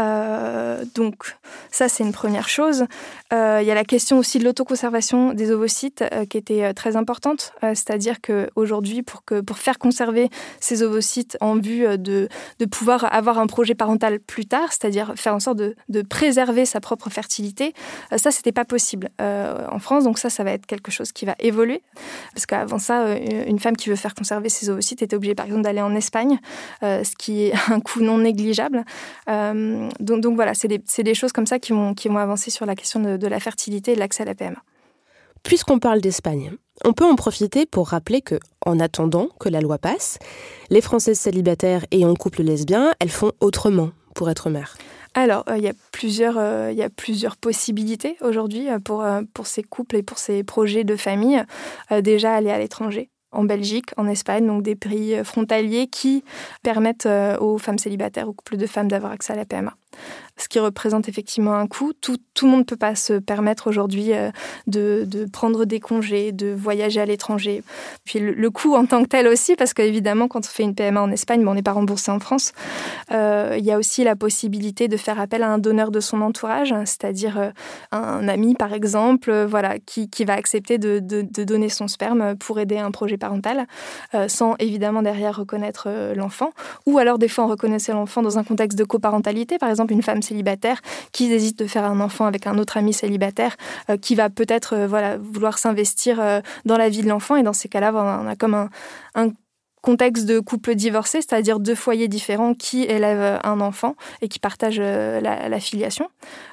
Euh, 0.00 0.84
donc 0.94 1.36
ça, 1.70 1.88
c'est 1.88 2.02
une 2.02 2.12
première 2.12 2.48
chose. 2.48 2.84
Euh, 3.32 3.58
il 3.62 3.66
y 3.66 3.70
a 3.70 3.74
la 3.74 3.84
question 3.84 4.18
aussi 4.18 4.38
de 4.38 4.44
l'autoconservation 4.44 5.32
des 5.32 5.50
ovocytes 5.50 6.02
euh, 6.02 6.24
qui 6.24 6.38
était 6.38 6.72
très 6.74 6.96
importante. 6.96 7.52
C'est-à-dire 7.60 8.20
qu'aujourd'hui, 8.20 9.02
pour, 9.02 9.22
pour 9.22 9.58
faire 9.58 9.78
conserver 9.78 10.30
ces 10.60 10.82
ovocytes 10.82 11.36
en 11.40 11.56
vue 11.56 11.86
de, 11.98 12.28
pouvoir 12.70 13.12
avoir 13.12 13.38
un 13.38 13.46
projet 13.46 13.74
parental 13.74 14.20
plus 14.20 14.46
tard, 14.46 14.68
c'est-à-dire 14.70 15.12
faire 15.16 15.34
en 15.34 15.40
sorte 15.40 15.58
de, 15.58 16.02
préserver 16.02 16.64
sa 16.64 16.80
propre 16.80 17.10
fertilité, 17.10 17.74
ça, 18.16 18.30
c'était 18.30 18.52
pas 18.52 18.64
possible 18.64 19.10
en 19.18 19.78
France. 19.78 20.04
Donc 20.04 20.18
ça, 20.18 20.30
ça 20.30 20.44
va 20.44 20.52
être 20.52 20.66
quelque 20.66 20.90
chose 20.90 21.12
qui 21.12 21.24
va 21.24 21.34
évoluer. 21.38 21.82
Parce 22.34 22.46
qu'avant 22.46 22.78
ça, 22.78 23.14
une 23.16 23.58
femme 23.58 23.76
qui 23.76 23.90
veut 23.90 23.96
faire 23.96 24.14
conserver 24.14 24.48
ses 24.48 24.70
ovocytes 24.70 25.02
était 25.02 25.16
obligée, 25.16 25.34
par 25.34 25.46
exemple, 25.46 25.62
d'aller 25.62 25.82
en 25.82 25.94
Espagne, 25.94 26.38
ce 26.82 27.16
qui 27.16 27.44
est 27.44 27.52
un 27.70 27.80
coût 27.80 28.00
non 28.00 28.18
négligeable. 28.18 28.84
Donc, 29.98 30.34
voilà, 30.34 30.54
c'est 30.54 30.68
des, 30.68 31.14
choses 31.14 31.32
comme 31.32 31.46
ça 31.46 31.58
qui 31.58 31.72
vont, 31.72 31.94
qui 31.94 32.08
vont 32.08 32.18
avancer 32.18 32.50
sur 32.50 32.66
la 32.66 32.74
question 32.74 33.00
de, 33.00 33.26
la 33.26 33.40
fertilité 33.40 33.92
et 33.92 33.94
de 33.94 34.00
l'accès 34.00 34.22
à 34.22 34.26
la 34.26 34.34
PMA. 34.34 34.62
Puisqu'on 35.42 35.78
parle 35.78 36.00
d'Espagne, 36.00 36.52
on 36.84 36.92
peut 36.92 37.04
en 37.04 37.16
profiter 37.16 37.66
pour 37.66 37.88
rappeler 37.88 38.20
que, 38.20 38.36
en 38.66 38.78
attendant 38.78 39.28
que 39.40 39.48
la 39.48 39.60
loi 39.60 39.78
passe, 39.78 40.18
les 40.68 40.80
Françaises 40.80 41.18
célibataires 41.18 41.84
et 41.90 42.04
en 42.04 42.14
couple 42.14 42.42
lesbien, 42.42 42.92
elles 43.00 43.10
font 43.10 43.32
autrement 43.40 43.90
pour 44.14 44.28
être 44.28 44.50
mères. 44.50 44.76
Alors, 45.14 45.44
euh, 45.48 45.56
il 45.56 45.64
y, 45.64 45.68
a 45.68 45.72
plusieurs, 45.92 46.38
euh, 46.38 46.72
y 46.72 46.82
a 46.82 46.90
plusieurs 46.90 47.36
possibilités 47.36 48.16
aujourd'hui 48.20 48.68
pour, 48.84 49.04
pour 49.34 49.46
ces 49.46 49.62
couples 49.62 49.96
et 49.96 50.02
pour 50.02 50.18
ces 50.18 50.44
projets 50.44 50.84
de 50.84 50.94
famille. 50.94 51.42
déjà, 52.02 52.34
aller 52.34 52.50
à 52.50 52.58
l'étranger 52.58 53.10
en 53.32 53.44
Belgique, 53.44 53.90
en 53.96 54.06
Espagne, 54.06 54.46
donc 54.46 54.62
des 54.62 54.76
pays 54.76 55.20
frontaliers 55.24 55.86
qui 55.86 56.24
permettent 56.62 57.08
aux 57.40 57.58
femmes 57.58 57.78
célibataires, 57.78 58.28
aux 58.28 58.32
couples 58.32 58.56
de 58.56 58.66
femmes 58.66 58.88
d'avoir 58.88 59.12
accès 59.12 59.32
à 59.32 59.36
la 59.36 59.44
PMA 59.44 59.74
ce 60.40 60.48
qui 60.48 60.58
représente 60.58 61.08
effectivement 61.08 61.54
un 61.54 61.66
coût. 61.66 61.92
Tout, 61.92 62.16
tout 62.34 62.46
le 62.46 62.52
monde 62.52 62.60
ne 62.60 62.64
peut 62.64 62.76
pas 62.76 62.94
se 62.94 63.14
permettre 63.14 63.68
aujourd'hui 63.68 64.12
euh, 64.12 64.30
de, 64.66 65.04
de, 65.06 65.26
prendre 65.26 65.64
des 65.64 65.80
congés, 65.80 66.32
de 66.32 66.52
voyager 66.52 67.00
à 67.00 67.04
l'étranger. 67.04 67.62
Puis 68.04 68.18
le, 68.18 68.50
coût 68.50 68.74
en 68.74 68.86
tant 68.86 69.02
que 69.02 69.08
tel 69.08 69.28
aussi, 69.28 69.56
parce 69.56 69.74
qu'évidemment, 69.74 70.28
quand 70.28 70.40
on 70.40 70.48
fait 70.48 70.62
une 70.62 70.74
PMA 70.74 71.00
en 71.00 71.10
Espagne, 71.10 71.46
on 71.46 71.54
n'est 71.54 71.62
pas 71.62 71.72
remboursé 71.72 72.10
en 72.10 72.18
France. 72.18 72.52
Euh, 73.12 73.56
il 73.58 73.64
y 73.64 73.72
a 73.72 73.78
aussi 73.78 74.04
la 74.04 74.16
possibilité 74.16 74.88
de 74.88 74.96
faire 74.96 75.20
appel 75.20 75.42
à 75.42 75.48
un 75.48 75.58
donneur 75.58 75.90
de 75.90 76.00
son 76.00 76.20
entourage, 76.22 76.74
c'est-à-dire 76.84 77.38
euh, 77.38 77.50
un 77.92 78.26
ami, 78.28 78.54
par 78.54 78.72
exemple, 78.72 79.44
voilà, 79.44 79.78
qui, 79.78 80.08
qui 80.08 80.24
va 80.24 80.34
accepter 80.34 80.78
de, 80.78 81.00
de, 81.00 81.44
donner 81.44 81.68
son 81.68 81.88
sperme 81.88 82.36
pour 82.36 82.60
aider 82.60 82.78
un 82.78 82.90
projet 82.90 83.16
parental, 83.16 83.66
sans 84.28 84.54
évidemment 84.58 85.02
derrière 85.02 85.36
reconnaître 85.36 85.88
l'enfant. 86.14 86.50
Ou 86.86 86.98
alors, 86.98 87.18
des 87.18 87.28
fois, 87.28 87.44
on 87.44 87.48
reconnaissait 87.48 87.92
l'enfant 87.92 88.22
dans 88.22 88.38
un 88.38 88.44
contexte 88.44 88.78
de 88.78 88.84
coparentalité, 88.84 89.58
par 89.58 89.70
exemple, 89.70 89.92
une 89.92 90.02
femme 90.02 90.22
célibataire 90.30 90.80
qui 91.12 91.32
hésite 91.32 91.58
de 91.58 91.66
faire 91.66 91.84
un 91.84 92.00
enfant 92.00 92.26
avec 92.26 92.46
un 92.46 92.56
autre 92.58 92.76
ami 92.76 92.92
célibataire, 92.92 93.56
euh, 93.88 93.96
qui 93.96 94.14
va 94.14 94.30
peut-être 94.30 94.74
euh, 94.74 94.86
voilà, 94.86 95.18
vouloir 95.18 95.58
s'investir 95.58 96.20
euh, 96.20 96.40
dans 96.64 96.76
la 96.76 96.88
vie 96.88 97.02
de 97.02 97.08
l'enfant. 97.08 97.36
Et 97.36 97.42
dans 97.42 97.52
ces 97.52 97.68
cas-là, 97.68 97.92
on 97.92 98.28
a 98.28 98.36
comme 98.36 98.54
un, 98.54 99.30
contexte 99.82 100.26
de 100.26 100.40
couple 100.40 100.74
divorcé, 100.74 101.20
c'est-à-dire 101.20 101.60
deux 101.60 101.74
foyers 101.74 102.08
différents 102.08 102.54
qui 102.54 102.82
élèvent 102.82 103.40
un 103.42 103.60
enfant 103.60 103.94
et 104.20 104.28
qui 104.28 104.38
partagent 104.38 104.78
euh, 104.80 105.20
la, 105.20 105.60
filiation. 105.60 106.08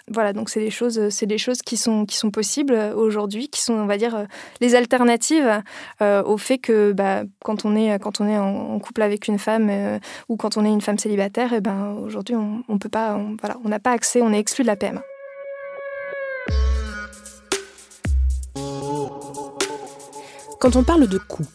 Voilà, 0.09 0.33
donc 0.33 0.49
c'est 0.49 0.59
des 0.59 0.69
choses, 0.69 1.09
c'est 1.09 1.25
des 1.25 1.37
choses 1.37 1.61
qui 1.61 1.77
sont 1.77 2.05
qui 2.05 2.17
sont 2.17 2.31
possibles 2.31 2.73
aujourd'hui, 2.95 3.49
qui 3.49 3.61
sont, 3.61 3.73
on 3.73 3.85
va 3.85 3.97
dire, 3.97 4.27
les 4.61 4.75
alternatives 4.75 5.61
euh, 6.01 6.23
au 6.23 6.37
fait 6.37 6.57
que 6.57 6.91
bah, 6.91 7.23
quand 7.43 7.65
on 7.65 7.75
est 7.75 7.99
quand 7.99 8.21
on 8.21 8.27
est 8.27 8.37
en, 8.37 8.79
couple 8.79 9.01
avec 9.01 9.27
une 9.27 9.39
femme 9.39 9.67
euh, 9.69 9.99
ou 10.29 10.37
quand 10.37 10.57
on 10.57 10.65
est 10.65 10.69
une 10.69 10.81
femme 10.81 10.97
célibataire, 10.97 11.53
et 11.53 11.57
eh 11.57 11.61
ben 11.61 11.95
aujourd'hui 12.03 12.35
on, 12.35 12.63
on 12.67 12.77
peut 12.77 12.89
pas, 12.89 13.19
voilà, 13.39 13.57
on 13.63 13.69
n'a 13.69 13.79
pas 13.79 13.91
accès, 13.91 14.21
on 14.21 14.31
est 14.33 14.39
exclu 14.39 14.63
de 14.63 14.67
la 14.67 14.75
PMA. 14.75 15.03
Quand 20.59 20.75
on 20.75 20.83
parle 20.83 21.07
de 21.07 21.19
coût, 21.19 21.45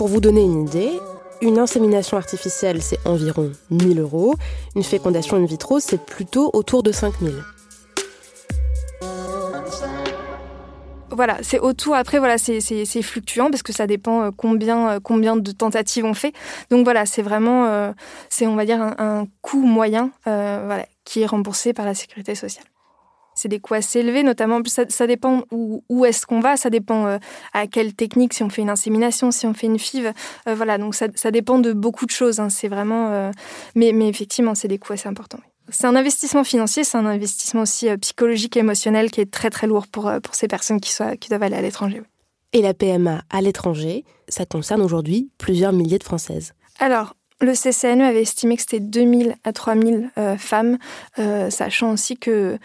pour 0.00 0.08
vous 0.08 0.22
donner 0.22 0.40
une 0.40 0.62
idée, 0.62 0.98
une 1.42 1.58
insémination 1.58 2.16
artificielle, 2.16 2.80
c'est 2.80 2.96
environ 3.06 3.52
1000 3.68 4.00
euros. 4.00 4.34
Une 4.74 4.82
fécondation 4.82 5.36
in 5.36 5.44
vitro, 5.44 5.78
c'est 5.78 6.02
plutôt 6.02 6.48
autour 6.54 6.82
de 6.82 6.90
5000. 6.90 7.34
Voilà, 11.10 11.36
c'est 11.42 11.58
autour. 11.58 11.96
Après, 11.96 12.18
voilà, 12.18 12.38
c'est 12.38 13.02
fluctuant 13.02 13.50
parce 13.50 13.62
que 13.62 13.74
ça 13.74 13.86
dépend 13.86 14.22
euh, 14.22 14.30
combien, 14.34 14.88
euh, 14.88 15.00
combien 15.04 15.36
de 15.36 15.52
tentatives 15.52 16.06
on 16.06 16.14
fait. 16.14 16.32
Donc 16.70 16.84
voilà, 16.84 17.04
c'est 17.04 17.20
vraiment, 17.20 17.66
euh, 17.66 17.92
c'est 18.30 18.46
on 18.46 18.56
va 18.56 18.64
dire 18.64 18.80
un, 18.80 19.26
coût 19.42 19.60
moyen, 19.60 20.12
qui 21.04 21.20
est 21.20 21.26
remboursé 21.26 21.74
par 21.74 21.84
la 21.84 21.92
sécurité 21.92 22.34
sociale 22.34 22.64
c'est 23.40 23.48
des 23.48 23.58
coûts 23.58 23.74
assez 23.74 24.00
élevés, 24.00 24.22
notamment 24.22 24.60
ça, 24.66 24.84
ça 24.88 25.06
dépend 25.06 25.44
où, 25.50 25.82
où 25.88 26.04
est-ce 26.04 26.26
qu'on 26.26 26.40
va, 26.40 26.56
ça 26.56 26.70
dépend 26.70 27.06
euh, 27.06 27.18
à 27.52 27.66
quelle 27.66 27.94
technique, 27.94 28.34
si 28.34 28.42
on 28.42 28.50
fait 28.50 28.62
une 28.62 28.70
insémination, 28.70 29.30
si 29.30 29.46
on 29.46 29.54
fait 29.54 29.66
une 29.66 29.78
FIV, 29.78 30.12
euh, 30.46 30.54
voilà, 30.54 30.78
donc 30.78 30.94
ça, 30.94 31.06
ça, 31.14 31.30
dépend 31.30 31.58
de 31.58 31.72
beaucoup 31.72 32.06
de 32.06 32.10
choses. 32.10 32.38
Hein, 32.38 32.50
c'est 32.50 32.68
vraiment, 32.68 33.08
euh, 33.10 33.30
mais, 33.74 33.92
mais, 33.92 34.08
effectivement, 34.08 34.54
c'est 34.54 34.68
des 34.68 34.78
coûts 34.78 34.92
assez 34.92 35.08
importants. 35.08 35.40
C'est 35.70 35.86
un 35.86 35.96
investissement 35.96 36.44
financier, 36.44 36.84
c'est 36.84 36.98
un 36.98 37.06
investissement 37.06 37.62
aussi 37.62 37.88
psychologique 37.98 38.56
et 38.56 38.60
émotionnel 38.60 39.10
qui 39.10 39.20
est 39.20 39.30
très 39.30 39.50
très 39.50 39.66
lourd 39.66 39.86
pour, 39.86 40.10
pour 40.22 40.34
ces 40.34 40.48
personnes 40.48 40.80
qui, 40.80 40.92
soient, 40.92 41.16
qui 41.16 41.28
doivent 41.28 41.44
aller 41.44 41.56
à 41.56 41.62
l'étranger. 41.62 42.02
Et 42.52 42.60
la 42.60 42.74
PMA 42.74 43.22
à 43.30 43.40
l'étranger, 43.40 44.04
ça 44.28 44.44
concerne 44.44 44.82
aujourd'hui 44.82 45.30
plusieurs 45.38 45.72
milliers 45.72 45.98
de 45.98 46.04
Françaises. 46.04 46.54
Alors, 46.80 47.14
le 47.40 47.52
CCNE 47.52 48.02
avait 48.02 48.22
estimé 48.22 48.56
que 48.56 48.62
c'était 48.62 48.80
2000 48.80 49.36
à 49.44 49.52
3000 49.52 50.10
femmes, 50.38 50.76
sachant 51.16 51.92
aussi 51.92 52.16
que 52.16 52.58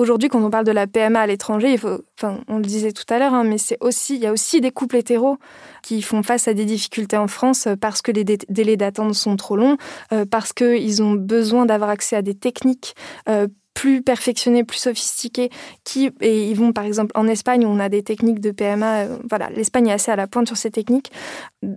Aujourd'hui, 0.00 0.30
quand 0.30 0.42
on 0.42 0.48
parle 0.48 0.64
de 0.64 0.72
la 0.72 0.86
PMA 0.86 1.20
à 1.20 1.26
l'étranger, 1.26 1.76
enfin, 2.18 2.40
on 2.48 2.56
le 2.56 2.62
disait 2.62 2.92
tout 2.92 3.04
à 3.10 3.18
l'heure, 3.18 3.34
hein, 3.34 3.44
mais 3.44 3.58
c'est 3.58 3.76
aussi, 3.82 4.14
il 4.14 4.22
y 4.22 4.26
a 4.26 4.32
aussi 4.32 4.62
des 4.62 4.70
couples 4.70 4.96
hétéros 4.96 5.36
qui 5.82 6.00
font 6.00 6.22
face 6.22 6.48
à 6.48 6.54
des 6.54 6.64
difficultés 6.64 7.18
en 7.18 7.28
France 7.28 7.68
parce 7.82 8.00
que 8.00 8.10
les 8.10 8.24
délais 8.24 8.78
d'attente 8.78 9.12
sont 9.14 9.36
trop 9.36 9.56
longs, 9.56 9.76
euh, 10.14 10.24
parce 10.24 10.54
qu'ils 10.54 11.02
ont 11.02 11.12
besoin 11.12 11.66
d'avoir 11.66 11.90
accès 11.90 12.16
à 12.16 12.22
des 12.22 12.34
techniques 12.34 12.94
euh, 13.28 13.46
plus 13.80 14.02
perfectionnés, 14.02 14.62
plus 14.62 14.76
sophistiqués, 14.76 15.48
qui 15.84 16.10
et 16.20 16.50
ils 16.50 16.54
vont 16.54 16.74
par 16.74 16.84
exemple 16.84 17.12
en 17.14 17.26
Espagne 17.26 17.64
où 17.64 17.68
on 17.70 17.80
a 17.80 17.88
des 17.88 18.02
techniques 18.02 18.38
de 18.40 18.50
PMA. 18.50 19.04
Euh, 19.04 19.16
voilà, 19.30 19.48
l'Espagne 19.48 19.88
est 19.88 19.92
assez 19.92 20.10
à 20.10 20.16
la 20.16 20.26
pointe 20.26 20.46
sur 20.46 20.58
ces 20.58 20.70
techniques. 20.70 21.10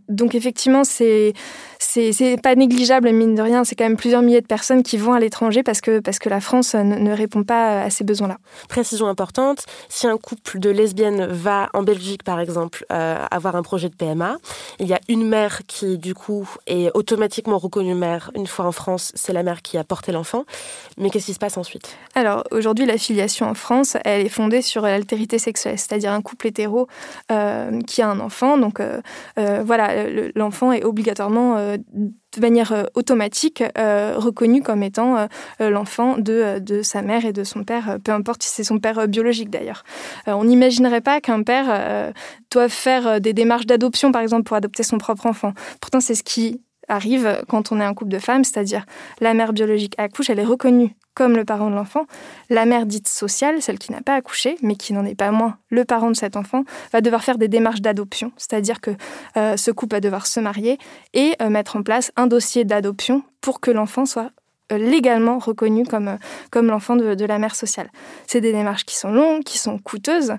Donc 0.10 0.36
effectivement, 0.36 0.84
c'est 0.84 1.32
c'est 1.80 2.42
pas 2.42 2.56
négligeable 2.56 3.10
mine 3.12 3.36
de 3.36 3.42
rien. 3.42 3.64
C'est 3.64 3.76
quand 3.76 3.86
même 3.86 3.96
plusieurs 3.96 4.22
milliers 4.22 4.42
de 4.42 4.48
personnes 4.48 4.84
qui 4.84 4.98
vont 4.98 5.14
à 5.14 5.20
l'étranger 5.22 5.64
parce 5.64 5.80
que 5.80 6.00
parce 6.00 6.20
que 6.20 6.28
la 6.28 6.42
France 6.42 6.76
ne, 6.76 7.14
répond 7.14 7.44
pas 7.44 7.84
à 7.84 7.90
ces 7.90 8.04
besoins-là. 8.04 8.38
Précision 8.68 9.08
importante 9.08 9.66
si 9.88 10.06
un 10.06 10.18
couple 10.18 10.60
de 10.60 10.70
lesbiennes 10.72 11.26
va 11.28 11.70
en 11.74 11.84
Belgique 11.84 12.24
par 12.24 12.42
exemple 12.42 12.86
euh, 12.92 13.26
avoir 13.32 13.56
un 13.56 13.64
projet 13.64 13.88
de 13.88 13.96
PMA, 13.96 14.36
il 14.80 14.88
y 14.88 14.94
a 14.94 15.00
une 15.08 15.26
mère 15.26 15.62
qui 15.68 15.98
du 15.98 16.14
coup 16.14 16.50
est 16.68 16.92
automatiquement 16.96 17.58
reconnue 17.58 17.96
mère 17.96 18.30
une 18.36 18.48
fois 18.48 18.66
en 18.66 18.74
France. 18.74 19.14
C'est 19.16 19.32
la 19.32 19.44
mère 19.44 19.62
qui 19.62 19.78
a 19.78 19.86
porté 19.86 20.12
l'enfant. 20.12 20.44
Mais 20.98 21.10
qu'est-ce 21.10 21.28
qui 21.28 21.34
se 21.34 21.40
passe 21.40 21.58
ensuite? 21.58 21.93
Alors 22.16 22.44
aujourd'hui, 22.52 22.86
la 22.86 22.98
filiation 22.98 23.48
en 23.48 23.56
France, 23.56 23.98
elle 24.06 24.26
est 24.26 24.30
fondée 24.30 24.62
sur 24.62 24.84
l'altérité 24.84 25.40
sexuelle, 25.40 25.80
c'est-à-dire 25.80 26.12
un 26.12 26.22
couple 26.22 26.48
hétéro 26.48 26.88
euh, 27.32 27.82
qui 27.88 28.02
a 28.02 28.10
un 28.10 28.20
enfant. 28.20 28.58
Donc 28.58 28.80
euh, 28.80 29.02
euh, 29.40 29.64
voilà, 29.66 30.08
l'enfant 30.36 30.72
est 30.72 30.84
obligatoirement 30.84 31.58
de 31.58 32.42
manière 32.42 32.88
automatique 32.96 33.64
reconnu 33.76 34.62
comme 34.62 34.84
étant 34.84 35.28
l'enfant 35.60 36.18
de, 36.18 36.60
de, 36.60 36.82
sa 36.82 37.02
mère 37.02 37.26
et 37.26 37.34
de 37.34 37.44
son 37.44 37.64
père, 37.64 37.98
peu 38.04 38.12
importe 38.12 38.44
si 38.44 38.50
c'est 38.50 38.64
son 38.64 38.80
père 38.80 39.08
biologique 39.08 39.50
d'ailleurs. 39.50 39.84
on 40.28 40.44
n'imaginerait 40.44 41.02
pas 41.02 41.22
qu'un 41.22 41.44
père 41.44 42.14
doive 42.52 42.72
faire 42.72 43.22
des 43.22 43.34
démarches 43.34 43.66
d'adoption, 43.66 44.12
par 44.12 44.22
exemple, 44.22 44.44
pour 44.44 44.58
adopter 44.58 44.84
son 44.84 44.98
propre 44.98 45.26
enfant. 45.26 45.54
Pourtant, 45.80 46.00
c'est 46.00 46.16
ce 46.16 46.24
qui 46.24 46.62
arrive 46.88 47.44
quand 47.48 47.72
on 47.72 47.80
est 47.80 47.84
un 47.84 47.94
couple 47.94 48.12
de 48.12 48.20
femmes, 48.20 48.44
c'est-à-dire 48.44 48.86
la 49.22 49.34
mère 49.34 49.54
biologique 49.54 49.96
accouche, 49.98 50.30
elle 50.30 50.40
est 50.40 50.46
reconnue 50.46 50.96
comme 51.14 51.36
le 51.36 51.46
parent 51.46 51.70
de 51.70 51.76
l'enfant. 51.76 52.06
La 52.50 52.66
mère 52.66 52.86
dite 52.86 53.08
sociale, 53.08 53.62
celle 53.62 53.80
qui 53.80 53.92
n'a 53.92 54.02
pas 54.02 54.16
accouché, 54.16 54.58
mais 54.62 54.76
qui 54.76 54.94
n'en 54.94 55.06
est 55.06 55.16
pas 55.16 55.32
moins 55.32 55.58
le 55.70 55.86
parent 55.86 56.10
de 56.10 56.16
cet 56.16 56.36
enfant, 56.36 56.64
va 56.92 57.02
devoir 57.02 57.24
faire 57.24 57.38
des 57.38 57.48
démarches 57.48 57.82
d'adoption, 57.82 58.32
c'est-à-dire 58.38 58.82
que 58.82 58.92
euh, 59.38 59.58
ce 59.58 59.72
couple 59.72 59.96
va 59.96 60.00
devoir 60.00 60.28
se 60.28 60.40
marier 60.40 60.78
et 61.14 61.36
euh, 61.42 61.50
mettre 61.50 61.76
en 61.76 61.84
place 61.84 62.12
un 62.16 62.28
dossier 62.28 62.66
d'adoption 62.66 63.24
pour 63.42 63.60
que 63.60 63.72
l'enfant 63.72 64.06
soit 64.06 64.32
euh, 64.72 64.78
légalement 64.78 65.40
reconnu 65.40 65.86
comme, 65.86 66.18
comme 66.52 66.68
l'enfant 66.68 66.96
de, 66.96 67.26
la 67.26 67.38
mère 67.38 67.56
sociale. 67.56 67.90
C'est 68.28 68.42
des 68.42 68.52
démarches 68.52 68.86
qui 68.86 68.96
sont 68.96 69.12
longues, 69.12 69.44
qui 69.44 69.58
sont 69.58 69.78
coûteuses, 69.78 70.34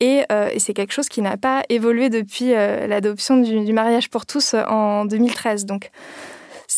et, 0.00 0.24
c'est 0.58 0.74
quelque 0.74 0.92
chose 0.92 1.08
qui 1.08 1.22
n'a 1.22 1.36
pas 1.36 1.62
évolué 1.68 2.08
depuis 2.08 2.50
l'adoption 2.50 3.38
du, 3.38 3.64
du, 3.64 3.72
mariage 3.72 4.10
pour 4.10 4.26
tous 4.26 4.54
en 4.54 5.04
2013. 5.06 5.66
Donc 5.66 5.90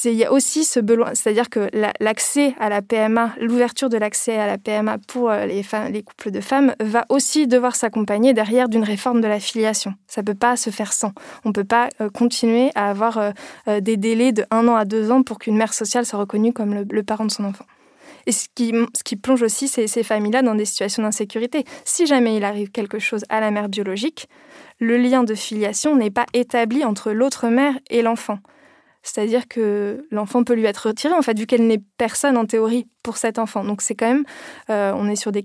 il 0.04 0.14
y 0.14 0.24
a 0.24 0.32
aussi 0.32 0.64
ce 0.64 0.78
besoin, 0.80 1.14
c'est-à-dire 1.14 1.50
que 1.50 1.68
l'accès 2.00 2.54
à 2.60 2.68
la 2.68 2.80
PMA, 2.80 3.34
l'ouverture 3.40 3.88
de 3.88 3.98
l'accès 3.98 4.38
à 4.38 4.46
la 4.46 4.56
PMA 4.56 4.98
pour 5.08 5.30
euh, 5.30 5.46
les, 5.46 5.64
les 5.90 6.02
couples 6.02 6.30
de 6.30 6.40
femmes 6.40 6.74
va 6.80 7.04
aussi 7.08 7.46
devoir 7.46 7.74
s'accompagner 7.74 8.32
derrière 8.32 8.68
d'une 8.68 8.84
réforme 8.84 9.20
de 9.20 9.26
la 9.26 9.40
filiation. 9.40 9.94
Ça 10.06 10.22
ne 10.22 10.26
peut 10.26 10.34
pas 10.34 10.56
se 10.56 10.70
faire 10.70 10.92
sans. 10.92 11.12
On 11.44 11.48
ne 11.48 11.54
peut 11.54 11.64
pas 11.64 11.88
euh, 12.00 12.08
continuer 12.08 12.70
à 12.74 12.88
avoir 12.88 13.18
euh, 13.18 13.80
des 13.80 13.96
délais 13.96 14.32
de 14.32 14.44
un 14.50 14.68
an 14.68 14.76
à 14.76 14.84
deux 14.84 15.10
ans 15.10 15.22
pour 15.22 15.38
qu'une 15.38 15.56
mère 15.56 15.74
sociale 15.74 16.06
soit 16.06 16.18
reconnue 16.18 16.52
comme 16.52 16.84
le, 16.88 17.02
parent 17.02 17.24
de 17.24 17.30
son 17.30 17.44
enfant. 17.44 17.64
Et 18.26 18.32
ce 18.32 18.46
qui, 18.54 19.16
plonge 19.16 19.42
aussi 19.42 19.66
ces 19.66 20.02
familles-là 20.02 20.42
dans 20.42 20.54
des 20.54 20.66
situations 20.66 21.02
d'insécurité. 21.02 21.64
Si 21.84 22.06
jamais 22.06 22.36
il 22.36 22.44
arrive 22.44 22.70
quelque 22.70 22.98
chose 22.98 23.24
à 23.28 23.40
la 23.40 23.50
mère 23.50 23.68
biologique, 23.68 24.28
le 24.78 24.98
lien 24.98 25.24
de 25.24 25.34
filiation 25.34 25.96
n'est 25.96 26.10
pas 26.10 26.26
établi 26.32 26.84
entre 26.84 27.12
l'autre 27.12 27.48
mère 27.48 27.74
et 27.88 28.02
l'enfant. 28.02 28.38
C'est-à-dire 29.02 29.48
que 29.48 30.06
l'enfant 30.10 30.44
peut 30.44 30.54
lui 30.54 30.66
être 30.66 30.88
retiré, 30.88 31.14
en 31.14 31.22
fait, 31.22 31.38
vu 31.38 31.46
qu'elle 31.46 31.66
n'est 31.66 31.82
personne 31.96 32.36
en 32.36 32.44
théorie 32.44 32.86
pour 33.02 33.16
cet 33.16 33.38
enfant. 33.38 33.64
Donc 33.64 33.82
c'est 33.82 33.94
quand 33.94 34.08
même, 34.08 34.24
euh, 34.68 34.92
on 34.94 35.08
est 35.08 35.16
sur 35.16 35.32
des 35.32 35.44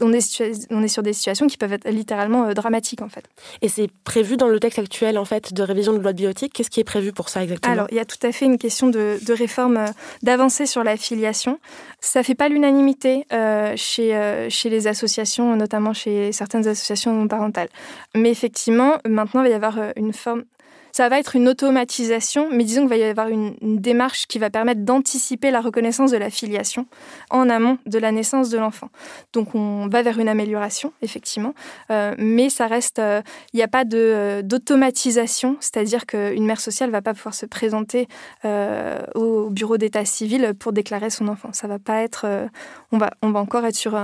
on 0.00 0.12
est, 0.12 0.42
on 0.70 0.82
est, 0.82 0.88
sur 0.88 1.04
des 1.04 1.12
situations 1.12 1.46
qui 1.46 1.56
peuvent 1.56 1.72
être 1.72 1.88
littéralement 1.88 2.46
euh, 2.46 2.52
dramatiques 2.52 3.00
en 3.00 3.08
fait. 3.08 3.26
Et 3.62 3.68
c'est 3.68 3.88
prévu 4.02 4.36
dans 4.36 4.48
le 4.48 4.58
texte 4.58 4.80
actuel 4.80 5.16
en 5.18 5.24
fait 5.24 5.54
de 5.54 5.62
révision 5.62 5.92
de 5.92 5.98
loi 5.98 6.12
de 6.12 6.16
biotique. 6.16 6.52
Qu'est-ce 6.52 6.68
qui 6.68 6.80
est 6.80 6.84
prévu 6.84 7.12
pour 7.12 7.28
ça 7.28 7.44
exactement? 7.44 7.72
Alors 7.72 7.86
il 7.92 7.96
y 7.96 8.00
a 8.00 8.04
tout 8.04 8.18
à 8.24 8.32
fait 8.32 8.44
une 8.44 8.58
question 8.58 8.88
de, 8.88 9.32
réforme, 9.32 9.76
euh, 9.76 9.86
d'avancée 10.24 10.66
sur 10.66 10.82
la 10.82 10.96
filiation. 10.96 11.60
Ça 12.00 12.24
fait 12.24 12.34
pas 12.34 12.48
l'unanimité 12.48 13.24
chez, 13.76 14.48
chez 14.50 14.68
les 14.68 14.86
associations, 14.88 15.54
notamment 15.54 15.92
chez 15.92 16.32
certaines 16.32 16.66
associations 16.66 17.12
non 17.14 17.28
parentales. 17.28 17.68
Mais 18.16 18.30
effectivement, 18.30 18.98
maintenant 19.08 19.42
il 19.42 19.44
va 19.44 19.50
y 19.50 19.54
avoir 19.54 19.78
une 19.94 20.12
forme 20.12 20.42
ça 20.94 21.08
va 21.08 21.18
être 21.18 21.34
une 21.34 21.48
automatisation, 21.48 22.50
mais 22.52 22.62
disons 22.62 22.82
qu'il 22.82 22.90
va 22.90 22.96
y 22.96 23.02
avoir 23.02 23.26
une, 23.26 23.56
démarche 23.60 24.26
qui 24.28 24.38
va 24.38 24.48
permettre 24.48 24.82
d'anticiper 24.82 25.50
la 25.50 25.60
reconnaissance 25.60 26.12
de 26.12 26.16
la 26.16 26.30
filiation 26.30 26.86
en 27.30 27.50
amont 27.50 27.78
de 27.84 27.98
la 27.98 28.12
naissance 28.12 28.48
de 28.48 28.58
l'enfant. 28.58 28.90
Donc 29.32 29.56
on 29.56 29.88
va 29.88 30.02
vers 30.02 30.20
une 30.20 30.28
amélioration, 30.28 30.92
effectivement, 31.02 31.52
euh, 31.90 32.14
mais 32.16 32.48
ça 32.48 32.68
reste, 32.68 33.00
euh, 33.00 33.22
il 33.52 33.56
n'y 33.56 33.64
a 33.64 33.68
pas 33.68 33.82
euh, 33.92 34.42
d'automatisation, 34.42 35.56
c'est-à-dire 35.58 36.06
qu'une 36.06 36.46
mère 36.46 36.60
sociale 36.60 36.90
ne 36.90 36.92
va 36.92 37.02
pas 37.02 37.12
pouvoir 37.12 37.34
se 37.34 37.46
présenter 37.46 38.06
au 38.44 39.50
bureau 39.50 39.78
d'état 39.78 40.04
civil 40.04 40.54
pour 40.56 40.72
déclarer 40.72 41.10
son 41.10 41.26
enfant. 41.26 41.52
Ça 41.52 41.66
va 41.66 41.80
pas 41.80 42.02
être, 42.02 42.48
on, 42.92 42.98
va, 42.98 43.10
encore 43.22 43.66
être 43.66 43.74
sur 43.74 43.98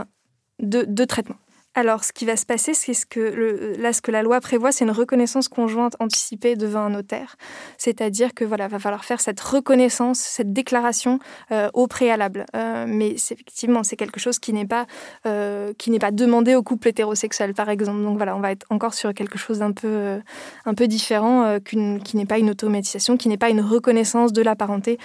deux 0.58 1.06
traitements. 1.06 1.38
Alors, 1.76 2.02
ce 2.02 2.12
qui 2.12 2.24
va 2.24 2.36
se 2.36 2.44
passer, 2.44 2.74
c'est 2.74 2.94
ce 2.94 3.06
que 3.06 3.76
là, 3.78 3.92
ce 3.92 4.02
que 4.02 4.10
la 4.10 4.22
loi 4.22 4.40
prévoit, 4.40 4.72
c'est 4.72 4.84
une 4.84 4.90
reconnaissance 4.90 5.46
conjointe 5.46 5.94
anticipée 6.00 6.56
devant 6.56 6.80
un 6.80 6.90
notaire. 6.90 7.36
C'est-à-dire 7.78 8.34
que 8.34 8.44
voilà, 8.44 8.66
va 8.66 8.80
falloir 8.80 9.04
faire 9.04 9.20
cette 9.20 9.40
reconnaissance, 9.40 10.18
cette 10.18 10.52
déclaration 10.52 11.20
euh, 11.52 11.70
au 11.72 11.86
préalable. 11.86 12.44
Euh, 12.56 12.86
mais 12.88 13.10
effectivement, 13.10 13.84
c'est 13.84 13.94
quelque 13.94 14.18
chose 14.18 14.40
qui 14.40 14.52
n'est 14.52 14.66
pas 14.66 14.86
euh, 15.26 15.72
qui 15.78 15.92
n'est 15.92 16.00
pas 16.00 16.10
demandé 16.10 16.56
au 16.56 16.64
couple 16.64 16.88
hétérosexuel, 16.88 17.54
par 17.54 17.68
exemple. 17.68 18.02
Donc 18.02 18.16
voilà, 18.16 18.34
on 18.34 18.40
va 18.40 18.50
être 18.50 18.66
encore 18.70 18.94
sur 18.94 19.14
quelque 19.14 19.38
chose 19.38 19.60
d'un 19.60 19.72
peu 19.72 20.20
un 20.64 20.74
peu 20.74 20.88
différent, 20.88 21.58
qui 21.64 22.16
n'est 22.16 22.26
pas 22.26 22.38
une 22.38 22.50
automatisation, 22.50 23.16
qui 23.16 23.28
n'est 23.28 23.38
pas 23.38 23.48
une 23.48 23.60
reconnaissance 23.60 24.32
de 24.32 24.42
la 24.42 24.56
parenté, 24.56 24.98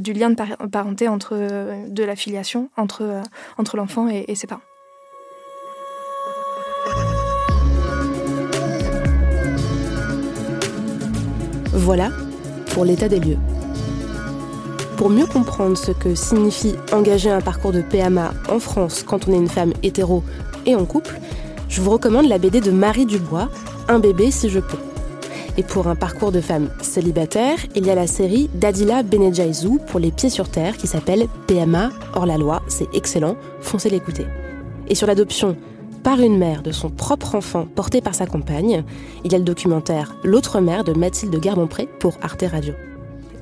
du 0.00 0.12
lien 0.12 0.30
de 0.30 0.36
parenté 0.68 1.08
entre 1.08 1.34
de 1.88 2.04
la 2.04 2.14
filiation 2.14 2.70
entre 2.76 3.20
entre 3.58 3.76
l'enfant 3.76 4.08
et 4.08 4.32
ses 4.36 4.46
parents. 4.46 4.62
Voilà, 11.84 12.08
pour 12.70 12.86
l'état 12.86 13.10
des 13.10 13.20
lieux. 13.20 13.36
Pour 14.96 15.10
mieux 15.10 15.26
comprendre 15.26 15.76
ce 15.76 15.92
que 15.92 16.14
signifie 16.14 16.72
engager 16.92 17.28
un 17.28 17.42
parcours 17.42 17.72
de 17.72 17.82
PMA 17.82 18.32
en 18.48 18.58
France 18.58 19.04
quand 19.06 19.28
on 19.28 19.34
est 19.34 19.36
une 19.36 19.50
femme 19.50 19.74
hétéro 19.82 20.22
et 20.64 20.74
en 20.74 20.86
couple, 20.86 21.20
je 21.68 21.82
vous 21.82 21.90
recommande 21.90 22.26
la 22.26 22.38
BD 22.38 22.62
de 22.62 22.70
Marie 22.70 23.04
Dubois, 23.04 23.50
Un 23.86 23.98
bébé 23.98 24.30
si 24.30 24.48
je 24.48 24.60
peux. 24.60 24.78
Et 25.58 25.62
pour 25.62 25.86
un 25.86 25.94
parcours 25.94 26.32
de 26.32 26.40
femme 26.40 26.70
célibataire, 26.80 27.58
il 27.74 27.84
y 27.84 27.90
a 27.90 27.94
la 27.94 28.06
série 28.06 28.48
d'Adila 28.54 29.02
Benejaizou 29.02 29.78
pour 29.86 30.00
les 30.00 30.10
pieds 30.10 30.30
sur 30.30 30.48
terre 30.48 30.78
qui 30.78 30.86
s'appelle 30.86 31.26
PMA 31.46 31.90
hors 32.14 32.24
la 32.24 32.38
loi. 32.38 32.62
C'est 32.66 32.88
excellent, 32.94 33.36
foncez 33.60 33.90
l'écouter. 33.90 34.24
Et 34.88 34.94
sur 34.94 35.06
l'adoption 35.06 35.54
par 36.04 36.20
une 36.20 36.36
mère 36.36 36.62
de 36.62 36.70
son 36.70 36.90
propre 36.90 37.34
enfant 37.34 37.66
porté 37.74 38.00
par 38.02 38.14
sa 38.14 38.26
compagne, 38.26 38.84
il 39.24 39.32
y 39.32 39.34
a 39.34 39.38
le 39.38 39.44
documentaire 39.44 40.14
L'autre 40.22 40.60
mère 40.60 40.84
de 40.84 40.92
Mathilde 40.92 41.34
Garbonpré 41.40 41.88
pour 41.98 42.12
Arte 42.22 42.44
Radio. 42.48 42.74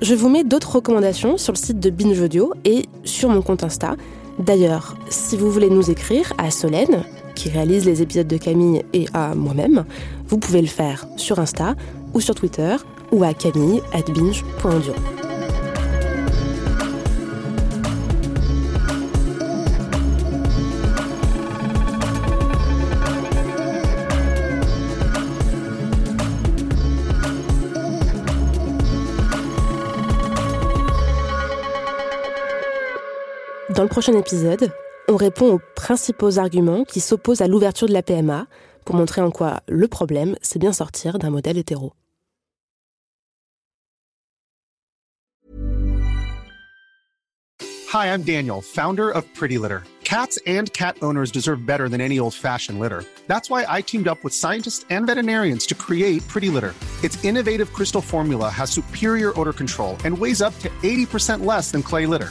Je 0.01 0.15
vous 0.15 0.29
mets 0.29 0.45
d'autres 0.45 0.77
recommandations 0.77 1.37
sur 1.37 1.53
le 1.53 1.59
site 1.59 1.81
de 1.81 1.91
Binge 1.91 2.21
Audio 2.21 2.55
et 2.65 2.87
sur 3.05 3.29
mon 3.29 3.43
compte 3.43 3.65
Insta. 3.65 3.97
D'ailleurs, 4.39 4.97
si 5.11 5.37
vous 5.37 5.51
voulez 5.51 5.71
nous 5.71 5.91
écrire 5.91 6.33
à 6.39 6.51
Solène, 6.51 7.05
qui 7.35 7.51
réalise 7.51 7.85
les 7.85 8.01
épisodes 8.01 8.29
de 8.29 8.37
Camille, 8.37 8.85
et 8.93 9.07
à 9.13 9.35
moi-même, 9.35 9.85
vous 10.29 10.39
pouvez 10.39 10.63
le 10.63 10.69
faire 10.69 11.07
sur 11.17 11.41
Insta 11.41 11.75
ou 12.15 12.21
sur 12.21 12.35
Twitter 12.35 12.77
ou 13.11 13.25
à 13.25 13.35
camille.binge.audio. 13.35 15.22
Dans 33.83 33.89
le 33.89 33.91
prochain 33.91 34.17
épisode, 34.17 34.71
on 35.09 35.17
répond 35.17 35.55
aux 35.55 35.61
principaux 35.75 36.39
arguments 36.39 36.85
qui 36.85 37.01
s'opposent 37.01 37.41
à 37.41 37.49
l'ouverture 37.49 37.89
de 37.89 37.93
la 37.93 38.05
PMA 38.05 38.47
pour 38.85 38.95
montrer 38.95 39.23
en 39.23 39.33
quoi 39.33 39.61
le 39.69 39.89
problème, 39.89 40.37
c'est 40.41 40.61
bien 40.61 40.73
sortir 40.73 41.19
d'un 41.19 41.31
modèle 41.31 41.59
hétéro. 41.59 41.93
Hi, 47.93 48.07
I'm 48.07 48.23
Daniel, 48.23 48.63
founder 48.63 49.11
of 49.11 49.25
Pretty 49.35 49.59
Litter. 49.59 49.83
Cats 50.05 50.39
and 50.47 50.73
cat 50.73 50.95
owners 51.03 51.33
deserve 51.33 51.67
better 51.67 51.89
than 51.89 52.01
any 52.01 52.21
old-fashioned 52.21 52.79
litter. 52.79 53.05
That's 53.27 53.51
why 53.51 53.65
I 53.69 53.83
teamed 53.83 54.07
up 54.07 54.23
with 54.23 54.33
scientists 54.33 54.87
and 54.91 55.09
veterinarians 55.09 55.67
to 55.67 55.75
create 55.75 56.23
Pretty 56.29 56.51
Litter. 56.51 56.73
Its 57.03 57.19
innovative 57.25 57.73
crystal 57.73 58.01
formula 58.01 58.49
has 58.49 58.71
superior 58.71 59.33
odor 59.37 59.53
control 59.53 59.97
and 60.05 60.17
weighs 60.17 60.41
up 60.41 60.57
to 60.61 60.69
80% 60.85 61.45
less 61.45 61.73
than 61.73 61.83
clay 61.83 62.07
litter. 62.07 62.31